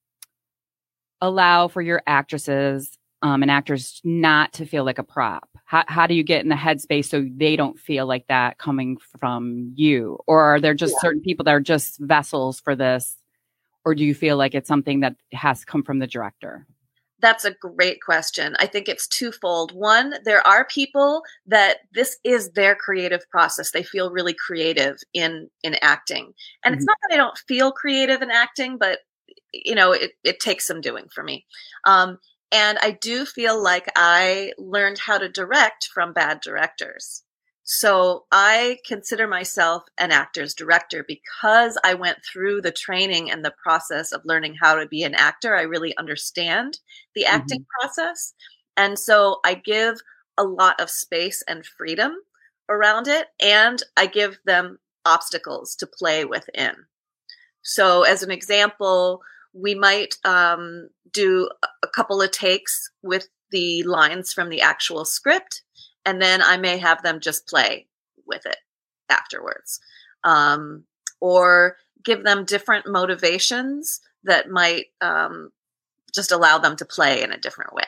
allow 1.20 1.68
for 1.68 1.82
your 1.82 2.02
actresses 2.06 2.96
um, 3.22 3.42
and 3.42 3.50
actors 3.50 4.00
not 4.04 4.52
to 4.54 4.66
feel 4.66 4.84
like 4.84 4.98
a 4.98 5.04
prop? 5.04 5.48
How, 5.64 5.84
how 5.86 6.06
do 6.06 6.14
you 6.14 6.22
get 6.22 6.42
in 6.42 6.48
the 6.48 6.54
headspace 6.54 7.06
so 7.06 7.24
they 7.36 7.56
don't 7.56 7.78
feel 7.78 8.06
like 8.06 8.26
that 8.28 8.58
coming 8.58 8.98
from 9.18 9.72
you? 9.74 10.18
Or 10.26 10.42
are 10.42 10.60
there 10.60 10.74
just 10.74 11.00
certain 11.00 11.22
people 11.22 11.44
that 11.44 11.54
are 11.54 11.60
just 11.60 11.98
vessels 12.00 12.60
for 12.60 12.76
this? 12.76 13.16
Or 13.84 13.94
do 13.94 14.04
you 14.04 14.14
feel 14.14 14.36
like 14.36 14.54
it's 14.54 14.68
something 14.68 15.00
that 15.00 15.16
has 15.32 15.60
to 15.60 15.66
come 15.66 15.82
from 15.82 15.98
the 15.98 16.06
director? 16.06 16.66
That's 17.20 17.44
a 17.44 17.52
great 17.52 18.02
question. 18.02 18.56
I 18.58 18.66
think 18.66 18.88
it's 18.88 19.06
twofold. 19.06 19.72
One, 19.72 20.14
there 20.24 20.44
are 20.44 20.66
people 20.66 21.22
that 21.46 21.78
this 21.94 22.18
is 22.24 22.50
their 22.50 22.74
creative 22.74 23.22
process. 23.30 23.70
They 23.70 23.84
feel 23.84 24.10
really 24.10 24.34
creative 24.34 24.96
in 25.14 25.48
in 25.62 25.76
acting. 25.82 26.34
And 26.64 26.74
it's 26.74 26.84
Mhm. 26.84 26.88
not 26.88 26.96
that 27.02 27.14
I 27.14 27.18
don't 27.18 27.38
feel 27.46 27.70
creative 27.70 28.22
in 28.22 28.30
acting, 28.32 28.76
but 28.76 29.00
you 29.52 29.74
know, 29.74 29.92
it, 29.92 30.12
it 30.24 30.40
takes 30.40 30.66
some 30.66 30.80
doing 30.80 31.08
for 31.14 31.22
me. 31.22 31.46
Um, 31.84 32.18
and 32.52 32.78
I 32.80 32.92
do 32.92 33.24
feel 33.24 33.60
like 33.60 33.90
I 33.96 34.52
learned 34.58 34.98
how 34.98 35.18
to 35.18 35.28
direct 35.28 35.86
from 35.86 36.12
bad 36.12 36.40
directors. 36.40 37.22
So 37.64 38.26
I 38.30 38.78
consider 38.86 39.26
myself 39.26 39.84
an 39.96 40.10
actor's 40.10 40.52
director 40.54 41.04
because 41.06 41.78
I 41.82 41.94
went 41.94 42.18
through 42.24 42.60
the 42.60 42.72
training 42.72 43.30
and 43.30 43.44
the 43.44 43.54
process 43.62 44.12
of 44.12 44.24
learning 44.24 44.56
how 44.60 44.74
to 44.74 44.86
be 44.86 45.04
an 45.04 45.14
actor. 45.14 45.56
I 45.56 45.62
really 45.62 45.96
understand 45.96 46.78
the 47.14 47.22
mm-hmm. 47.22 47.36
acting 47.36 47.66
process. 47.80 48.34
And 48.76 48.98
so 48.98 49.40
I 49.44 49.54
give 49.54 50.00
a 50.36 50.44
lot 50.44 50.80
of 50.80 50.90
space 50.90 51.42
and 51.48 51.64
freedom 51.64 52.16
around 52.68 53.06
it, 53.06 53.28
and 53.40 53.82
I 53.96 54.06
give 54.06 54.38
them 54.44 54.78
obstacles 55.04 55.74
to 55.76 55.86
play 55.86 56.24
within. 56.24 56.74
So, 57.62 58.02
as 58.02 58.22
an 58.22 58.30
example, 58.30 59.20
we 59.52 59.74
might 59.74 60.16
um, 60.24 60.88
do 61.12 61.48
a- 61.62 61.86
a 61.86 61.88
couple 61.88 62.20
of 62.22 62.30
takes 62.30 62.90
with 63.02 63.28
the 63.50 63.82
lines 63.84 64.32
from 64.32 64.48
the 64.48 64.60
actual 64.62 65.04
script, 65.04 65.62
and 66.04 66.20
then 66.20 66.42
I 66.42 66.56
may 66.56 66.78
have 66.78 67.02
them 67.02 67.20
just 67.20 67.46
play 67.46 67.88
with 68.26 68.46
it 68.46 68.58
afterwards. 69.08 69.80
Um, 70.24 70.84
or 71.20 71.76
give 72.04 72.24
them 72.24 72.44
different 72.44 72.86
motivations 72.86 74.00
that 74.24 74.48
might 74.48 74.86
um, 75.00 75.50
just 76.14 76.32
allow 76.32 76.58
them 76.58 76.76
to 76.76 76.84
play 76.84 77.22
in 77.22 77.32
a 77.32 77.38
different 77.38 77.74
way. 77.74 77.84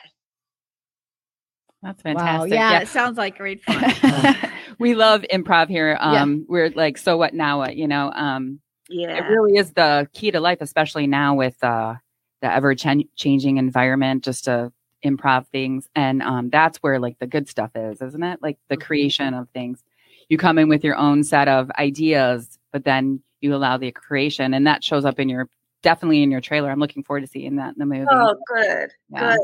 That's 1.81 2.03
wow. 2.03 2.13
fantastic. 2.13 2.53
Yeah, 2.53 2.79
it 2.79 2.87
sounds 2.87 3.17
like 3.17 3.37
great 3.37 3.63
fun. 3.65 4.35
we 4.79 4.95
love 4.95 5.23
improv 5.31 5.67
here. 5.67 5.91
Yeah. 5.91 6.21
Um, 6.21 6.45
We're 6.47 6.69
like, 6.69 6.97
so 6.97 7.17
what 7.17 7.33
now? 7.33 7.59
What 7.59 7.75
you 7.75 7.87
know? 7.87 8.11
Um, 8.11 8.59
Yeah. 8.89 9.17
It 9.17 9.29
really 9.29 9.57
is 9.57 9.73
the 9.73 10.07
key 10.13 10.31
to 10.31 10.39
life, 10.39 10.59
especially 10.61 11.07
now 11.07 11.35
with 11.35 11.61
uh, 11.63 11.95
the 12.41 12.51
ever 12.51 12.75
ch- 12.75 13.07
changing 13.15 13.57
environment. 13.57 14.23
Just 14.23 14.45
to 14.45 14.71
improv 15.03 15.47
things, 15.47 15.87
and 15.95 16.21
um, 16.23 16.49
that's 16.49 16.77
where 16.79 16.99
like 16.99 17.17
the 17.19 17.27
good 17.27 17.47
stuff 17.47 17.71
is, 17.75 18.01
isn't 18.01 18.23
it? 18.23 18.39
Like 18.41 18.57
the 18.69 18.77
Mhm. 18.77 18.81
creation 18.81 19.33
of 19.33 19.49
things. 19.49 19.83
You 20.29 20.37
come 20.37 20.57
in 20.57 20.67
with 20.69 20.83
your 20.83 20.95
own 20.95 21.23
set 21.23 21.47
of 21.47 21.69
ideas, 21.77 22.57
but 22.71 22.83
then 22.83 23.21
you 23.41 23.53
allow 23.55 23.77
the 23.77 23.91
creation, 23.91 24.53
and 24.53 24.65
that 24.67 24.83
shows 24.83 25.05
up 25.05 25.19
in 25.19 25.29
your 25.29 25.49
definitely 25.83 26.23
in 26.23 26.31
your 26.31 26.41
trailer. 26.41 26.71
I'm 26.71 26.79
looking 26.79 27.03
forward 27.03 27.21
to 27.21 27.27
seeing 27.27 27.57
that 27.57 27.73
in 27.73 27.79
the 27.79 27.85
movie. 27.85 28.05
Oh, 28.09 28.35
good. 28.47 28.89
Yeah. 29.09 29.35
Good. 29.35 29.39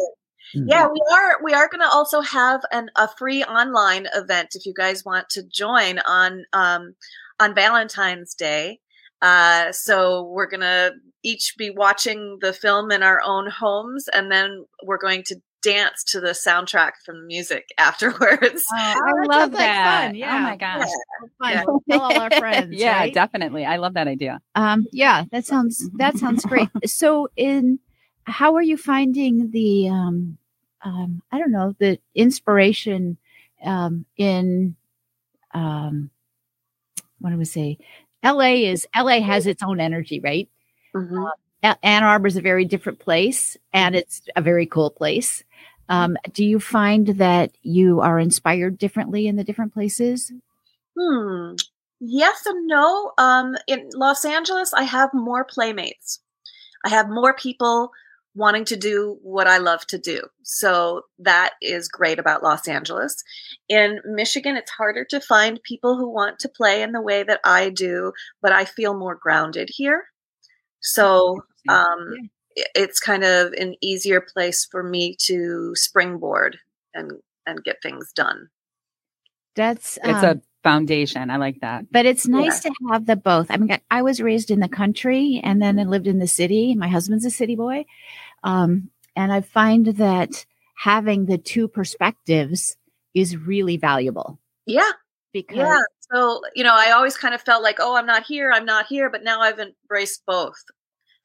Yeah, 0.54 0.88
we 0.88 1.00
are 1.14 1.38
we 1.44 1.54
are 1.54 1.70
going 1.70 1.82
to 1.82 1.88
also 1.90 2.20
have 2.22 2.62
an 2.72 2.90
a 2.96 3.08
free 3.08 3.44
online 3.44 4.08
event 4.14 4.50
if 4.56 4.66
you 4.66 4.74
guys 4.76 5.06
want 5.06 5.30
to 5.30 5.44
join 5.44 6.00
on 6.00 6.46
um 6.52 6.96
on 7.40 7.54
Valentine's 7.56 8.34
Day. 8.34 8.80
Uh 9.22 9.72
so 9.72 10.24
we're 10.24 10.48
going 10.48 10.62
to 10.62 10.94
each 11.24 11.56
be 11.58 11.70
watching 11.70 12.40
the 12.42 12.52
film 12.52 12.92
in 12.92 13.04
our 13.04 13.22
own 13.24 13.50
homes 13.50 14.08
and 14.08 14.32
then 14.32 14.66
we're 14.84 14.98
going 14.98 15.24
to 15.24 15.36
dance 15.62 16.04
to 16.04 16.20
the 16.20 16.30
soundtrack 16.30 16.92
from 17.06 17.22
the 17.22 17.26
music 17.28 17.70
afterwards. 17.78 18.66
Oh, 18.74 18.78
I 18.78 19.12
love 19.28 19.42
sounds 19.42 19.54
like 19.54 19.60
that. 19.60 20.06
fun, 20.08 20.16
yeah. 20.16 20.38
Oh 20.38 20.40
my 20.42 20.56
gosh. 20.58 20.90
Fun. 21.40 21.52
Yeah. 21.52 21.64
We'll 21.68 21.84
tell 21.90 22.02
all 22.02 22.20
our 22.20 22.32
friends. 22.32 22.76
yeah, 22.78 22.98
right? 22.98 23.14
definitely. 23.14 23.66
I 23.66 23.78
love 23.78 23.94
that 23.94 24.08
idea. 24.08 24.42
Um, 24.56 24.88
yeah, 24.92 25.26
that 25.32 25.46
sounds 25.46 25.90
that 25.98 26.18
sounds 26.18 26.46
great. 26.46 26.70
So, 26.86 27.30
in 27.36 27.80
how 28.24 28.56
are 28.56 28.62
you 28.62 28.78
finding 28.78 29.52
the 29.52 29.90
um, 29.90 30.38
um, 30.84 31.22
I 31.32 31.40
don't 31.40 31.52
know 31.52 31.76
the 31.80 32.00
inspiration 32.16 33.18
um, 33.64 34.06
in 34.18 34.76
um, 35.54 36.10
what 37.20 37.30
do 37.30 37.38
we 37.38 37.46
say? 37.46 37.78
L.A. 38.24 38.66
is 38.66 38.88
L.A. 38.94 39.20
has 39.20 39.48
its 39.48 39.64
own 39.64 39.80
energy, 39.80 40.20
right? 40.20 40.50
Mhm. 40.96 41.32
A- 41.64 41.86
Ann 41.86 42.04
Arbor 42.04 42.28
is 42.28 42.38
a 42.38 42.42
very 42.42 42.66
different 42.66 43.00
place, 43.00 43.58
and 43.74 43.96
it's 43.96 44.22
a 44.36 44.42
very 44.42 44.66
cool 44.66 44.90
place. 44.90 45.44
Um, 45.90 46.18
do 46.34 46.46
you 46.46 46.60
find 46.60 47.08
that 47.08 47.52
you 47.64 48.00
are 48.00 48.20
inspired 48.20 48.78
differently 48.78 49.28
in 49.28 49.36
the 49.36 49.44
different 49.44 49.74
places? 49.74 50.32
Hmm. 50.98 51.54
Yes 52.00 52.46
and 52.46 52.68
no. 52.68 53.12
Um, 53.18 53.56
in 53.68 53.90
Los 53.94 54.26
Angeles, 54.26 54.74
I 54.74 54.84
have 54.84 55.14
more 55.14 55.44
playmates. 55.46 56.20
I 56.86 56.90
have 56.90 57.10
more 57.10 57.36
people 57.36 57.92
wanting 58.34 58.66
to 58.66 58.78
do 58.78 59.18
what 59.22 59.48
I 59.48 59.58
love 59.58 59.86
to 59.88 59.98
do. 59.98 60.22
So 60.44 61.04
that 61.20 61.54
is 61.62 61.90
great 61.90 62.20
about 62.20 62.44
Los 62.44 62.68
Angeles. 62.68 63.24
In 63.68 64.00
Michigan, 64.06 64.56
it's 64.56 64.72
harder 64.72 65.06
to 65.10 65.20
find 65.20 65.60
people 65.64 65.98
who 65.98 66.10
want 66.10 66.40
to 66.40 66.50
play 66.50 66.82
in 66.82 66.92
the 66.92 67.02
way 67.02 67.24
that 67.24 67.42
I 67.44 67.70
do, 67.70 68.14
but 68.42 68.52
I 68.52 68.66
feel 68.66 68.98
more 68.98 69.16
grounded 69.16 69.70
here. 69.72 70.06
So 70.82 71.44
um, 71.68 72.14
it's 72.56 73.00
kind 73.00 73.24
of 73.24 73.54
an 73.54 73.76
easier 73.82 74.22
place 74.22 74.66
for 74.70 74.84
me 74.84 75.16
to 75.26 75.74
springboard 75.76 76.58
and 76.94 77.12
and 77.46 77.64
get 77.64 77.82
things 77.82 78.12
done. 78.14 78.50
That's 79.56 79.98
it's 80.04 80.24
um, 80.24 80.26
a 80.26 80.42
foundation. 80.64 81.30
I 81.30 81.38
like 81.38 81.60
that. 81.62 81.92
but 81.92 82.06
it's 82.06 82.28
nice 82.28 82.60
to 82.62 82.72
have 82.92 83.06
the 83.06 83.16
both. 83.16 83.48
I 83.50 83.58
mean, 83.58 83.72
I- 83.72 83.82
I 83.90 84.02
was 84.04 84.22
raised 84.22 84.52
in 84.52 84.60
the 84.60 84.70
country 84.70 85.42
and 85.44 85.62
then 85.62 85.80
I 85.80 85.84
lived 85.84 86.08
in 86.08 86.20
the 86.20 86.28
city. 86.28 86.76
My 86.76 86.88
husband's 86.88 87.26
a 87.26 87.32
city 87.32 87.56
boy. 87.56 87.86
Um, 88.44 88.90
and 89.16 89.32
I 89.34 89.42
find 89.42 89.88
that 89.98 90.46
having 90.76 91.26
the 91.26 91.38
two 91.38 91.68
perspectives 91.68 92.78
is 93.14 93.36
really 93.38 93.78
valuable 93.78 94.40
Yeah, 94.66 94.92
because 95.34 95.58
Yeah. 95.58 95.82
So, 96.14 96.42
you 96.56 96.64
know, 96.64 96.74
I 96.76 96.92
always 96.92 97.16
kind 97.18 97.34
of 97.34 97.42
felt 97.42 97.64
like, 97.64 97.78
oh, 97.80 97.96
I'm 97.96 98.06
not 98.06 98.24
here, 98.26 98.52
I'm 98.52 98.66
not 98.66 98.86
here, 98.88 99.10
but 99.10 99.24
now 99.24 99.40
I've 99.42 99.60
embraced 99.60 100.24
both. 100.26 100.62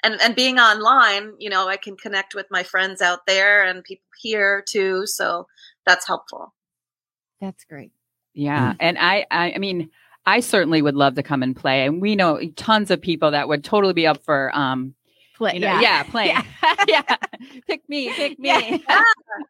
And 0.05 0.21
and 0.21 0.37
being 0.37 0.59
online, 0.59 1.33
you 1.39 1.51
know, 1.51 1.69
I 1.69 1.77
can 1.77 1.97
connect 1.97 2.35
with 2.35 2.47
my 2.51 2.63
friends 2.63 3.03
out 3.03 3.27
there 3.27 3.65
and 3.65 3.83
people 3.83 4.05
here 4.23 4.63
too, 4.69 5.07
so 5.07 5.47
that's 5.87 6.07
helpful. 6.07 6.55
that's 7.41 7.65
great. 7.65 7.91
Yeah. 8.37 8.75
And 8.79 8.99
I, 8.99 9.27
I, 9.31 9.53
I 9.55 9.59
mean, 9.59 9.91
I 10.27 10.41
certainly 10.41 10.83
would 10.83 10.95
love 10.95 11.15
to 11.15 11.23
come 11.23 11.43
and 11.43 11.57
play. 11.57 11.87
And 11.87 12.01
we 12.01 12.15
know 12.15 12.39
tons 12.57 12.91
of 12.91 13.01
people 13.01 13.33
that 13.33 13.49
would 13.49 13.65
totally 13.65 13.95
be 13.95 14.07
up 14.07 14.23
for, 14.25 14.55
um, 14.55 14.95
Play, 15.37 15.55
you 15.55 15.61
know, 15.61 15.81
yeah, 15.81 16.03
playing. 16.05 16.35
Yeah. 16.89 17.03
Pick 17.67 17.87
me, 17.89 18.11
pick 18.15 18.39
me. 18.39 18.49
Yeah. 18.49 18.79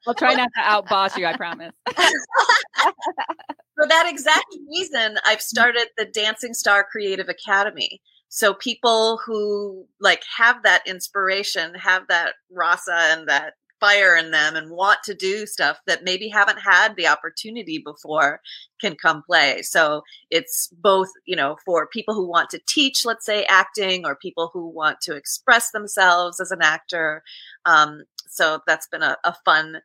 I'll 0.08 0.14
try 0.14 0.34
not 0.34 0.48
to 0.56 0.60
outboss 0.60 1.16
you, 1.16 1.26
I 1.26 1.36
promise. 1.36 1.72
For 1.94 3.86
that 3.88 4.06
exact 4.08 4.46
reason, 4.68 5.16
I've 5.24 5.40
started 5.40 5.86
the 5.96 6.04
Dancing 6.04 6.54
Star 6.54 6.84
Creative 6.90 7.28
Academy. 7.28 8.00
So 8.28 8.52
people 8.52 9.20
who 9.24 9.86
like 10.00 10.24
have 10.36 10.64
that 10.64 10.82
inspiration, 10.88 11.74
have 11.74 12.08
that 12.08 12.34
rasa 12.50 12.96
and 12.96 13.28
that 13.28 13.54
fire 13.86 14.16
in 14.16 14.30
them 14.30 14.56
and 14.56 14.70
want 14.70 14.98
to 15.04 15.14
do 15.14 15.46
stuff 15.46 15.78
that 15.86 16.02
maybe 16.02 16.28
haven't 16.28 16.58
had 16.58 16.96
the 16.96 17.06
opportunity 17.06 17.78
before 17.78 18.40
can 18.80 18.96
come 18.96 19.22
play. 19.24 19.62
So 19.62 20.02
it's 20.30 20.68
both, 20.80 21.08
you 21.24 21.36
know, 21.36 21.56
for 21.64 21.86
people 21.86 22.14
who 22.14 22.28
want 22.28 22.50
to 22.50 22.60
teach, 22.68 23.04
let's 23.04 23.24
say 23.24 23.44
acting 23.44 24.04
or 24.04 24.16
people 24.16 24.50
who 24.52 24.68
want 24.68 25.00
to 25.02 25.14
express 25.14 25.70
themselves 25.70 26.40
as 26.40 26.50
an 26.50 26.62
actor. 26.62 27.22
Um, 27.64 28.02
so 28.26 28.60
that's 28.66 28.88
been 28.88 29.02
a, 29.02 29.16
a 29.24 29.34
fun 29.44 29.78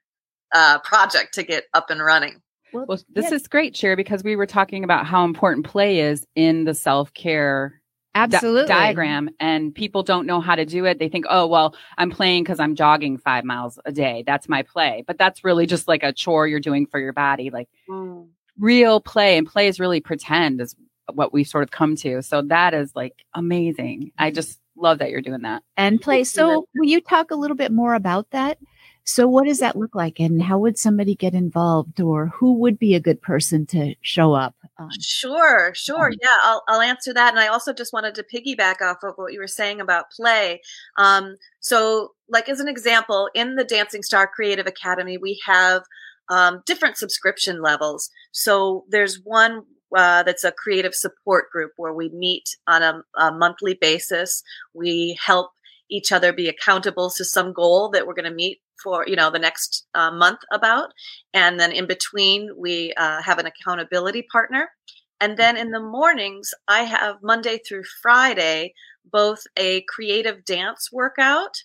uh, 0.54 0.80
project 0.80 1.36
to 1.36 1.44
get 1.44 1.66
up 1.74 1.90
and 1.90 2.04
running. 2.04 2.42
Well, 2.74 3.00
this 3.10 3.32
is 3.32 3.48
great, 3.48 3.76
Cher, 3.76 3.98
because 3.98 4.24
we 4.24 4.38
were 4.38 4.46
talking 4.46 4.86
about 4.86 5.06
how 5.06 5.26
important 5.26 5.66
play 5.66 6.00
is 6.00 6.26
in 6.36 6.64
the 6.64 6.74
self 6.74 7.14
care 7.14 7.81
di- 8.14 8.20
absolutely 8.22 8.68
diagram, 8.68 9.30
and 9.40 9.74
people 9.74 10.04
don't 10.04 10.26
know 10.28 10.42
how 10.42 10.56
to 10.56 10.66
do 10.66 10.86
it. 10.86 11.00
They 11.00 11.10
think, 11.10 11.26
oh, 11.30 11.48
well, 11.48 11.76
I'm 11.98 12.12
playing 12.12 12.44
because 12.44 12.60
I'm 12.60 12.76
jogging 12.76 13.18
five 13.18 13.44
miles 13.44 13.80
a 13.86 13.92
day. 13.92 14.24
That's 14.26 14.50
my 14.50 14.64
play. 14.64 15.04
But 15.08 15.18
that's 15.18 15.44
really 15.44 15.66
just 15.66 15.88
like 15.88 16.04
a 16.04 16.12
chore 16.14 16.48
you're 16.48 16.60
doing 16.60 16.86
for 16.86 17.00
your 17.00 17.14
body. 17.14 17.50
Like 17.50 17.70
real 18.60 19.00
play 19.02 19.38
and 19.38 19.48
play 19.48 19.68
is 19.68 19.80
really 19.80 20.02
pretend 20.02 20.62
is 20.62 20.76
what 21.14 21.34
we 21.34 21.44
sort 21.44 21.64
of 21.64 21.72
come 21.72 21.96
to. 21.98 22.22
So 22.22 22.42
that 22.44 22.74
is 22.74 22.96
like 22.96 23.24
amazing. 23.34 24.12
I 24.18 24.32
just 24.32 24.60
love 24.78 25.00
that 25.00 25.10
you're 25.10 25.22
doing 25.22 25.42
that. 25.42 25.64
and 25.78 26.02
play. 26.02 26.24
So, 26.24 26.66
will 26.76 26.90
you 26.90 27.02
talk 27.02 27.32
a 27.32 27.36
little 27.36 27.58
bit 27.58 27.72
more 27.72 27.94
about 27.94 28.30
that? 28.32 28.58
So, 29.04 29.28
what 29.28 29.46
does 29.46 29.60
that 29.60 29.76
look 29.76 29.96
like, 29.96 30.20
and 30.20 30.44
how 30.44 30.60
would 30.60 30.78
somebody 30.78 31.16
get 31.16 31.34
involved, 31.34 32.00
or 32.00 32.28
who 32.28 32.54
would 32.60 32.78
be 32.78 32.94
a 32.94 33.00
good 33.00 33.22
person 33.22 33.66
to 33.68 33.96
show 34.02 34.34
up? 34.34 34.56
Um, 34.78 34.90
Sure, 35.00 35.74
sure. 35.74 36.08
Um, 36.08 36.18
Yeah, 36.22 36.38
I'll, 36.44 36.64
I'll 36.68 36.82
answer 36.82 37.14
that. 37.14 37.32
And 37.32 37.40
I 37.40 37.48
also 37.48 37.74
just 37.74 37.94
wanted 37.94 38.16
to 38.16 38.24
piggyback 38.24 38.82
off 38.82 38.98
of 39.04 39.16
what 39.16 39.34
you 39.34 39.40
were 39.40 39.48
saying 39.48 39.82
about 39.82 40.12
play. 40.12 40.62
Um, 40.98 41.38
so, 41.60 42.14
like, 42.30 42.48
as 42.48 42.60
an 42.60 42.68
example, 42.68 43.30
in 43.34 43.56
the 43.56 43.64
Dancing 43.64 44.04
Star 44.04 44.28
Creative 44.28 44.68
Academy, 44.68 45.18
we 45.18 45.40
have 45.46 45.84
um, 46.30 46.62
different 46.66 46.98
subscription 46.98 47.62
levels. 47.62 48.10
So, 48.32 48.86
there's 48.90 49.20
one 49.24 49.64
uh, 49.96 50.24
that's 50.24 50.44
a 50.44 50.52
creative 50.52 50.96
support 50.96 51.50
group 51.52 51.72
where 51.78 51.94
we 51.94 52.10
meet 52.10 52.56
on 52.68 52.84
a, 52.84 53.02
a 53.18 53.32
monthly 53.32 53.74
basis. 53.74 54.44
We 54.74 55.18
help 55.24 55.52
each 55.90 56.12
other 56.12 56.32
be 56.32 56.48
accountable 56.48 57.10
to 57.12 57.26
some 57.26 57.52
goal 57.54 57.90
that 57.90 58.08
we're 58.08 58.14
going 58.14 58.30
to 58.30 58.34
meet 58.34 58.62
for 58.84 59.06
you 59.08 59.16
know 59.16 59.30
the 59.32 59.40
next 59.40 59.88
uh, 59.96 60.12
month 60.12 60.40
about. 60.52 60.90
And 61.34 61.60
then 61.60 61.72
in 61.72 61.88
between 61.88 62.52
we 62.58 62.94
uh, 62.98 63.22
have 63.22 63.40
an 63.40 63.46
accountability 63.48 64.24
partner. 64.32 64.70
And 65.20 65.38
then 65.38 65.56
in 65.58 65.72
the 65.72 65.80
mornings 65.80 66.52
i 66.68 66.84
have 66.84 67.18
monday 67.22 67.60
through 67.68 67.84
friday 68.02 68.74
both 69.06 69.44
a 69.58 69.82
creative 69.84 70.44
dance 70.46 70.90
workout 70.92 71.56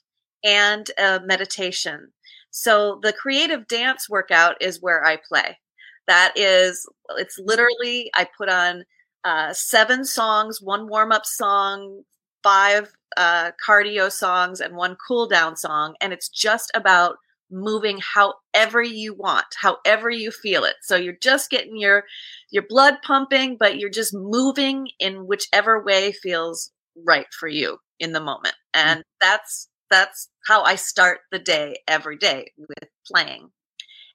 and 0.44 0.90
a 0.98 1.20
meditation. 1.24 2.12
So 2.50 3.00
the 3.02 3.12
creative 3.12 3.66
dance 3.68 4.08
workout 4.08 4.56
is 4.60 4.80
where 4.82 5.04
i 5.04 5.16
play. 5.28 5.58
That 6.06 6.32
is 6.36 6.86
it's 7.18 7.38
literally 7.38 8.10
i 8.14 8.26
put 8.38 8.48
on 8.48 8.84
uh, 9.24 9.52
seven 9.52 10.04
songs 10.04 10.60
one 10.62 10.88
warm-up 10.88 11.26
song 11.26 12.02
five 12.42 12.92
uh, 13.16 13.52
cardio 13.66 14.10
songs 14.10 14.60
and 14.60 14.76
one 14.76 14.96
cool 15.06 15.26
down 15.26 15.56
song 15.56 15.94
and 16.00 16.12
it's 16.12 16.28
just 16.28 16.70
about 16.74 17.16
moving 17.50 17.98
however 18.00 18.82
you 18.82 19.14
want 19.14 19.46
however 19.60 20.10
you 20.10 20.30
feel 20.30 20.64
it. 20.64 20.76
So 20.82 20.96
you're 20.96 21.16
just 21.20 21.50
getting 21.50 21.76
your 21.76 22.04
your 22.50 22.64
blood 22.68 22.96
pumping 23.02 23.56
but 23.58 23.78
you're 23.78 23.90
just 23.90 24.14
moving 24.14 24.88
in 24.98 25.26
whichever 25.26 25.82
way 25.82 26.12
feels 26.12 26.72
right 27.04 27.26
for 27.38 27.48
you 27.48 27.78
in 28.00 28.12
the 28.12 28.20
moment. 28.20 28.54
And 28.74 29.02
that's 29.20 29.68
that's 29.90 30.28
how 30.48 30.64
i 30.64 30.74
start 30.74 31.20
the 31.30 31.38
day 31.38 31.76
every 31.88 32.16
day 32.16 32.52
with 32.58 32.88
playing. 33.06 33.50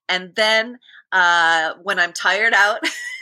And 0.10 0.36
then 0.36 0.78
uh, 1.12 1.74
when 1.84 2.00
i'm 2.00 2.14
tired 2.14 2.54
out 2.54 2.80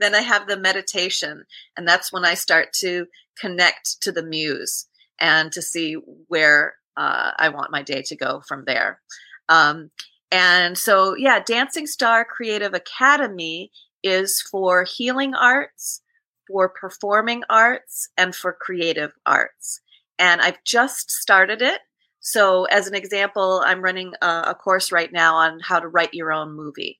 then 0.00 0.14
i 0.14 0.20
have 0.20 0.46
the 0.46 0.56
meditation 0.56 1.44
and 1.76 1.86
that's 1.86 2.12
when 2.12 2.24
i 2.24 2.34
start 2.34 2.72
to 2.72 3.06
connect 3.38 4.00
to 4.00 4.12
the 4.12 4.22
muse 4.22 4.86
and 5.20 5.52
to 5.52 5.62
see 5.62 5.94
where 6.28 6.74
uh, 6.96 7.32
I 7.36 7.48
want 7.48 7.72
my 7.72 7.82
day 7.82 8.02
to 8.02 8.16
go 8.16 8.40
from 8.46 8.64
there. 8.66 9.00
Um, 9.48 9.90
and 10.30 10.76
so, 10.76 11.14
yeah, 11.16 11.40
Dancing 11.40 11.86
Star 11.86 12.24
Creative 12.24 12.74
Academy 12.74 13.70
is 14.02 14.40
for 14.40 14.84
healing 14.84 15.34
arts, 15.34 16.02
for 16.48 16.68
performing 16.68 17.42
arts, 17.48 18.08
and 18.16 18.34
for 18.34 18.52
creative 18.52 19.12
arts. 19.26 19.80
And 20.18 20.40
I've 20.40 20.62
just 20.64 21.10
started 21.10 21.62
it. 21.62 21.80
So, 22.26 22.64
as 22.64 22.86
an 22.86 22.94
example, 22.94 23.62
I'm 23.66 23.82
running 23.82 24.14
a, 24.22 24.44
a 24.46 24.54
course 24.54 24.90
right 24.90 25.12
now 25.12 25.36
on 25.36 25.60
how 25.60 25.78
to 25.78 25.86
write 25.86 26.14
your 26.14 26.32
own 26.32 26.54
movie. 26.56 26.98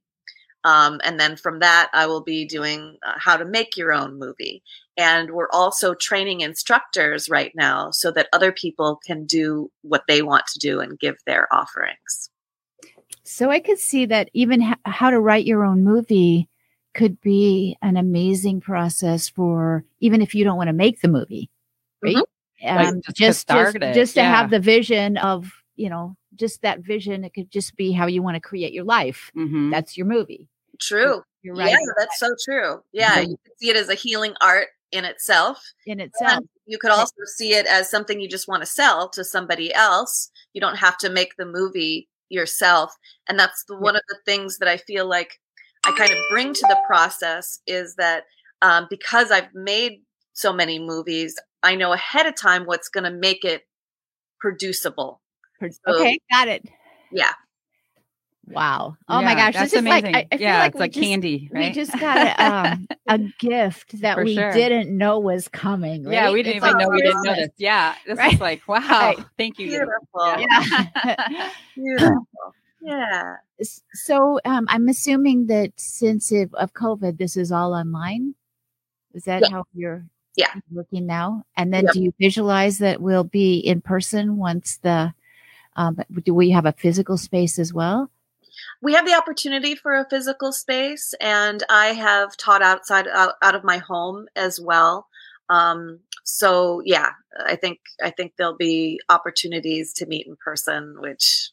Um, 0.65 1.01
and 1.03 1.19
then 1.19 1.37
from 1.37 1.61
that, 1.61 1.89
I 1.95 2.07
will 2.07 2.21
be 2.23 2.45
doing 2.45 2.99
uh, 3.03 3.15
how 3.17 3.39
to 3.39 3.47
make 3.47 3.75
your 3.75 3.95
own 3.95 4.19
movie. 4.19 4.63
And 4.99 5.31
we're 5.31 5.49
also 5.51 5.95
training 5.95 6.43
instructors 6.43 7.31
right 7.31 7.53
now 7.55 7.91
so 7.91 8.11
that 8.11 8.29
other 8.35 8.53
people 8.53 9.01
can 9.05 9.25
do 9.25 9.71
what 9.81 10.05
they 10.09 10.21
want 10.21 10.47
to 10.49 10.59
do 10.59 10.81
and 10.81 10.99
give 10.99 11.17
their 11.25 11.49
offerings. 11.51 12.29
So, 13.23 13.51
I 13.51 13.61
could 13.61 13.79
see 13.79 14.05
that 14.05 14.29
even 14.35 14.63
h- 14.63 14.77
how 14.85 15.09
to 15.09 15.19
write 15.19 15.47
your 15.47 15.65
own 15.65 15.85
movie 15.85 16.51
could 16.93 17.19
be 17.23 17.79
an 17.81 17.97
amazing 17.97 18.61
process 18.61 19.31
for 19.31 19.85
even 20.01 20.21
if 20.21 20.35
you 20.35 20.45
don't 20.45 20.59
want 20.59 20.69
to 20.69 20.75
make 20.75 21.01
the 21.01 21.09
movie, 21.09 21.49
right? 22.03 22.15
Right, 22.15 22.25
Um, 22.65 23.01
just 23.15 23.17
just 23.17 23.49
just, 23.49 23.79
just 23.95 24.15
to 24.15 24.21
yeah. 24.21 24.37
have 24.37 24.51
the 24.51 24.61
vision 24.61 25.17
of 25.19 25.53
you 25.77 25.91
know 25.91 26.17
just 26.35 26.63
that 26.63 26.81
vision. 26.81 27.25
It 27.25 27.35
could 27.35 27.51
just 27.51 27.77
be 27.77 27.93
how 27.93 28.07
you 28.07 28.23
want 28.23 28.37
to 28.37 28.41
create 28.41 28.73
your 28.73 28.85
life. 28.85 29.31
Mhm. 29.37 29.71
That's 29.71 29.97
your 29.97 30.07
movie. 30.07 30.49
True. 30.81 31.23
You're 31.43 31.57
Yeah, 31.57 31.65
right 31.65 31.77
that's 31.99 32.19
so 32.19 32.35
true. 32.45 32.83
Yeah, 32.93 33.21
you 33.21 33.37
can 33.45 33.57
see 33.59 33.71
it 33.71 33.77
as 33.77 33.89
a 33.89 33.95
healing 33.95 34.35
art 34.41 34.69
in 34.93 35.05
itself. 35.05 35.63
in 35.87 36.01
itself. 36.01 36.39
And 36.39 36.49
you 36.67 36.79
could 36.79 36.91
also 36.91 37.15
see 37.37 37.53
it 37.53 37.67
as 37.67 37.91
something 37.91 38.21
you 38.21 38.29
just 38.29 38.49
want 38.49 38.63
to 38.63 38.67
sell 38.67 39.09
to 39.11 39.25
somebody 39.25 39.75
else. 39.75 40.31
You 40.55 40.61
don't 40.61 40.77
have 40.77 40.97
to 40.99 41.11
make 41.11 41.37
the 41.37 41.45
movie 41.45 42.09
yourself. 42.31 42.95
And 43.29 43.39
that's 43.39 43.65
the, 43.65 43.77
one 43.77 43.97
of 43.97 44.03
the 44.09 44.17
things 44.25 44.59
that 44.59 44.69
I 44.69 44.77
feel 44.79 45.07
like 45.07 45.41
I 45.85 45.93
kind 45.93 46.13
of 46.13 46.19
bring 46.31 46.55
to 46.55 46.67
the 46.69 46.79
process 46.87 47.61
is 47.67 47.97
that 47.97 48.25
um, 48.63 48.87
because 48.89 49.31
I've 49.31 49.53
made 49.53 50.01
so 50.35 50.53
many 50.53 50.79
movies, 50.79 51.37
I 51.63 51.77
know 51.77 51.93
ahead 51.93 52.27
of 52.27 52.37
time 52.37 52.65
what's 52.65 52.89
going 52.89 53.05
to 53.05 53.11
make 53.11 53.45
it 53.45 53.63
producible. 54.41 55.21
Okay, 55.89 56.19
got 56.31 56.49
it. 56.49 56.69
Yeah. 57.11 57.33
Wow. 58.47 58.97
Oh 59.09 59.23
my 59.23 59.35
gosh, 59.35 59.55
that's 59.55 59.73
this 59.73 59.81
is 59.81 59.87
like 59.89 60.05
amazing. 60.05 60.17
I, 60.17 60.29
I 60.31 60.37
yeah, 60.37 60.59
like 60.59 60.73
it's 60.73 60.81
like 60.81 60.93
just, 60.93 61.03
candy, 61.03 61.49
We 61.51 61.71
just 61.71 61.99
got 61.99 62.19
a, 62.19 62.45
um, 62.45 62.87
a 63.09 63.19
gift 63.39 64.01
that 64.03 64.19
we 64.23 64.35
sure. 64.35 64.53
didn't 64.53 64.95
know 64.95 65.19
was 65.19 65.49
coming. 65.49 66.05
Yeah, 66.05 66.31
we 66.31 66.43
didn't 66.43 66.59
It's 66.59 66.67
even 66.67 66.77
like 66.77 66.87
know 66.87 66.91
we 66.91 67.01
didn't 67.01 67.23
know 67.23 67.35
this. 67.35 67.49
Yeah, 67.57 67.95
this 68.07 68.19
Right. 68.19 68.35
is 68.35 68.41
like 68.41 68.63
wow. 68.69 68.81
Right. 68.81 69.19
Thank 69.39 69.59
you. 69.59 69.69
Beautiful. 69.69 70.37
Yeah. 70.39 71.51
Beautiful. 71.75 72.55
Yeah. 72.83 73.37
So 73.95 74.41
um, 74.45 74.67
I'm 74.69 74.89
assuming 74.89 75.47
that 75.47 75.73
since 75.77 76.31
of, 76.31 76.53
of 76.55 76.75
COVID, 76.75 77.17
this 77.17 77.39
is 77.39 77.51
all 77.51 77.73
online. 77.73 78.35
Is 79.15 79.25
that 79.25 79.43
Yeah. 79.43 79.51
how 79.53 79.65
you're 79.73 80.05
Yeah. 80.37 80.53
working 80.71 81.07
now? 81.07 81.45
And 81.57 81.73
then 81.73 81.85
Yep. 81.85 81.93
do 81.93 82.03
you 82.03 82.15
visualize 82.21 82.79
that 82.79 83.01
we'll 83.01 83.25
be 83.25 83.59
in 83.59 83.81
person 83.81 84.37
once 84.37 84.79
the? 84.79 85.15
Um, 85.77 85.99
do 86.23 86.33
we 86.33 86.51
have 86.51 86.67
a 86.67 86.73
physical 86.73 87.17
space 87.19 87.59
as 87.59 87.73
well? 87.75 88.11
we 88.83 88.95
have 88.95 89.07
the 89.07 89.15
opportunity 89.15 89.75
for 89.75 89.95
a 89.95 90.07
physical 90.09 90.53
space 90.53 91.15
and 91.21 91.63
i 91.69 91.87
have 91.87 92.37
taught 92.37 92.63
outside 92.63 93.07
out, 93.09 93.35
out 93.43 93.55
of 93.55 93.65
my 93.65 93.79
home 93.79 94.27
as 94.37 94.61
well 94.61 95.09
um, 95.51 96.01
so 96.25 96.81
yeah 96.85 97.11
i 97.47 97.57
think 97.57 97.79
i 98.03 98.11
think 98.11 98.33
there'll 98.37 98.57
be 98.57 99.01
opportunities 99.09 99.93
to 99.93 100.07
meet 100.07 100.27
in 100.27 100.37
person 100.37 100.97
which 101.01 101.51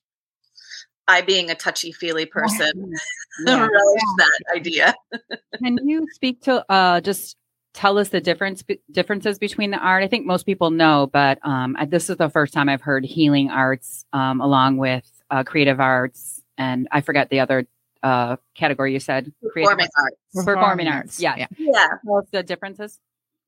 i 1.08 1.22
being 1.22 1.50
a 1.50 1.56
touchy 1.56 1.92
feely 1.92 2.26
person 2.26 2.72
Yeah. 3.46 3.62
relish 3.62 4.02
that 4.18 4.40
idea 4.56 4.96
Can 5.60 5.78
you 5.88 6.08
speak 6.14 6.42
to 6.44 6.66
uh, 6.72 7.02
just 7.02 7.38
tell 7.74 7.98
us 7.98 8.10
the 8.10 8.22
difference 8.22 8.64
be- 8.64 8.82
differences 8.92 9.40
between 9.40 9.72
the 9.72 9.78
art? 9.78 10.04
I 10.04 10.08
think 10.08 10.26
most 10.26 10.46
people 10.46 10.72
know, 10.72 11.10
but 11.12 11.40
um, 11.46 11.76
I- 11.78 11.86
this 11.86 12.10
is 12.10 12.18
the 12.18 12.30
first 12.30 12.54
time 12.54 12.70
I've 12.70 12.82
heard 12.82 13.06
healing 13.06 13.50
arts 13.50 14.06
um, 14.14 14.42
along 14.42 14.78
with 14.78 15.10
uh, 15.30 15.44
creative 15.44 15.80
arts, 15.80 16.42
and 16.58 16.88
I 16.92 17.02
forget 17.02 17.30
the 17.30 17.40
other 17.40 17.68
uh, 18.04 18.38
category 18.56 18.94
you 18.94 19.00
said. 19.00 19.32
Creative 19.52 19.72
performing 19.72 19.90
arts 19.98 20.46
Performing 20.46 20.88
arts. 20.88 21.20
Yeah. 21.20 21.36
Yeah. 21.38 21.48
yeah 21.58 21.88
Tell 22.06 22.18
us 22.18 22.26
the 22.32 22.44
differences. 22.44 23.00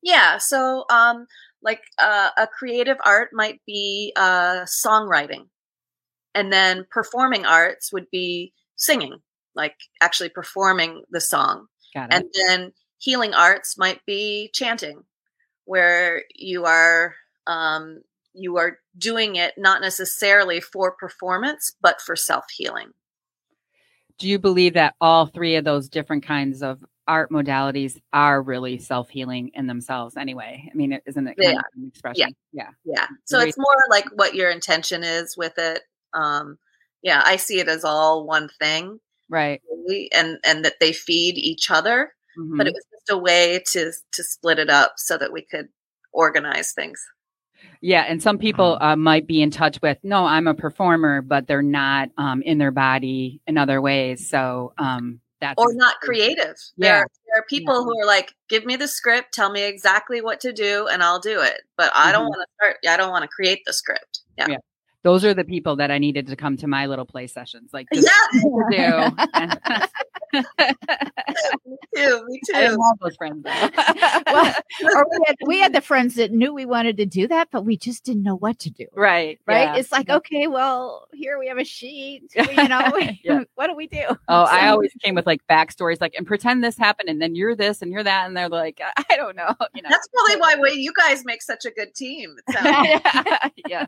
Yeah. 0.02 0.38
So, 0.38 0.84
um, 0.90 1.26
like 1.62 1.82
uh, 1.98 2.30
a 2.36 2.46
creative 2.46 2.98
art 3.04 3.30
might 3.32 3.60
be 3.66 4.12
uh, 4.16 4.64
songwriting, 4.64 5.48
and 6.34 6.52
then 6.52 6.86
performing 6.90 7.46
arts 7.46 7.92
would 7.92 8.10
be 8.10 8.52
singing, 8.76 9.16
like 9.54 9.76
actually 10.00 10.28
performing 10.28 11.02
the 11.10 11.20
song. 11.20 11.66
Got 11.94 12.12
it. 12.12 12.16
And 12.16 12.24
then 12.34 12.72
healing 13.04 13.34
arts 13.34 13.76
might 13.76 14.04
be 14.06 14.50
chanting, 14.54 15.04
where 15.66 16.22
you 16.34 16.64
are 16.64 17.14
um, 17.46 18.00
you 18.32 18.56
are 18.56 18.78
doing 18.96 19.36
it 19.36 19.54
not 19.58 19.82
necessarily 19.82 20.60
for 20.60 20.92
performance, 20.92 21.76
but 21.82 22.00
for 22.00 22.16
self 22.16 22.46
healing. 22.50 22.92
Do 24.18 24.28
you 24.28 24.38
believe 24.38 24.74
that 24.74 24.94
all 25.00 25.26
three 25.26 25.56
of 25.56 25.64
those 25.64 25.88
different 25.88 26.24
kinds 26.24 26.62
of 26.62 26.82
art 27.06 27.30
modalities 27.30 28.00
are 28.14 28.40
really 28.40 28.78
self 28.78 29.10
healing 29.10 29.50
in 29.54 29.66
themselves? 29.66 30.16
Anyway, 30.16 30.66
I 30.70 30.74
mean, 30.74 30.98
isn't 31.04 31.26
it 31.26 31.36
of 31.38 31.64
an 31.76 31.88
expression? 31.88 32.34
Yeah. 32.52 32.68
Yeah. 32.84 32.94
yeah. 32.96 33.06
So 33.24 33.38
it's 33.40 33.58
more 33.58 33.84
like 33.90 34.06
what 34.14 34.34
your 34.34 34.50
intention 34.50 35.04
is 35.04 35.36
with 35.36 35.58
it. 35.58 35.82
Um, 36.14 36.58
yeah, 37.02 37.22
I 37.24 37.36
see 37.36 37.60
it 37.60 37.68
as 37.68 37.84
all 37.84 38.24
one 38.24 38.48
thing. 38.58 38.98
Right. 39.28 39.60
really, 39.70 40.10
and 40.12 40.38
and 40.44 40.64
that 40.64 40.80
they 40.80 40.92
feed 40.92 41.36
each 41.36 41.70
other 41.70 42.12
Mhm. 42.38 42.58
but 42.58 42.66
it 42.66 42.72
was 42.74 42.84
just 42.92 43.10
a 43.10 43.18
way 43.18 43.62
to 43.72 43.92
to 44.12 44.24
split 44.24 44.58
it 44.58 44.70
up 44.70 44.94
so 44.96 45.16
that 45.18 45.32
we 45.32 45.42
could 45.42 45.68
organize 46.12 46.72
things 46.72 47.00
Yeah, 47.80 48.02
and 48.08 48.22
some 48.22 48.38
people 48.38 48.78
uh, 48.80 48.96
might 48.96 49.26
be 49.26 49.40
in 49.42 49.50
touch 49.50 49.78
with, 49.82 49.98
no, 50.02 50.24
I'm 50.26 50.46
a 50.46 50.54
performer, 50.54 51.22
but 51.22 51.46
they're 51.46 51.62
not 51.62 52.10
um, 52.18 52.42
in 52.42 52.58
their 52.58 52.70
body 52.70 53.40
in 53.46 53.58
other 53.58 53.80
ways. 53.80 54.28
So 54.28 54.72
um, 54.78 55.20
That's 55.40 55.60
or 55.62 55.74
not 55.74 56.00
creative. 56.00 56.56
Yeah. 56.76 56.88
There, 56.88 57.06
there 57.26 57.40
are 57.40 57.44
people 57.48 57.84
who 57.84 58.00
are 58.00 58.06
like, 58.06 58.34
give 58.48 58.64
me 58.64 58.76
the 58.76 58.88
script, 58.88 59.32
tell 59.34 59.50
me 59.50 59.62
exactly 59.64 60.20
what 60.20 60.40
to 60.40 60.52
do, 60.52 60.88
and 60.88 61.02
I'll 61.02 61.20
do 61.20 61.40
it. 61.40 61.62
But 61.76 61.90
I 61.94 62.12
don't 62.12 62.26
Mhm. 62.26 62.30
want 62.30 62.48
to 62.48 62.54
start. 62.54 62.76
I 62.88 62.96
don't 62.96 63.10
want 63.10 63.22
to 63.22 63.28
create 63.28 63.60
the 63.66 63.72
script. 63.72 64.20
Yeah. 64.38 64.48
Yeah. 64.50 64.58
Those 65.04 65.24
are 65.24 65.34
the 65.34 65.44
people 65.44 65.76
that 65.76 65.90
I 65.90 65.98
needed 65.98 66.26
to 66.28 66.36
come 66.36 66.56
to 66.56 66.66
my 66.66 66.86
little 66.86 67.04
play 67.06 67.26
sessions. 67.28 67.70
Like, 67.72 67.86
just 67.94 68.08
Yeah. 68.70 69.10
what 69.12 69.32
to 69.32 69.46
do. 69.46 69.86
Me 70.34 71.78
too. 71.94 72.24
Me 72.26 72.40
I 72.54 72.66
too. 72.66 72.76
love 72.76 72.98
those 73.00 73.14
friends. 73.16 73.44
well, 74.26 74.54
or 74.82 75.06
we 75.10 75.18
had, 75.26 75.36
we 75.46 75.58
had 75.60 75.72
the 75.72 75.80
friends 75.80 76.14
that 76.16 76.32
knew 76.32 76.52
we 76.52 76.64
wanted 76.66 76.96
to 76.96 77.06
do 77.06 77.28
that, 77.28 77.48
but 77.52 77.64
we 77.64 77.76
just 77.76 78.04
didn't 78.04 78.22
know 78.24 78.34
what 78.36 78.58
to 78.60 78.70
do. 78.70 78.86
right. 78.94 79.38
Right? 79.46 79.62
yeah. 79.64 79.76
It's 79.76 79.92
like, 79.92 80.08
okay, 80.10 80.46
well, 80.48 81.06
here 81.12 81.38
we 81.38 81.46
have 81.48 81.58
a 81.58 81.64
sheet. 81.64 82.22
You 82.34 82.68
know, 82.68 82.92
Yeah. 83.22 83.44
what 83.54 83.68
do 83.68 83.76
we 83.76 83.86
do? 83.86 84.04
Oh, 84.28 84.42
I 84.44 84.68
always 84.68 84.90
came 85.04 85.14
with 85.14 85.26
like 85.26 85.40
backstories, 85.48 86.00
like, 86.00 86.14
and 86.16 86.26
pretend 86.26 86.64
this 86.64 86.76
happened, 86.76 87.08
and 87.08 87.20
then 87.22 87.34
you're 87.36 87.54
this 87.54 87.80
and 87.82 87.92
you're 87.92 88.02
that, 88.02 88.26
and 88.26 88.36
they're 88.36 88.48
like, 88.48 88.80
I 88.96 89.04
I 89.10 89.16
don't 89.16 89.36
know, 89.36 89.54
you 89.74 89.82
know. 89.82 89.88
That's 89.90 90.08
probably 90.08 90.40
why 90.40 90.56
we, 90.60 90.72
you 90.72 90.92
guys 90.96 91.24
make 91.24 91.42
such 91.42 91.64
a 91.64 91.70
good 91.70 91.94
team. 91.94 92.34
It 92.48 92.54
sounds- 92.54 93.50
yeah, 93.68 93.86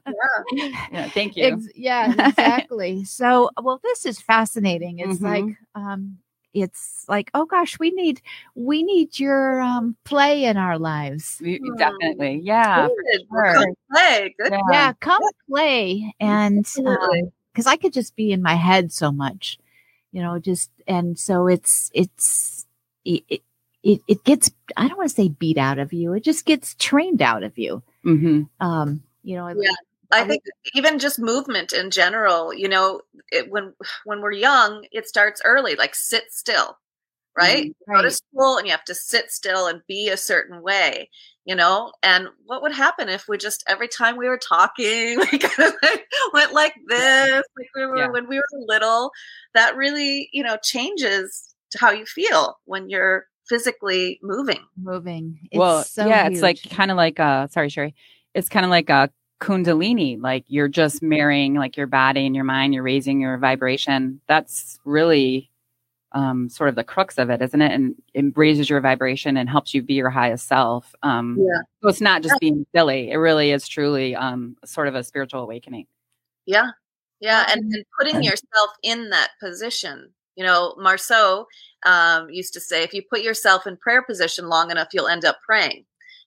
yeah. 0.92 1.05
Yeah. 1.06 1.10
Thank 1.12 1.36
you. 1.36 1.44
Ex- 1.44 1.68
yeah, 1.74 2.12
exactly. 2.28 3.04
so, 3.04 3.50
well, 3.62 3.80
this 3.82 4.06
is 4.06 4.20
fascinating. 4.20 4.98
It's 4.98 5.18
Mhm. 5.20 5.22
like, 5.22 5.56
um, 5.74 6.18
it's 6.54 7.04
like, 7.08 7.30
oh 7.34 7.44
gosh, 7.44 7.78
we 7.78 7.90
need 7.90 8.22
we 8.54 8.82
need 8.82 9.18
your 9.18 9.60
um, 9.60 9.94
play 10.04 10.44
in 10.44 10.56
our 10.56 10.78
lives. 10.78 11.38
We- 11.42 11.58
Hmm. 11.62 11.76
Definitely. 11.76 12.40
Yeah. 12.44 12.88
Good. 12.88 13.26
sure. 13.30 13.52
Come 13.54 13.74
play. 13.92 14.34
Good. 14.38 14.52
Yeah. 14.52 14.60
Yeah, 14.72 14.92
come 15.00 15.20
play 15.50 16.14
and 16.18 16.58
Absolutely. 16.60 17.30
because 17.52 17.66
I 17.66 17.76
could 17.76 17.92
just 17.92 18.16
be 18.16 18.32
in 18.32 18.40
my 18.42 18.54
head 18.54 18.90
so 18.92 19.12
much, 19.12 19.58
you 20.12 20.22
know, 20.22 20.38
just 20.38 20.70
and 20.88 21.18
so 21.18 21.46
it's 21.46 21.90
it's 21.92 22.64
it 23.04 23.22
it, 23.28 23.42
it, 23.82 24.00
it 24.08 24.24
gets 24.24 24.50
I 24.78 24.88
don't 24.88 24.96
want 24.96 25.10
to 25.10 25.14
say 25.14 25.28
beat 25.28 25.58
out 25.58 25.78
of 25.78 25.92
you. 25.92 26.14
It 26.14 26.24
just 26.24 26.46
gets 26.46 26.74
trained 26.76 27.20
out 27.20 27.42
of 27.42 27.58
you. 27.58 27.82
hmm 28.02 28.44
Um, 28.60 29.02
you 29.24 29.36
know, 29.36 29.48
Yeah. 29.48 29.70
I 30.12 30.22
um, 30.22 30.28
think 30.28 30.42
even 30.74 30.98
just 30.98 31.18
movement 31.18 31.72
in 31.72 31.90
general, 31.90 32.54
you 32.54 32.68
know, 32.68 33.00
it, 33.32 33.50
when 33.50 33.74
when 34.04 34.20
we're 34.20 34.32
young, 34.32 34.84
it 34.92 35.08
starts 35.08 35.42
early, 35.44 35.74
like 35.74 35.94
sit 35.94 36.24
still, 36.30 36.78
right? 37.36 37.66
You 37.66 37.74
Go 37.94 38.02
to 38.02 38.10
school 38.10 38.56
and 38.56 38.66
you 38.66 38.72
have 38.72 38.84
to 38.84 38.94
sit 38.94 39.30
still 39.30 39.66
and 39.66 39.80
be 39.88 40.08
a 40.08 40.16
certain 40.16 40.62
way, 40.62 41.10
you 41.44 41.54
know. 41.54 41.92
And 42.02 42.28
what 42.44 42.62
would 42.62 42.72
happen 42.72 43.08
if 43.08 43.26
we 43.28 43.38
just 43.38 43.64
every 43.68 43.88
time 43.88 44.16
we 44.16 44.28
were 44.28 44.38
talking, 44.38 45.18
we 45.32 45.38
kind 45.38 45.68
of 45.70 45.74
like 45.82 46.06
went 46.32 46.52
like 46.52 46.74
this, 46.88 47.42
like 47.56 47.68
we 47.74 47.86
were 47.86 47.98
Yeah. 47.98 48.10
when 48.10 48.28
we 48.28 48.36
were 48.36 48.42
little? 48.66 49.10
That 49.54 49.76
really, 49.76 50.28
you 50.32 50.42
know, 50.42 50.56
changes 50.62 51.54
how 51.78 51.90
you 51.90 52.06
feel 52.06 52.58
when 52.64 52.88
you're 52.88 53.26
physically 53.48 54.18
moving. 54.22 54.60
moving. 54.76 55.40
It's 55.50 55.58
well, 55.58 55.82
so 55.82 56.06
yeah, 56.06 56.26
it's 56.26 56.42
like 56.42 56.58
kind 56.70 56.90
of 56.90 56.96
like 56.96 57.20
uh, 57.20 57.48
sorry, 57.48 57.68
Sherri. 57.68 57.94
It's 58.34 58.48
kind 58.48 58.64
of 58.64 58.70
like 58.70 58.90
a 58.90 59.10
kundalini. 59.40 60.20
Like 60.20 60.44
you're 60.48 60.68
just 60.68 61.02
marrying 61.02 61.54
like 61.54 61.76
your 61.76 61.86
body 61.86 62.26
and 62.26 62.34
your 62.34 62.44
mind. 62.44 62.74
You're 62.74 62.82
raising 62.82 63.20
your 63.20 63.38
vibration. 63.38 64.20
That's 64.26 64.78
really 64.84 65.50
um, 66.12 66.48
sort 66.48 66.68
of 66.68 66.76
the 66.76 66.84
crux 66.84 67.18
of 67.18 67.28
it, 67.30 67.42
isn't 67.42 67.60
it? 67.60 67.72
And 67.72 67.94
it 68.14 68.36
raises 68.36 68.70
your 68.70 68.80
vibration 68.80 69.36
and 69.36 69.50
helps 69.50 69.74
you 69.74 69.82
be 69.82 69.94
your 69.94 70.08
highest 70.08 70.48
self. 70.48 70.94
Um, 71.02 71.36
Yeah. 71.38 71.60
So 71.82 71.88
it's 71.88 72.00
not 72.00 72.22
just 72.22 72.40
being 72.40 72.64
silly. 72.74 73.10
It 73.10 73.16
really 73.16 73.50
is 73.50 73.68
truly 73.68 74.14
um, 74.16 74.56
sort 74.64 74.88
of 74.88 74.94
a 74.94 75.04
spiritual 75.04 75.42
awakening. 75.42 75.86
Yeah. 76.46 76.70
Yeah. 77.20 77.46
And, 77.50 77.62
and 77.72 77.84
putting 77.98 78.22
yourself 78.22 78.70
in 78.82 79.10
that 79.10 79.30
position. 79.40 80.10
You 80.36 80.44
know, 80.44 80.74
Marceau 80.78 81.46
um, 81.84 82.28
used 82.30 82.52
to 82.54 82.60
say, 82.60 82.82
if 82.82 82.94
you 82.94 83.02
put 83.10 83.22
yourself 83.22 83.66
in 83.66 83.76
prayer 83.76 84.02
position 84.02 84.48
long 84.48 84.70
enough, 84.70 84.88
you'll 84.92 85.08
end 85.08 85.24
up 85.24 85.38
praying. 85.44 85.84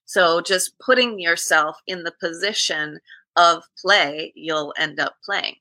So 0.10 0.42
just 0.42 0.74
putting 0.80 1.20
yourself 1.20 1.78
in 1.86 2.02
the 2.02 2.12
position 2.20 2.98
of 3.36 3.62
play, 3.80 4.34
you'll 4.36 4.74
end 4.76 5.00
up 5.00 5.14
playing. 5.24 5.54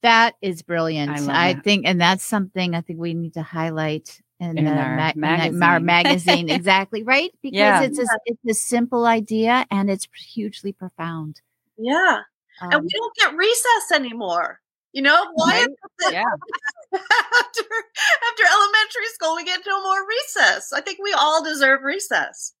That 0.00 0.34
is 0.40 0.62
brilliant. 0.62 1.10
I 1.28 1.50
I, 1.50 1.54
think, 1.60 1.84
and 1.86 2.00
that's 2.00 2.24
something 2.24 2.74
I 2.74 2.80
think 2.80 2.98
we 2.98 3.12
need 3.12 3.34
to 3.34 3.42
highlight 3.42 4.18
in, 4.40 4.56
In 4.56 4.64
the 4.64 4.70
our 4.70 4.96
ma- 4.96 5.10
in 5.14 5.20
magazine. 5.20 5.62
our 5.62 5.78
magazine. 5.96 6.48
exactly 6.48 7.02
right, 7.02 7.32
because 7.42 7.58
Yeah. 7.58 7.82
it's 7.82 7.98
a, 7.98 8.06
it's 8.24 8.40
a 8.48 8.54
simple 8.54 9.04
idea 9.04 9.66
and 9.70 9.90
it's 9.90 10.08
hugely 10.16 10.72
profound. 10.72 11.42
Yeah. 11.76 12.20
and 12.62 12.72
Um, 12.74 12.82
we 12.84 12.88
don't 12.88 13.14
get 13.16 13.36
recess 13.36 13.92
anymore. 13.94 14.58
You 14.94 15.02
know, 15.02 15.22
why 15.34 15.52
Right? 15.52 15.68
is 16.06 16.12
Yeah. 16.12 16.24
after, 16.94 17.62
after 17.62 18.44
elementary 18.50 19.08
school, 19.12 19.36
we 19.36 19.44
get 19.44 19.60
no 19.66 19.82
more 19.82 20.06
recess? 20.08 20.72
I 20.72 20.80
think 20.80 20.98
we 21.02 21.12
all 21.12 21.44
deserve 21.44 21.82
recess. 21.82 22.54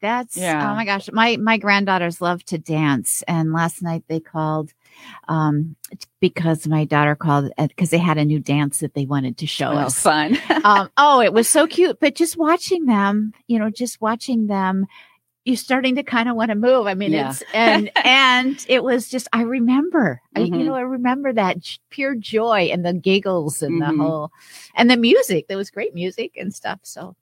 That's 0.00 0.36
Yeah. 0.36 0.70
oh 0.72 0.74
my 0.74 0.84
gosh, 0.84 1.08
my 1.12 1.36
my 1.36 1.58
granddaughters 1.58 2.20
love 2.20 2.44
to 2.46 2.58
dance, 2.58 3.22
and 3.28 3.52
last 3.52 3.82
night 3.82 4.04
they 4.08 4.20
called 4.20 4.72
um 5.28 5.76
because 6.20 6.66
my 6.66 6.84
daughter 6.84 7.14
called 7.14 7.50
because 7.58 7.90
they 7.90 7.98
had 7.98 8.18
a 8.18 8.24
new 8.24 8.38
dance 8.40 8.80
that 8.80 8.94
they 8.94 9.04
wanted 9.06 9.38
to 9.38 9.46
show 9.46 9.72
Oh, 9.72 9.76
us. 9.78 9.98
fun. 10.00 10.38
um, 10.64 10.90
oh, 10.96 11.20
it 11.20 11.32
was 11.32 11.48
so 11.48 11.66
cute. 11.66 11.98
But 12.00 12.14
just 12.14 12.36
watching 12.36 12.86
them, 12.86 13.32
you 13.46 13.58
know, 13.58 13.70
just 13.70 14.00
watching 14.00 14.46
them, 14.46 14.86
you're 15.44 15.56
starting 15.56 15.94
to 15.96 16.02
kind 16.02 16.28
of 16.28 16.34
want 16.36 16.50
to 16.50 16.54
move. 16.56 16.86
I 16.86 16.94
mean, 16.94 17.12
Yeah. 17.12 17.30
it's 17.30 17.42
and 17.54 17.90
and 18.04 18.64
it 18.68 18.82
was 18.82 19.08
just 19.08 19.28
I 19.32 19.42
remember, 19.42 20.20
I, 20.34 20.40
you 20.40 20.50
Mhm. 20.50 20.64
know, 20.66 20.74
I 20.74 20.80
remember 20.80 21.32
that 21.32 21.58
j- 21.60 21.78
pure 21.90 22.14
joy 22.14 22.70
and 22.72 22.84
the 22.84 22.94
giggles 22.94 23.62
and 23.62 23.80
Mhm. 23.82 23.86
the 23.96 24.02
whole 24.02 24.30
and 24.74 24.90
the 24.90 24.96
music. 24.96 25.46
There 25.48 25.56
was 25.58 25.70
great 25.70 25.94
music 25.94 26.32
and 26.38 26.54
stuff. 26.54 26.80
So 26.82 27.14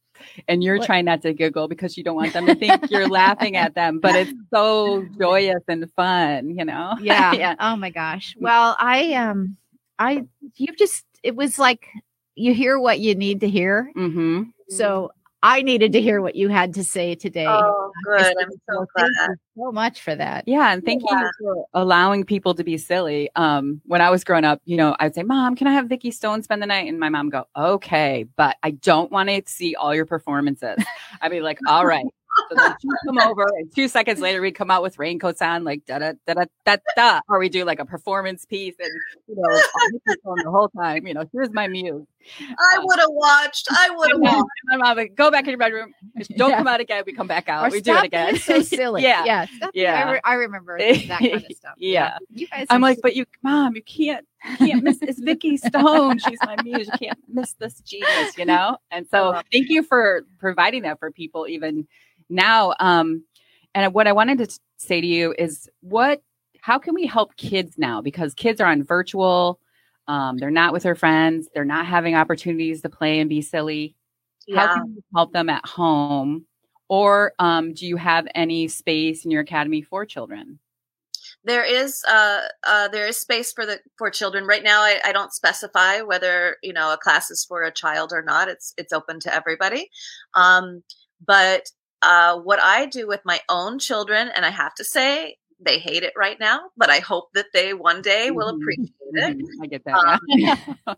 and 0.49 0.63
you're 0.63 0.79
What- 0.79 0.87
trying 0.87 1.05
not 1.05 1.23
to 1.23 1.33
giggle 1.33 1.69
because 1.69 1.97
you 1.97 2.05
don't 2.05 2.17
want 2.17 2.33
them 2.33 2.47
to 2.47 2.55
think 2.63 2.91
you're 2.91 3.09
laughing 3.09 3.57
at 3.57 3.75
them, 3.75 3.99
but 4.01 4.15
it's 4.15 4.33
so 4.53 5.05
joyous 5.19 5.63
and 5.69 5.91
fun, 5.93 6.51
you 6.51 6.65
know? 6.65 6.97
yeah, 7.01 7.33
yeah. 7.33 7.55
Oh 7.59 7.77
my 7.77 7.91
gosh. 7.91 8.37
Well, 8.39 8.77
I 8.79 9.15
um, 9.15 9.57
I 9.99 10.27
you've 10.57 10.77
just 10.77 11.05
it 11.23 11.35
was 11.37 11.59
like 11.59 11.89
you 12.35 12.53
hear 12.55 12.79
what 12.79 13.01
you 13.01 13.15
need 13.15 13.41
to 13.41 13.49
hear. 13.49 13.91
Mm-hmm. 13.97 14.45
So 14.69 15.13
I 15.47 15.61
needed 15.61 15.93
to 15.93 16.01
hear 16.01 16.23
what 16.23 16.37
you 16.37 16.49
had 16.49 16.73
to 16.75 16.83
say 16.83 17.15
today. 17.15 17.47
Oh, 17.47 17.93
good. 18.03 18.35
I'm 18.41 18.51
so 18.51 18.87
Thank 18.97 19.15
glad. 19.15 19.29
you 19.29 19.37
so 19.67 19.73
much 19.73 20.01
for 20.01 20.15
that. 20.15 20.45
Yeah, 20.49 20.73
and 20.73 20.83
thank 20.83 21.03
Yeah. 21.07 21.21
you 21.21 21.31
for 21.39 21.67
allowing 21.75 22.25
people 22.25 22.55
to 22.55 22.65
be 22.65 22.79
silly. 22.79 23.29
Um, 23.37 23.83
when 23.85 24.01
I 24.01 24.09
was 24.09 24.25
growing 24.25 24.45
up, 24.45 24.63
you 24.65 24.79
know, 24.79 24.97
I'd 25.01 25.15
say, 25.15 25.23
"Mom, 25.23 25.55
can 25.55 25.67
I 25.67 25.73
have 25.75 25.87
Vicky 25.87 26.11
Stone 26.11 26.45
spend 26.45 26.63
the 26.63 26.67
night?" 26.67 26.89
And 26.89 26.99
my 26.99 27.11
mom 27.11 27.29
go, 27.29 27.47
"Okay, 27.55 28.25
but 28.37 28.57
I 28.63 28.71
don't 28.71 29.13
want 29.13 29.29
to 29.29 29.43
see 29.45 29.75
all 29.75 29.95
your 29.95 30.07
performances." 30.07 30.83
I'd 31.21 31.31
be 31.31 31.41
like, 31.43 31.59
"All 31.69 31.85
right." 31.85 32.07
So 32.51 32.57
then 32.57 32.75
she'd 32.81 32.91
come 33.07 33.19
over, 33.19 33.45
and 33.59 33.75
two 33.75 33.89
seconds 33.89 34.21
later, 34.21 34.41
we'd 34.41 34.53
come 34.53 34.71
out 34.71 34.83
with 34.83 34.99
raincoats 34.99 35.41
on, 35.43 35.65
like 35.65 35.85
da 35.87 35.99
da 35.99 36.13
da 36.27 36.35
da 36.35 36.45
da 36.65 36.77
da, 36.97 37.21
or 37.29 37.39
we 37.39 37.49
do 37.49 37.65
like 37.65 37.79
a 37.79 37.85
performance 37.85 38.45
piece, 38.45 38.75
and 38.81 38.91
you 39.29 39.37
know, 39.37 39.43
on 39.57 39.93
Vicky's 39.93 40.17
phone 40.25 40.37
the 40.45 40.51
whole 40.51 40.69
time. 40.71 41.07
You 41.07 41.15
know, 41.15 41.25
here's 41.33 41.53
my 41.53 41.69
muse. 41.69 42.07
I 42.41 42.79
um, 42.79 42.85
would 42.87 42.99
have 42.99 43.11
watched. 43.11 43.69
I 43.71 43.91
would 43.97 44.11
have 44.13 44.21
Yeah. 44.23 44.37
watched. 44.37 44.49
My 44.65 44.77
mom 44.79 44.97
would 44.97 45.15
go 45.15 45.31
back 45.31 45.45
in 45.45 45.51
your 45.51 45.59
bedroom. 45.59 45.93
Don't 46.37 46.51
Yeah. 46.51 46.57
come 46.59 46.67
out 46.67 46.81
again. 46.81 47.03
We 47.07 47.13
come 47.13 47.27
back 47.27 47.49
out. 47.49 47.67
Or 47.67 47.71
we 47.71 47.81
do 47.83 47.93
it 47.93 47.95
stop 47.95 48.05
again. 48.05 48.31
being 48.31 48.41
so 48.43 48.63
silly. 48.77 49.03
yeah. 49.03 49.25
yeah, 49.25 49.47
stop 49.57 49.73
being- 49.75 49.85
Yeah. 49.85 50.05
I, 50.09 50.13
re- 50.13 50.21
I 50.25 50.35
remember 50.35 50.79
that 50.79 51.07
kind 51.21 51.35
of 51.35 51.45
stuff. 51.57 51.75
Yeah. 51.77 52.17
you 52.31 52.47
guys. 52.49 52.67
I'm 52.71 52.83
are 52.83 52.89
like, 52.89 52.97
so- 52.97 53.03
but 53.03 53.15
you, 53.17 53.27
mom, 53.43 53.77
you 53.77 53.83
can't, 53.83 54.27
you 54.53 54.57
can't 54.57 54.83
miss. 54.83 54.99
It's 55.03 55.21
Vicky 55.21 55.57
Stone. 55.59 56.19
She's 56.19 56.39
my 56.47 56.57
muse. 56.65 56.89
You 56.91 57.09
can't 57.09 57.19
miss 57.29 57.53
this 57.55 57.81
genius, 57.81 58.39
you 58.39 58.47
know. 58.47 58.79
And 58.91 59.07
so, 59.11 59.41
thank 59.53 59.69
you 59.69 59.83
for 59.83 60.23
providing 60.39 60.83
that 60.83 60.99
for 60.99 61.11
people 61.11 61.47
even 61.47 61.87
now. 62.29 62.75
Um, 62.81 63.25
and 63.75 63.93
what 63.95 64.07
I 64.07 64.13
wanted 64.13 64.39
to 64.39 64.59
say 64.79 65.01
to 65.01 65.07
you 65.07 65.35
is, 65.39 65.69
what, 65.81 66.23
how 66.61 66.79
can 66.79 66.95
we 66.95 67.07
help 67.07 67.37
kids 67.37 67.77
now? 67.77 68.01
Because 68.01 68.35
kids 68.35 68.61
are 68.61 68.71
on 68.71 68.83
virtual. 68.83 69.61
Um, 70.07 70.39
they're 70.39 70.51
not 70.51 70.73
with 70.73 70.83
their 70.83 70.95
friends. 70.95 71.49
They're 71.55 71.65
not 71.65 71.87
having 71.87 72.15
opportunities 72.15 72.83
to 72.83 72.89
play 72.89 73.21
and 73.21 73.29
be 73.29 73.43
silly. 73.43 73.97
How 74.55 74.75
can 74.75 74.95
you 74.95 75.03
help 75.15 75.33
them 75.33 75.49
at 75.49 75.65
home? 75.67 76.45
Or 76.89 77.33
um, 77.39 77.73
do 77.73 77.87
you 77.87 77.97
have 77.97 78.27
any 78.35 78.69
space 78.69 79.25
in 79.25 79.31
your 79.31 79.41
academy 79.41 79.81
for 79.81 80.05
children? 80.05 80.59
there 81.45 81.65
is 81.65 82.03
uh, 82.09 82.41
uh, 82.67 82.89
there 82.89 83.07
is 83.07 83.19
space 83.19 83.53
for 83.53 83.67
the 83.67 83.79
for 83.99 84.11
children 84.11 84.47
right 84.47 84.63
now. 84.63 84.81
I, 84.81 84.99
I 85.05 85.13
don't 85.13 85.33
specify 85.33 86.01
whether 86.01 86.57
you 86.63 86.73
know 86.73 86.93
a 86.93 86.97
class 86.97 87.31
is 87.31 87.45
for 87.45 87.63
a 87.63 87.71
child 87.71 88.13
or 88.13 88.23
not. 88.23 88.49
It's 88.49 88.73
it's 88.79 88.93
open 88.93 89.21
to 89.21 89.35
everybody. 89.35 89.91
Um, 90.35 90.83
but 91.25 91.71
uh, 92.05 92.39
what 92.39 92.61
I 92.63 92.87
do 92.87 93.07
with 93.07 93.21
my 93.25 93.41
own 93.49 93.79
children, 93.79 94.29
and 94.35 94.45
I 94.45 94.51
have 94.51 94.75
to 94.77 94.85
say 94.85 95.39
they 95.61 95.79
hate 95.79 96.03
it 96.03 96.13
right 96.17 96.39
now, 96.39 96.71
but 96.77 96.91
I 96.91 96.99
hope 97.01 97.33
that 97.35 97.47
they 97.53 97.75
one 97.75 98.03
day 98.03 98.31
will 98.31 98.53
Mhm. 98.53 98.61
appreciate 98.61 98.93
it. 99.15 99.39
Mhm, 99.39 99.63
I 99.63 99.67
get 99.67 99.85
that. 99.85 100.21
yeah. 100.37 100.57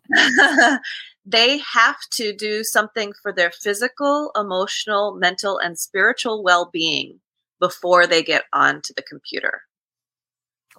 they 1.26 1.58
have 1.58 1.96
to 2.12 2.32
do 2.34 2.64
something 2.64 3.12
for 3.22 3.32
their 3.32 3.50
physical, 3.50 4.30
emotional, 4.36 5.14
mental, 5.16 5.58
and 5.58 5.78
spiritual 5.78 6.42
well 6.42 6.70
being 6.72 7.20
before 7.60 8.06
they 8.06 8.22
get 8.22 8.44
onto 8.52 8.92
the 8.94 9.02
computer. 9.02 9.62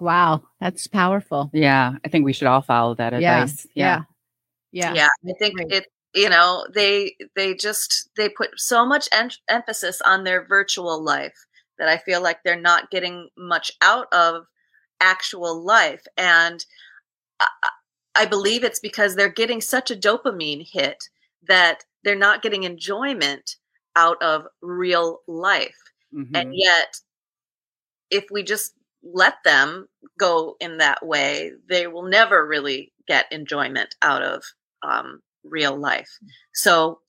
wow, 0.00 0.42
that's 0.60 0.86
powerful. 0.86 1.50
Yeah, 1.52 1.94
I 2.04 2.08
think 2.08 2.24
we 2.24 2.32
should 2.32 2.46
all 2.48 2.62
follow 2.62 2.94
that 2.94 3.12
Yeah, 3.14 3.42
advice. 3.42 3.66
Yeah, 3.74 4.02
yeah, 4.72 4.94
Yeah, 4.94 5.08
I 5.28 5.32
think 5.38 5.58
Right. 5.58 5.72
it 5.72 5.86
you 6.18 6.28
know 6.28 6.66
they 6.74 7.16
they 7.36 7.54
just 7.54 8.10
they 8.16 8.28
put 8.28 8.50
so 8.58 8.84
much 8.84 9.08
en- 9.12 9.30
emphasis 9.48 10.00
on 10.02 10.24
their 10.24 10.44
virtual 10.44 11.02
life 11.02 11.46
that 11.78 11.88
i 11.88 11.96
feel 11.96 12.22
like 12.22 12.38
they're 12.42 12.60
not 12.60 12.90
getting 12.90 13.28
much 13.38 13.72
out 13.82 14.06
of 14.12 14.44
actual 15.00 15.64
life 15.64 16.02
and 16.16 16.66
I, 17.40 17.46
I 18.16 18.26
believe 18.26 18.64
it's 18.64 18.80
because 18.80 19.14
they're 19.14 19.28
getting 19.28 19.60
such 19.60 19.90
a 19.92 19.96
dopamine 19.96 20.66
hit 20.68 21.04
that 21.46 21.84
they're 22.02 22.16
not 22.16 22.42
getting 22.42 22.64
enjoyment 22.64 23.56
out 23.94 24.20
of 24.22 24.46
real 24.60 25.20
life 25.28 25.76
Mhm. 26.12 26.30
and 26.34 26.54
yet 26.54 27.00
if 28.10 28.24
we 28.30 28.42
just 28.42 28.72
let 29.02 29.34
them 29.44 29.86
go 30.18 30.56
in 30.60 30.78
that 30.78 31.04
way 31.06 31.52
they 31.68 31.86
will 31.86 32.02
never 32.08 32.46
really 32.46 32.92
get 33.06 33.26
enjoyment 33.30 33.94
out 34.02 34.22
of 34.22 34.42
um, 34.82 35.20
real 35.44 35.76
life 35.76 36.10
so 36.54 37.00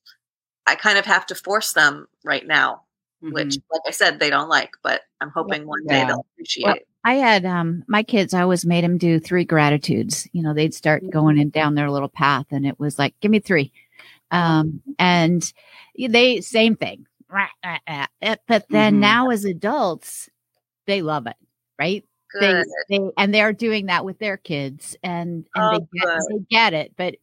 i 0.66 0.74
kind 0.74 0.98
of 0.98 1.04
have 1.06 1.26
to 1.26 1.34
force 1.34 1.72
them 1.72 2.06
right 2.24 2.46
now 2.46 2.82
which 3.30 3.56
Mhm. 3.56 3.62
like 3.72 3.82
i 3.86 3.90
said 3.90 4.18
they 4.20 4.30
don't 4.30 4.48
like 4.48 4.70
but 4.82 5.02
i'm 5.20 5.30
hoping 5.30 5.66
one 5.66 5.86
day 5.86 6.04
they'll 6.04 6.24
appreciate 6.34 6.64
Well, 6.66 6.76
I 7.04 7.14
had 7.14 7.46
um 7.46 7.84
my 7.88 8.02
kids. 8.02 8.34
I 8.34 8.42
always 8.42 8.66
made 8.66 8.84
them 8.84 8.98
do 8.98 9.18
three 9.18 9.44
gratitudes. 9.44 10.28
You 10.32 10.42
know, 10.42 10.52
they'd 10.54 10.74
start 10.74 11.08
going 11.10 11.38
in 11.38 11.50
down 11.50 11.74
their 11.74 11.90
little 11.90 12.08
path, 12.10 12.46
and 12.50 12.66
it 12.66 12.78
was 12.78 12.98
like, 12.98 13.14
"Give 13.20 13.30
me 13.30 13.40
three. 13.40 13.72
Um, 14.30 14.82
and 14.98 15.52
they 15.98 16.40
same 16.42 16.76
thing. 16.76 17.06
Eh, 17.64 18.36
But 18.48 18.66
then 18.70 18.96
Mhm. 18.96 19.00
now, 19.00 19.30
as 19.30 19.44
adults, 19.44 20.28
they 20.86 21.02
love 21.02 21.26
it, 21.26 21.36
right? 21.78 22.04
They, 22.40 22.54
they 22.90 23.00
and 23.18 23.34
they're 23.34 23.52
doing 23.52 23.86
that 23.86 24.04
with 24.04 24.18
their 24.18 24.36
kids, 24.36 24.96
and 25.02 25.46
and 25.54 25.64
Oh, 25.64 25.70
they 25.70 25.98
get, 26.00 26.08
they 26.30 26.38
get 26.50 26.74
it. 26.74 26.94
But 26.96 27.16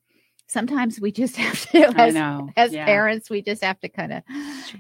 sometimes 0.48 1.00
we 1.00 1.12
just 1.12 1.36
have 1.46 1.70
to, 1.72 1.88
I 2.00 2.08
as, 2.08 2.14
know. 2.14 2.50
as 2.56 2.74
Yeah. 2.74 2.86
parents, 2.86 3.30
we 3.30 3.42
just 3.42 3.64
have 3.64 3.80
to 3.82 3.90
kind 3.90 4.14
of, 4.14 4.24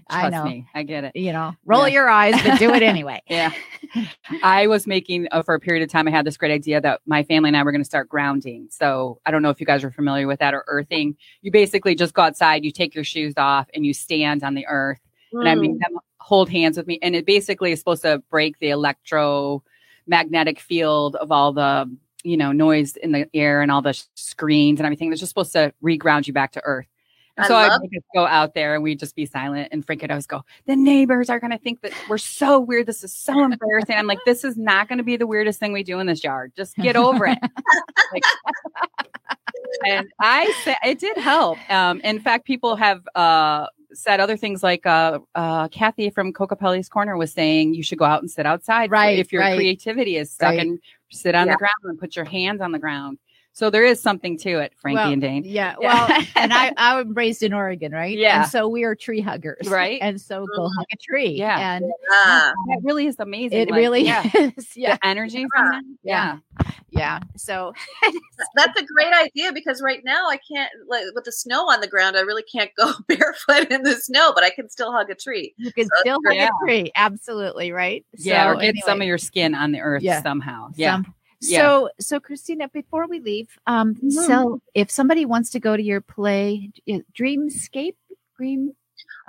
I 0.09 0.30
know, 0.30 0.43
me. 0.45 0.65
I 0.74 0.84
get 0.84 1.03
it. 1.03 1.15
you 1.15 1.32
know, 1.34 1.53
roll 1.65 1.88
Yeah. 1.88 1.93
your 1.93 2.09
eyes, 2.09 2.36
but 2.43 2.57
do 2.59 2.74
it 2.74 2.82
anyway. 2.93 3.22
Yeah. 3.28 3.51
I 4.43 4.68
was 4.68 4.88
making 4.88 5.28
uh, 5.32 5.43
for 5.43 5.53
a 5.55 5.59
period 5.59 5.84
of 5.84 5.89
time. 5.89 6.07
I 6.07 6.11
had 6.11 6.26
this 6.26 6.38
great 6.38 6.51
idea 6.51 6.80
that 6.82 7.01
my 7.05 7.24
family 7.24 7.49
and 7.49 7.57
I 7.57 7.63
were 7.63 7.72
going 7.72 7.82
to 7.82 7.86
start 7.86 8.09
grounding. 8.09 8.68
So 8.72 9.20
I 9.26 9.32
don't 9.32 9.41
know 9.41 9.49
if 9.49 9.59
you 9.59 9.65
guys 9.65 9.84
are 9.84 9.91
familiar 9.91 10.28
with 10.28 10.39
that 10.39 10.53
or 10.53 10.63
earthing. 10.68 11.15
You 11.41 11.51
basically 11.51 11.95
just 11.95 12.13
go 12.13 12.24
outside, 12.24 12.63
you 12.65 12.72
take 12.72 12.95
your 12.95 13.03
shoes 13.03 13.34
off, 13.38 13.68
and 13.74 13.86
you 13.86 13.93
stand 13.93 14.43
on 14.43 14.53
the 14.55 14.65
earth. 14.68 14.99
And 15.34 15.47
I 15.49 15.55
mean 15.55 15.78
them 15.80 15.99
hold 16.20 16.49
hands 16.49 16.78
with 16.78 16.88
me. 16.88 16.99
And 17.01 17.15
it 17.15 17.26
basically 17.26 17.72
is 17.74 17.80
supposed 17.80 18.01
to 18.03 18.22
break 18.30 18.57
the 18.59 18.70
electromagnetic 18.70 20.59
field 20.59 21.15
of 21.18 21.32
all 21.32 21.51
the 21.53 21.89
you 22.24 22.38
know 22.38 22.51
noise 22.51 22.95
in 22.95 23.11
the 23.11 23.28
air 23.34 23.61
and 23.61 23.72
all 23.72 23.82
the 23.82 23.99
screens 24.15 24.80
and 24.80 24.86
everything. 24.86 25.11
It's 25.11 25.20
just 25.20 25.30
supposed 25.30 25.53
to 25.53 25.74
reground 25.84 26.28
you 26.28 26.34
back 26.34 26.51
to 26.53 26.61
earth. 26.63 26.88
And 27.38 27.45
I 27.45 27.47
so 27.47 27.55
I 27.55 27.78
would 27.78 27.91
just 27.93 28.05
go 28.15 28.26
out 28.26 28.55
there 28.55 28.74
and 28.74 28.84
we'd 28.84 28.97
just 28.99 29.15
be 29.15 29.28
silent. 29.28 29.70
And 29.72 29.86
Frank 29.86 30.01
would 30.01 30.09
always 30.09 30.26
go, 30.26 30.41
the 30.65 30.76
neighbors 30.76 31.30
are 31.30 31.39
going 31.39 31.51
to 31.51 31.59
think 31.59 31.82
that 31.82 31.91
we're 32.09 32.18
so 32.18 32.59
weird. 32.59 32.88
This 32.88 33.03
is 33.03 33.13
so 33.13 33.43
embarrassing. 33.43 33.95
I'm 33.95 34.07
like, 34.07 34.18
this 34.26 34.43
is 34.43 34.57
not 34.57 34.88
going 34.88 34.97
to 34.97 35.03
be 35.03 35.18
the 35.18 35.28
weirdest 35.28 35.59
thing 35.59 35.72
we 35.72 35.84
do 35.84 35.99
in 35.99 36.07
this 36.07 36.24
yard. 36.24 36.51
Just 36.55 36.76
get 36.78 36.95
over 36.95 37.28
it. 37.28 37.38
Like- 38.13 38.24
and 39.86 40.07
I 40.20 40.51
said 40.63 40.78
it 40.84 40.99
did 40.99 41.18
help. 41.18 41.57
Um, 41.70 41.99
in 42.01 42.20
fact, 42.20 42.45
people 42.45 42.76
have 42.78 43.05
uh, 43.15 43.68
said 43.93 44.20
other 44.20 44.38
things 44.38 44.63
like 44.63 44.86
uh, 44.86 45.20
uh, 45.36 45.68
Kathy 45.68 46.09
from 46.09 46.34
Cocapelli's 46.34 46.89
Corner 46.89 47.18
was 47.18 47.32
saying 47.34 47.74
you 47.74 47.84
should 47.84 47.97
go 47.97 48.05
out 48.05 48.22
and 48.22 48.32
sit 48.32 48.45
outside. 48.45 48.91
Right, 48.91 49.20
If 49.20 49.32
your 49.32 49.41
right. 49.41 49.55
creativity 49.55 50.18
is 50.18 50.32
stuck 50.32 50.51
Right. 50.51 50.59
and 50.59 50.80
sit 51.12 51.36
on 51.36 51.47
Yeah. 51.47 51.53
the 51.53 51.58
ground 51.58 51.72
and 51.84 51.99
put 51.99 52.16
your 52.16 52.26
hands 52.26 52.62
on 52.62 52.72
the 52.72 52.80
ground. 52.80 53.18
So 53.58 53.72
there 53.72 53.84
is 53.86 53.99
something 53.99 54.38
to 54.39 54.60
it, 54.60 54.72
Frankie 54.80 54.97
Well, 54.97 55.12
and 55.14 55.20
Dane. 55.22 55.43
Yeah. 55.43 55.74
Yeah. 55.82 56.08
Well, 56.10 56.26
and 56.36 56.53
I, 56.53 56.74
I 56.78 57.01
was 57.01 57.08
raised 57.16 57.41
in 57.41 57.53
Oregon, 57.53 57.91
right? 57.91 58.16
Yeah. 58.16 58.43
And 58.43 58.51
so 58.51 58.68
we 58.68 58.84
are 58.84 58.93
tree 58.93 59.20
huggers. 59.20 59.68
Right. 59.68 59.97
And 59.99 60.22
so 60.22 60.45
go 60.55 60.62
Mhm. 60.68 60.72
hug 60.78 60.86
a 60.93 60.97
tree. 60.97 61.30
Yeah. 61.30 61.76
And 61.76 61.86
That 62.12 62.53
really 62.84 63.08
is 63.08 63.16
amazing. 63.20 63.58
it 63.58 63.72
Like, 63.72 63.78
really 63.80 64.03
yeah. 64.05 64.22
is. 64.58 64.78
Yeah. 64.78 64.97
The 64.97 65.08
energy 65.08 65.47
from 65.55 65.72
that. 65.72 65.84
Yeah. 66.03 66.38
Yeah. 66.62 66.72
Yeah. 66.91 67.20
So 67.36 67.74
that's 68.55 68.80
a 68.80 68.86
great 68.86 69.12
idea 69.14 69.51
because 69.51 69.82
right 69.82 70.01
now 70.05 70.28
I 70.30 70.38
can't 70.51 70.70
like 70.88 71.05
with 71.16 71.24
the 71.26 71.32
snow 71.32 71.68
on 71.68 71.82
the 71.82 71.88
ground. 71.88 72.16
I 72.16 72.22
really 72.22 72.43
can't 72.43 72.70
go 72.78 72.91
barefoot 73.08 73.72
in 73.72 73.82
the 73.82 73.93
snow, 73.95 74.34
but 74.36 74.43
I 74.43 74.51
can 74.51 74.70
still 74.70 74.91
hug 74.91 75.10
a 75.10 75.16
tree. 75.16 75.55
you 75.58 75.72
can 75.74 75.86
So 75.86 75.91
still 76.01 76.20
hug 76.28 76.36
yeah. 76.36 76.47
a 76.47 76.66
tree. 76.66 76.91
Absolutely. 76.95 77.72
Right. 77.72 78.05
Yeah. 78.20 78.53
So 78.53 78.58
or 78.60 78.62
get 78.62 78.76
some 78.86 79.01
of 79.01 79.08
your 79.08 79.18
skin 79.18 79.55
on 79.55 79.72
the 79.72 79.80
earth 79.80 80.03
Yeah. 80.03 80.22
somehow. 80.22 80.70
Yeah. 80.76 80.97
some- 80.97 81.14
Yeah. 81.41 81.59
So, 81.59 81.89
so 81.99 82.19
Christina, 82.19 82.67
before 82.69 83.07
we 83.07 83.19
leave, 83.19 83.49
um, 83.67 83.95
Mhm. 83.95 84.11
so 84.25 84.61
if 84.73 84.89
somebody 84.89 85.25
wants 85.25 85.49
to 85.51 85.59
go 85.59 85.77
to 85.77 85.83
your 85.83 86.01
play, 86.01 86.71
uh, 86.89 86.99
Dreamscape, 87.13 87.95
Dream, 88.38 88.75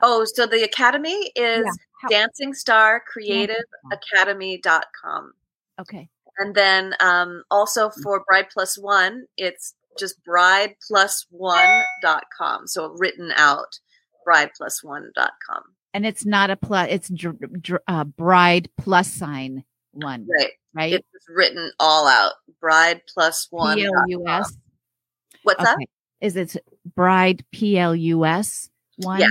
Oh, 0.00 0.24
so 0.24 0.46
the 0.46 0.62
academy 0.62 1.30
is 1.34 1.64
Yeah. 1.66 1.72
How- 2.00 2.09
Dancing 2.09 2.54
Star 2.54 3.00
Creative 3.06 3.64
Academy.com. 3.92 5.32
okay, 5.80 6.09
And 6.38 6.54
then 6.54 6.94
um, 7.00 7.42
also 7.50 7.90
for 7.90 8.24
Bride 8.28 8.48
Plus 8.50 8.78
One, 8.78 9.26
it's 9.36 9.74
just 9.98 10.22
Bride 10.24 10.76
brideplus1.com. 10.90 12.66
So 12.68 12.90
written 12.96 13.32
out, 13.36 13.80
Bride 14.24 14.50
brideplus1.com. 14.61 15.62
and 15.94 16.06
it's 16.06 16.24
not 16.24 16.50
a 16.50 16.56
plus, 16.56 16.88
it's 16.90 17.09
dr- 17.09 17.61
dr- 17.62 17.82
uh, 17.88 18.04
bride 18.04 18.70
plus 18.76 19.12
sign 19.12 19.64
one, 19.92 20.28
Right. 20.30 20.52
Right? 20.74 20.94
It's 20.94 21.28
written 21.28 21.70
all 21.78 22.06
out. 22.06 22.34
Bride 22.60 23.02
plus 23.12 23.48
one. 23.50 23.76
P 23.76 23.84
L 23.84 24.04
U 24.08 24.28
S. 24.28 24.56
What's 25.42 25.62
that? 25.62 25.74
Okay. 25.74 25.86
Is 26.20 26.36
it 26.36 26.56
bride 26.94 27.44
P 27.52 27.78
L 27.78 27.94
U 27.94 28.24
S 28.24 28.70
one? 28.98 29.20
Yeah. 29.20 29.30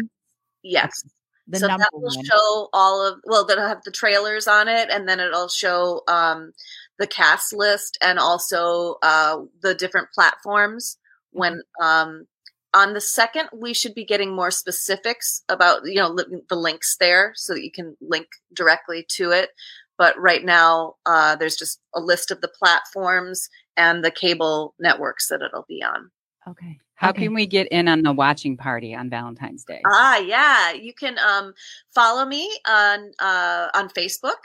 Yes. 0.64 1.04
The 1.48 1.60
so 1.60 1.68
that 1.68 1.90
will 1.94 2.02
one. 2.02 2.26
show 2.26 2.70
all 2.74 3.06
of 3.06 3.20
well 3.24 3.46
that'll 3.46 3.68
have 3.68 3.84
the 3.84 3.92
trailers 3.92 4.48
on 4.48 4.68
it 4.68 4.90
and 4.90 5.08
then 5.08 5.20
it'll 5.20 5.48
show 5.48 6.04
um 6.08 6.52
the 7.00 7.08
cast 7.08 7.54
list 7.54 7.98
and 8.02 8.20
also 8.20 8.96
uh 9.02 9.38
the 9.62 9.74
different 9.74 10.12
platforms 10.14 10.98
when 11.32 11.62
um 11.82 12.28
on 12.74 12.94
the 12.94 13.02
second 13.02 13.48
we 13.54 13.74
should 13.74 13.96
be 13.96 14.04
getting 14.04 14.36
more 14.36 14.52
specifics 14.52 15.42
about 15.48 15.86
you 15.86 15.96
know 15.96 16.10
li- 16.10 16.44
the 16.50 16.56
links 16.56 16.98
there 17.00 17.32
so 17.36 17.54
that 17.54 17.64
you 17.64 17.72
can 17.72 17.96
link 18.02 18.28
directly 18.54 19.06
to 19.08 19.32
it 19.32 19.52
but 19.98 20.18
right 20.20 20.46
now 20.46 20.96
uh 21.06 21.36
there's 21.36 21.56
just 21.56 21.80
a 21.96 22.00
list 22.00 22.32
of 22.32 22.42
the 22.42 22.48
platforms 22.48 23.50
and 23.76 24.04
the 24.04 24.12
cable 24.12 24.74
networks 24.80 25.28
that 25.28 25.42
it'll 25.42 25.66
be 25.68 25.84
on 25.84 26.10
Okay. 26.48 26.80
How 26.96 27.10
Okay. 27.10 27.24
can 27.24 27.34
we 27.34 27.46
get 27.46 27.68
in 27.68 27.88
on 27.88 28.02
the 28.04 28.14
watching 28.14 28.56
party 28.58 28.96
on 28.96 29.10
Valentine's 29.10 29.66
Day? 29.66 29.82
Ah, 29.86 30.18
yeah. 30.18 30.72
You 30.72 30.94
can 30.94 31.18
um, 31.20 31.54
follow 31.94 32.26
me 32.26 32.50
on 32.66 33.12
uh, 33.20 33.68
on 33.74 33.90
Facebook, 33.90 34.40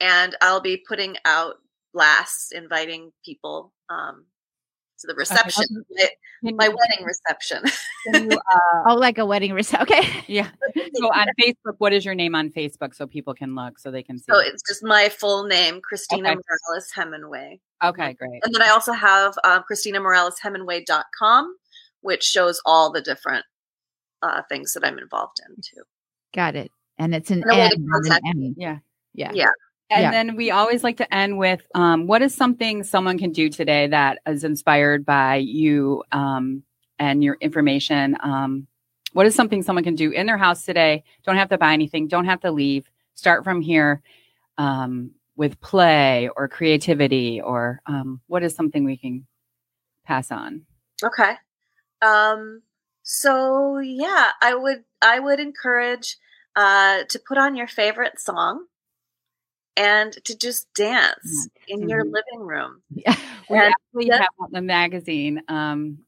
and 0.00 0.34
I'll 0.40 0.60
be 0.62 0.82
putting 0.88 1.16
out 1.26 1.56
blasts 1.92 2.50
inviting 2.50 3.12
people 3.24 3.72
um, 3.90 4.24
to 5.06 5.12
the 5.12 5.14
reception, 5.16 5.66
my, 6.42 6.52
my 6.52 6.64
you- 6.66 6.76
wedding 6.76 7.04
reception. 7.04 7.62
you, 8.06 8.38
uh, 8.38 8.82
Oh, 8.86 8.94
like 8.94 9.18
a 9.18 9.26
wedding 9.26 9.52
reception. 9.52 9.96
Okay. 9.98 10.24
yeah. 10.26 10.48
So 10.96 11.06
on 11.08 11.26
Facebook, 11.40 11.74
what 11.78 11.92
is 11.92 12.04
your 12.04 12.14
name 12.14 12.34
on 12.36 12.50
Facebook 12.50 12.94
so 12.94 13.06
people 13.06 13.34
can 13.34 13.54
look 13.56 13.78
so 13.80 13.90
they 13.90 14.02
can 14.02 14.18
see? 14.18 14.26
so 14.30 14.38
it's 14.38 14.62
just 14.66 14.82
my 14.84 15.08
full 15.08 15.44
name, 15.44 15.80
Christina 15.82 16.30
Okay. 16.30 16.38
Morales 16.68 16.88
Hemenway. 16.96 17.60
okay, 17.82 18.12
great. 18.14 18.40
And 18.44 18.54
then 18.54 18.62
I 18.62 18.68
also 18.68 18.92
have 18.92 19.34
christina 19.66 19.98
um, 19.98 20.04
ChristinaMoralesHemenway.com, 20.04 21.56
which 22.02 22.22
shows 22.22 22.60
all 22.64 22.92
the 22.92 23.00
different 23.02 23.44
uh, 24.22 24.42
things 24.48 24.72
that 24.74 24.84
I'm 24.84 24.98
involved 24.98 25.38
in 25.48 25.56
too. 25.56 25.82
Got 26.34 26.54
it. 26.56 26.70
And 26.98 27.14
it's 27.14 27.30
an 27.30 27.42
And 27.42 27.50
a 27.52 27.54
way 27.56 27.68
to 27.70 27.74
N, 27.74 27.84
not 27.86 28.20
an 28.22 28.44
M. 28.44 28.54
Yeah. 28.56 28.78
Yeah. 29.14 29.32
Yeah. 29.34 29.50
And 29.94 30.02
Yeah. 30.02 30.10
then 30.10 30.34
we 30.34 30.50
always 30.50 30.82
like 30.82 30.96
to 30.96 31.14
end 31.14 31.38
with 31.38 31.62
um, 31.74 32.08
what 32.08 32.20
is 32.20 32.34
something 32.34 32.82
someone 32.82 33.16
can 33.16 33.30
do 33.30 33.48
today 33.48 33.86
that 33.86 34.18
is 34.26 34.42
inspired 34.42 35.06
by 35.06 35.36
you 35.36 36.02
um, 36.10 36.64
and 36.98 37.22
your 37.22 37.36
information? 37.40 38.16
Um, 38.20 38.66
what 39.12 39.26
is 39.26 39.36
something 39.36 39.62
someone 39.62 39.84
can 39.84 39.94
do 39.94 40.10
in 40.10 40.26
their 40.26 40.36
house 40.36 40.64
today? 40.64 41.04
Don't 41.24 41.36
have 41.36 41.50
to 41.50 41.58
buy 41.58 41.72
anything, 41.72 42.08
don't 42.08 42.24
have 42.24 42.40
to 42.40 42.50
leave. 42.50 42.90
Start 43.14 43.44
from 43.44 43.60
here 43.60 44.02
um, 44.58 45.12
with 45.36 45.60
play 45.60 46.28
or 46.36 46.48
creativity, 46.48 47.40
or 47.40 47.80
um, 47.86 48.20
what 48.26 48.42
is 48.42 48.56
something 48.56 48.84
we 48.84 48.96
can 48.96 49.24
pass 50.04 50.32
on? 50.32 50.62
Okay. 51.04 51.34
Um, 52.02 52.62
so 53.04 53.78
yeah, 53.78 54.32
I 54.42 54.56
would 54.56 54.82
I 55.00 55.20
would 55.20 55.38
encourage 55.38 56.16
uh, 56.56 57.04
to 57.08 57.20
put 57.20 57.38
on 57.38 57.54
your 57.54 57.68
favorite 57.68 58.18
song 58.18 58.66
and 59.76 60.12
to 60.24 60.36
just 60.36 60.72
dance 60.74 61.48
in 61.68 61.88
your 61.88 62.04
Mhm. 62.04 62.12
living 62.12 62.40
room. 62.46 62.82
Yeah. 62.90 63.14
We 63.50 63.58
And 63.58 63.74
actually 63.74 64.08
have 64.10 64.50
the 64.52 64.62
magazine. 64.62 65.42
Um, 65.48 65.98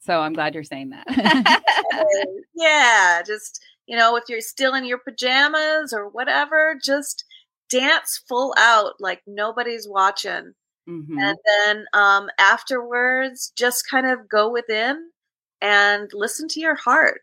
so 0.00 0.20
I'm 0.20 0.32
glad 0.32 0.54
you're 0.54 0.64
saying 0.64 0.90
that. 0.90 1.06
yeah, 2.54 3.22
just 3.24 3.62
you 3.86 3.96
know, 3.96 4.16
if 4.16 4.24
you're 4.28 4.40
still 4.40 4.74
in 4.74 4.84
your 4.84 4.98
pajamas 4.98 5.92
or 5.92 6.08
whatever, 6.08 6.76
just 6.82 7.24
dance 7.70 8.22
full 8.28 8.54
out 8.58 8.94
like 9.00 9.22
nobody's 9.26 9.88
watching. 9.88 10.54
Mhm. 10.88 11.20
And 11.20 11.38
then 11.46 11.86
um, 11.92 12.28
afterwards, 12.38 13.52
just 13.56 13.88
kind 13.88 14.06
of 14.06 14.28
go 14.28 14.50
within 14.50 15.10
and 15.60 16.10
listen 16.12 16.48
to 16.48 16.60
your 16.60 16.74
heart 16.74 17.20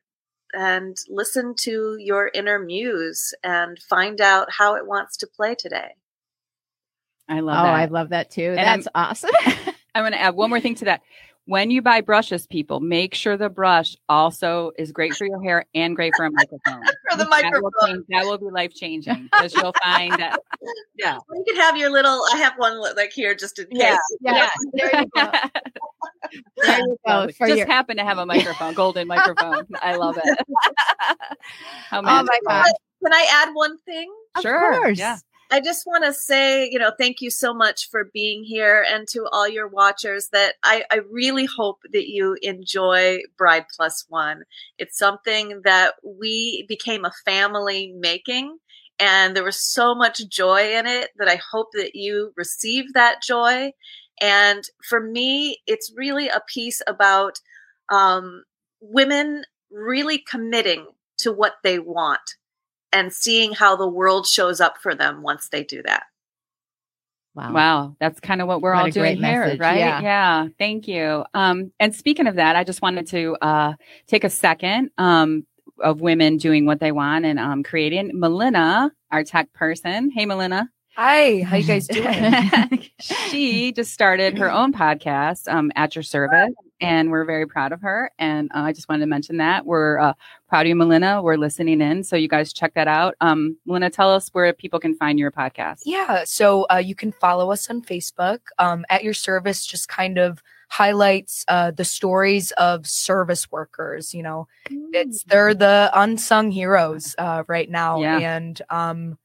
and 0.54 0.98
listen 1.10 1.54
to 1.60 1.96
your 2.00 2.32
inner 2.34 2.60
muse 2.60 3.34
and 3.44 3.78
find 3.90 4.20
out 4.22 4.52
how 4.52 4.76
it 4.76 4.88
wants 4.88 5.18
to 5.18 5.28
play 5.28 5.56
today. 5.56 5.96
I 7.28 7.40
Oh, 7.40 7.44
love 7.44 7.64
that. 7.66 7.70
Oh, 7.72 7.74
I 7.76 7.86
love 7.86 8.10
that 8.10 8.32
too. 8.32 8.56
And 8.58 8.58
That's 8.58 8.88
awesome. 8.96 9.30
I'm 9.96 10.04
going 10.04 10.14
to 10.14 10.22
add 10.22 10.36
one 10.36 10.50
more 10.50 10.60
thing 10.60 10.76
to 10.76 10.86
that. 10.86 11.02
When 11.46 11.72
you 11.72 11.82
buy 11.82 12.02
brushes, 12.02 12.46
people, 12.46 12.80
make 12.80 13.16
sure 13.16 13.36
the 13.36 13.50
brush 13.50 13.96
also 14.08 14.72
is 14.78 14.92
great 14.92 15.16
for 15.16 15.26
your 15.26 15.42
hair 15.42 15.66
and 15.74 15.96
great 15.96 16.14
for 16.16 16.26
a 16.26 16.32
microphone. 16.32 16.84
For 17.12 17.18
the 17.18 17.24
That 17.26 17.28
will, 17.28 17.30
microphone. 17.72 17.72
change- 17.88 18.06
that 18.10 18.26
will 18.26 18.38
be 18.38 18.46
life 18.52 18.72
changing 18.76 19.30
because 19.32 19.56
you'll 19.56 19.74
find 19.84 20.12
that. 20.14 20.40
Yeah. 20.96 21.18
You 21.34 21.44
can 21.48 21.56
have 21.56 21.76
your 21.78 21.90
little, 21.90 22.22
I 22.34 22.38
have 22.38 22.54
one 22.58 22.80
like 22.96 23.12
here 23.14 23.34
just 23.34 23.58
in 23.58 23.66
case. 23.68 23.80
Yeah. 23.80 23.98
yes, 24.22 24.52
there 24.74 25.00
you 25.02 25.08
go. 25.16 25.32
There 26.58 26.80
you 26.80 26.98
go. 27.06 27.14
Lovely. 27.14 27.34
For 27.34 27.48
Just 27.48 27.60
your, 27.60 27.68
happen 27.68 27.98
to 27.98 28.04
have 28.04 28.18
a 28.18 28.26
microphone, 28.26 28.74
golden 28.74 29.08
microphone. 29.08 29.68
I 29.82 29.96
love 29.96 30.18
it. 30.24 30.40
How 31.90 32.00
oh 32.00 32.02
my 32.02 32.24
magical. 32.24 32.48
gosh. 32.48 32.72
Can 33.04 33.14
I 33.14 33.28
add 33.32 33.54
one 33.54 33.78
thing? 33.80 34.12
Of 34.36 34.42
Sure, 34.42 34.80
course. 34.80 35.00
yeah. 35.00 35.18
I 35.52 35.62
just 35.62 35.88
want 35.88 36.04
to 36.04 36.14
say, 36.14 36.70
you 36.70 36.78
know, 36.78 36.92
thank 37.00 37.22
you 37.22 37.32
so 37.32 37.54
much 37.54 37.90
for 37.90 38.10
being 38.14 38.44
here 38.44 38.86
and 38.88 39.08
to 39.10 39.28
all 39.32 39.48
your 39.48 39.68
watchers 39.68 40.30
that 40.32 40.56
I, 40.64 40.84
I 40.92 41.00
really 41.10 41.46
hope 41.46 41.80
that 41.92 42.08
you 42.08 42.38
enjoy 42.44 43.20
Bride 43.36 43.66
Plus 43.76 44.06
One. 44.10 44.44
It's 44.78 44.98
something 44.98 45.62
that 45.64 45.96
we 46.04 46.66
became 46.68 47.04
a 47.04 47.12
family 47.26 47.94
making 47.98 48.60
and 49.00 49.36
there 49.36 49.44
was 49.44 49.60
so 49.60 49.96
much 49.96 50.28
joy 50.28 50.78
in 50.78 50.86
it 50.86 51.12
that 51.18 51.30
I 51.30 51.40
hope 51.52 51.70
that 51.74 51.96
you 51.96 52.34
receive 52.36 52.94
that 52.94 53.22
joy. 53.24 53.72
And 54.22 54.64
for 54.88 55.00
me, 55.00 55.60
it's 55.66 55.92
really 55.96 56.28
a 56.28 56.42
piece 56.48 56.82
about 56.88 57.40
um, 57.92 58.44
women 58.82 59.44
really 59.72 60.18
committing 60.18 60.88
to 61.20 61.32
what 61.32 61.56
they 61.64 61.80
want 61.80 62.20
and 62.92 63.14
seeing 63.14 63.54
how 63.54 63.76
the 63.76 63.88
world 63.88 64.26
shows 64.28 64.60
up 64.60 64.78
for 64.82 64.96
them 64.96 65.22
once 65.22 65.50
they 65.50 65.64
do 65.64 65.82
that. 65.84 66.04
Wow. 67.36 67.54
Wow, 67.54 67.96
that's 68.00 68.20
kind 68.20 68.42
of 68.42 68.48
what 68.48 68.62
we're 68.62 68.74
What 68.74 68.86
all 68.86 68.90
doing 68.90 69.18
great 69.18 69.30
here, 69.30 69.46
message, 69.46 69.60
right? 69.60 69.78
yeah. 69.78 70.48
thank 70.58 70.88
you. 70.88 71.24
Um, 71.34 71.72
and 71.80 71.96
speaking 71.96 72.28
of 72.28 72.36
that, 72.36 72.56
I 72.56 72.64
just 72.64 72.82
wanted 72.82 73.08
to 73.08 73.38
uh, 73.42 73.74
take 74.08 74.24
a 74.24 74.30
second 74.30 74.90
um, 74.98 75.46
of 75.82 76.02
women 76.02 76.38
doing 76.38 76.66
what 76.66 76.80
they 76.80 76.92
want 76.92 77.26
and 77.26 77.40
um, 77.40 77.64
creating. 77.64 78.12
Melina, 78.14 78.92
our 79.12 79.24
tech 79.24 79.54
person. 79.54 80.12
Hey, 80.12 80.26
Melina. 80.26 80.70
Hi, 81.02 81.44
how 81.44 81.56
you 81.56 81.64
guys 81.66 81.88
doing? 82.68 82.84
She 83.00 83.72
just 83.72 83.94
started 83.94 84.38
her 84.38 84.52
own 84.52 84.74
podcast, 84.74 85.48
um, 85.48 85.72
At 85.78 85.96
Your 85.96 86.04
Service, 86.04 86.52
and 86.82 87.10
we're 87.10 87.24
very 87.24 87.48
proud 87.48 87.72
of 87.72 87.80
her. 87.84 88.12
And 88.20 88.52
uh, 88.54 88.64
I 88.64 88.74
just 88.74 88.90
wanted 88.90 89.06
to 89.06 89.06
mention 89.08 89.38
that 89.38 89.66
we're 89.66 89.98
uh, 89.98 90.12
proud 90.50 90.64
of 90.66 90.68
you, 90.68 90.76
Melina. 90.76 91.22
We're 91.22 91.38
listening 91.38 91.80
in, 91.80 92.04
so 92.04 92.18
you 92.18 92.28
guys 92.28 92.52
check 92.52 92.74
that 92.74 92.90
out. 92.90 93.16
Um, 93.22 93.56
Melina, 93.66 93.90
tell 93.90 94.14
us 94.14 94.28
where 94.34 94.52
people 94.52 94.78
can 94.78 94.94
find 94.94 95.18
your 95.18 95.32
podcast. 95.32 95.84
yeah, 95.86 96.26
so 96.26 96.66
uh, 96.70 96.76
you 96.84 96.96
can 96.96 97.14
follow 97.14 97.50
us 97.54 97.70
on 97.70 97.82
Facebook. 97.82 98.40
Um, 98.58 98.84
at 98.90 99.02
your 99.02 99.14
service, 99.14 99.66
just 99.66 99.88
kind 99.88 100.18
of 100.18 100.44
highlights 100.68 101.46
uh, 101.48 101.72
the 101.72 101.86
stories 101.86 102.52
of 102.58 102.86
service 102.86 103.50
workers. 103.50 104.14
You 104.14 104.24
know, 104.24 104.48
it's 104.70 105.24
they're 105.24 105.54
the 105.54 105.92
unsung 105.94 106.52
heroes 106.52 107.16
uh, 107.18 107.44
right 107.48 107.70
now, 107.72 108.02
Yeah. 108.02 108.18
and 108.18 108.62
um, 108.70 109.18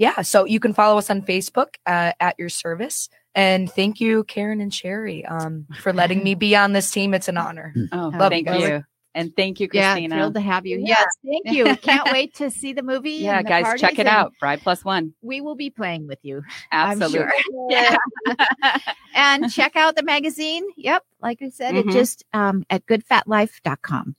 yeah, 0.00 0.22
so 0.22 0.44
you 0.46 0.58
can 0.58 0.72
follow 0.72 0.96
us 0.98 1.10
on 1.10 1.20
Facebook 1.22 1.74
uh, 1.86 2.12
at 2.18 2.34
your 2.38 2.48
service. 2.48 3.08
And 3.34 3.70
thank 3.70 4.00
you, 4.00 4.24
Karen 4.24 4.60
and 4.60 4.72
Sherri, 4.74 5.24
um, 5.26 5.66
for 5.78 5.92
letting 5.92 6.24
me 6.24 6.34
be 6.34 6.56
on 6.64 6.72
this 6.72 6.90
team. 6.90 7.12
It's 7.14 7.28
an 7.28 7.36
honor. 7.36 7.72
Oh, 7.92 8.10
Love 8.18 8.32
thank 8.32 8.48
it. 8.48 8.60
you. 8.60 8.84
And 9.14 9.34
thank 9.36 9.58
you, 9.60 9.66
Christina. 9.68 9.82
Yeah, 9.84 9.92
Christina. 9.94 10.14
thrilled 10.16 10.34
to 10.34 10.40
have 10.40 10.66
you. 10.66 10.78
Yeah. 10.78 10.86
Yes, 10.88 11.06
thank 11.44 11.56
you. 11.56 11.76
Can't 11.76 12.08
wait 12.12 12.32
to 12.36 12.48
see 12.50 12.72
the 12.72 12.82
movie. 12.82 13.10
yeah, 13.10 13.38
and 13.38 13.46
the 13.46 13.48
guys, 13.50 13.80
check 13.80 13.98
it 13.98 14.06
out. 14.06 14.32
Bride 14.40 14.60
Plus 14.62 14.84
One. 14.84 15.12
We 15.20 15.40
will 15.40 15.56
be 15.56 15.68
playing 15.68 16.06
with 16.06 16.20
you. 16.22 16.42
Absolutely. 16.72 17.20
I'm 17.20 17.28
sure. 17.50 17.70
Yeah. 17.70 17.96
and 19.14 19.52
check 19.52 19.74
out 19.76 19.96
the 19.96 20.04
magazine. 20.04 20.64
Yep. 20.76 21.04
Like 21.20 21.42
I 21.42 21.50
said, 21.50 21.74
Mhm. 21.74 21.88
it 21.88 21.92
just 21.92 22.24
um, 22.32 22.64
at 22.70 22.86
goodfatlife.com. 22.86 24.14